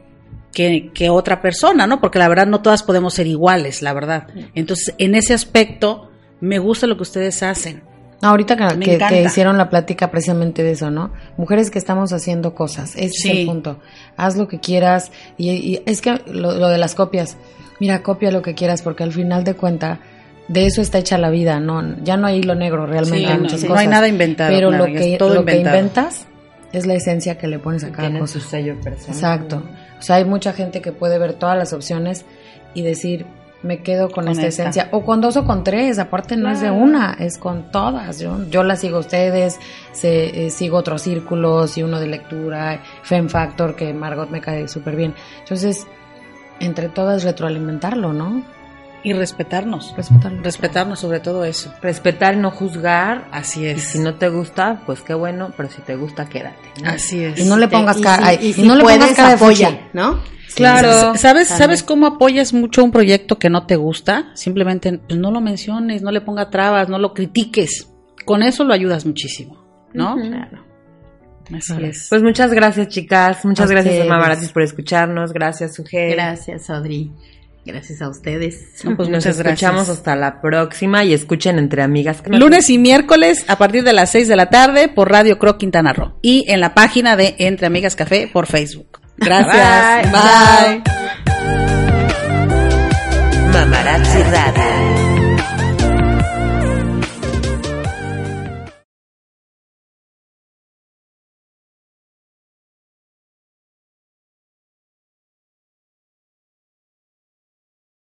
que, 0.56 0.90
que, 0.94 1.10
otra 1.10 1.42
persona, 1.42 1.86
¿no? 1.86 2.00
Porque 2.00 2.18
la 2.18 2.28
verdad 2.28 2.46
no 2.46 2.62
todas 2.62 2.82
podemos 2.82 3.12
ser 3.12 3.26
iguales, 3.26 3.82
la 3.82 3.92
verdad. 3.92 4.28
Entonces, 4.54 4.94
en 4.96 5.14
ese 5.14 5.34
aspecto, 5.34 6.10
me 6.40 6.58
gusta 6.58 6.86
lo 6.86 6.96
que 6.96 7.02
ustedes 7.02 7.42
hacen. 7.42 7.82
No, 8.22 8.30
ahorita 8.30 8.56
que, 8.78 8.96
que- 8.96 9.22
hicieron 9.22 9.58
la 9.58 9.68
plática 9.68 10.10
precisamente 10.10 10.62
de 10.62 10.70
eso, 10.70 10.90
¿no? 10.90 11.12
Mujeres 11.36 11.70
que 11.70 11.78
estamos 11.78 12.14
haciendo 12.14 12.54
cosas, 12.54 12.96
ese 12.96 13.04
es 13.06 13.24
el 13.26 13.46
punto. 13.46 13.80
Haz 14.16 14.36
lo 14.38 14.48
que 14.48 14.58
quieras 14.58 15.12
y, 15.36 15.50
y 15.50 15.82
es 15.84 16.00
que 16.00 16.22
lo, 16.32 16.56
lo 16.56 16.68
de 16.68 16.78
las 16.78 16.94
copias, 16.94 17.36
mira, 17.78 18.02
copia 18.02 18.30
lo 18.30 18.40
que 18.40 18.54
quieras 18.54 18.80
porque 18.80 19.02
al 19.04 19.12
final 19.12 19.44
de 19.44 19.52
cuenta 19.52 20.00
de 20.48 20.64
eso 20.64 20.80
está 20.80 20.96
hecha 20.96 21.18
la 21.18 21.28
vida, 21.28 21.60
no, 21.60 22.02
ya 22.02 22.16
no 22.16 22.26
hay 22.28 22.38
hilo 22.38 22.54
negro 22.54 22.86
realmente, 22.86 23.18
Sí, 23.18 23.24
hay 23.26 23.34
no, 23.36 23.42
muchas 23.42 23.60
no 23.62 23.68
cosas. 23.68 23.82
hay 23.82 23.88
nada 23.88 24.08
inventado, 24.08 24.50
Pero 24.50 24.68
claro, 24.70 24.86
lo 24.86 24.92
que, 24.94 25.16
todo 25.18 25.34
lo 25.34 25.44
que 25.44 25.56
inventas 25.58 26.26
es 26.72 26.86
la 26.86 26.94
esencia 26.94 27.36
que 27.36 27.46
le 27.48 27.58
pones 27.58 27.84
a 27.84 27.90
cada 27.90 28.04
Tiene 28.08 28.20
cosa. 28.20 28.32
su 28.34 28.40
sello 28.40 28.80
personal. 28.80 29.14
Exacto. 29.14 29.62
O 29.98 30.02
sea, 30.02 30.16
hay 30.16 30.24
mucha 30.24 30.52
gente 30.52 30.80
que 30.80 30.92
puede 30.92 31.18
ver 31.18 31.34
todas 31.34 31.56
las 31.56 31.72
opciones 31.72 32.24
y 32.74 32.82
decir, 32.82 33.26
me 33.62 33.82
quedo 33.82 34.10
con, 34.10 34.24
Con 34.24 34.32
esta, 34.32 34.46
esta. 34.46 34.62
esencia. 34.62 34.88
O 34.92 35.04
con 35.04 35.20
dos 35.20 35.36
o 35.36 35.44
con 35.44 35.64
tres, 35.64 35.98
aparte 35.98 36.36
no 36.36 36.50
es 36.50 36.60
de 36.60 36.70
una, 36.70 37.16
es 37.18 37.38
con 37.38 37.70
todas. 37.70 38.18
Yo, 38.18 38.48
yo 38.48 38.62
las 38.62 38.80
sigo 38.80 38.98
a 38.98 39.00
ustedes, 39.00 39.58
se, 39.92 40.46
eh, 40.46 40.50
sigo 40.50 40.76
otros 40.76 41.02
círculos 41.02 41.76
y 41.78 41.82
uno 41.82 41.98
de 41.98 42.06
lectura, 42.06 42.82
Fem 43.02 43.28
Factor, 43.28 43.74
que 43.74 43.92
Margot 43.92 44.30
me 44.30 44.40
cae 44.40 44.68
súper 44.68 44.96
bien. 44.96 45.14
Entonces, 45.40 45.86
entre 46.60 46.88
todas 46.88 47.24
retroalimentarlo, 47.24 48.12
¿no? 48.12 48.42
Y 49.08 49.12
respetarnos. 49.12 49.94
Respetarlo. 49.96 50.42
Respetarnos 50.42 50.98
sobre 51.00 51.20
todo 51.20 51.44
eso. 51.44 51.72
Respetar 51.80 52.34
y 52.34 52.38
no 52.38 52.50
juzgar. 52.50 53.28
Así 53.30 53.62
Y 53.62 53.66
es. 53.66 53.82
si 53.84 53.98
no 54.00 54.14
te 54.16 54.28
gusta, 54.28 54.82
pues 54.84 55.00
qué 55.02 55.14
bueno, 55.14 55.52
pero 55.56 55.70
si 55.70 55.80
te 55.82 55.94
gusta, 55.96 56.26
quédate. 56.28 56.56
¿no? 56.82 56.90
Así 56.90 57.22
es. 57.24 57.38
Y 57.38 57.48
no 57.48 57.56
le 57.56 57.68
pongas 57.68 57.98
y 57.98 58.02
cara, 58.02 58.30
si- 58.36 58.62
y 58.62 58.66
no 58.66 58.74
le 58.74 58.82
pongas 58.82 58.98
puedes, 58.98 59.16
cara 59.16 59.32
apoya. 59.34 59.88
¿no? 59.92 60.18
Claro, 60.56 60.90
¿sabes, 61.16 61.18
también. 61.18 61.46
¿sabes 61.46 61.82
cómo 61.82 62.06
apoyas 62.06 62.52
mucho 62.54 62.82
un 62.82 62.90
proyecto 62.90 63.38
que 63.38 63.50
no 63.50 63.66
te 63.66 63.76
gusta? 63.76 64.30
Simplemente 64.34 64.98
pues, 64.98 65.18
no 65.18 65.30
lo 65.30 65.40
menciones, 65.40 66.02
no 66.02 66.10
le 66.10 66.22
ponga 66.22 66.48
trabas, 66.50 66.88
no 66.88 66.98
lo 66.98 67.12
critiques. 67.14 67.88
Con 68.24 68.42
eso 68.42 68.64
lo 68.64 68.72
ayudas 68.72 69.04
muchísimo, 69.06 69.62
¿no? 69.92 70.16
Claro. 70.16 70.64
Así 71.54 71.74
es. 71.84 72.06
Pues 72.08 72.22
muchas 72.24 72.52
gracias, 72.52 72.88
chicas. 72.88 73.44
Muchas 73.44 73.68
A 73.70 73.72
gracias, 73.72 73.92
ustedes. 73.94 74.10
Mamaratis, 74.10 74.50
por 74.50 74.62
escucharnos. 74.62 75.32
Gracias, 75.32 75.74
Sujei. 75.76 76.10
Gracias, 76.10 76.68
Audrey. 76.70 77.12
Gracias 77.66 78.00
a 78.00 78.08
ustedes. 78.08 78.82
No, 78.84 78.96
pues 78.96 79.08
Nos 79.10 79.24
muchas 79.26 79.38
escuchamos 79.38 79.86
gracias. 79.86 79.98
hasta 79.98 80.16
la 80.16 80.40
próxima 80.40 81.04
y 81.04 81.12
escuchen 81.12 81.58
entre 81.58 81.82
amigas. 81.82 82.22
no- 82.28 82.38
Lunes 82.38 82.70
y 82.70 82.78
miércoles 82.78 83.44
a 83.48 83.58
partir 83.58 83.82
de 83.84 83.92
las 83.92 84.10
6 84.10 84.28
de 84.28 84.36
la 84.36 84.48
tarde 84.50 84.88
por 84.88 85.10
Radio 85.10 85.38
Croc 85.38 85.58
Quintana 85.58 85.92
Roo 85.92 86.18
y 86.22 86.44
en 86.48 86.60
la 86.60 86.72
página 86.74 87.16
de 87.16 87.34
Entre 87.38 87.66
Amigas 87.66 87.96
Café 87.96 88.30
por 88.32 88.46
Facebook. 88.46 89.00
Gracias. 89.18 90.12
Bye. 90.12 90.82
Bye. 90.82 90.82
Mamarazzi 93.52 94.22
Radio. 94.22 95.05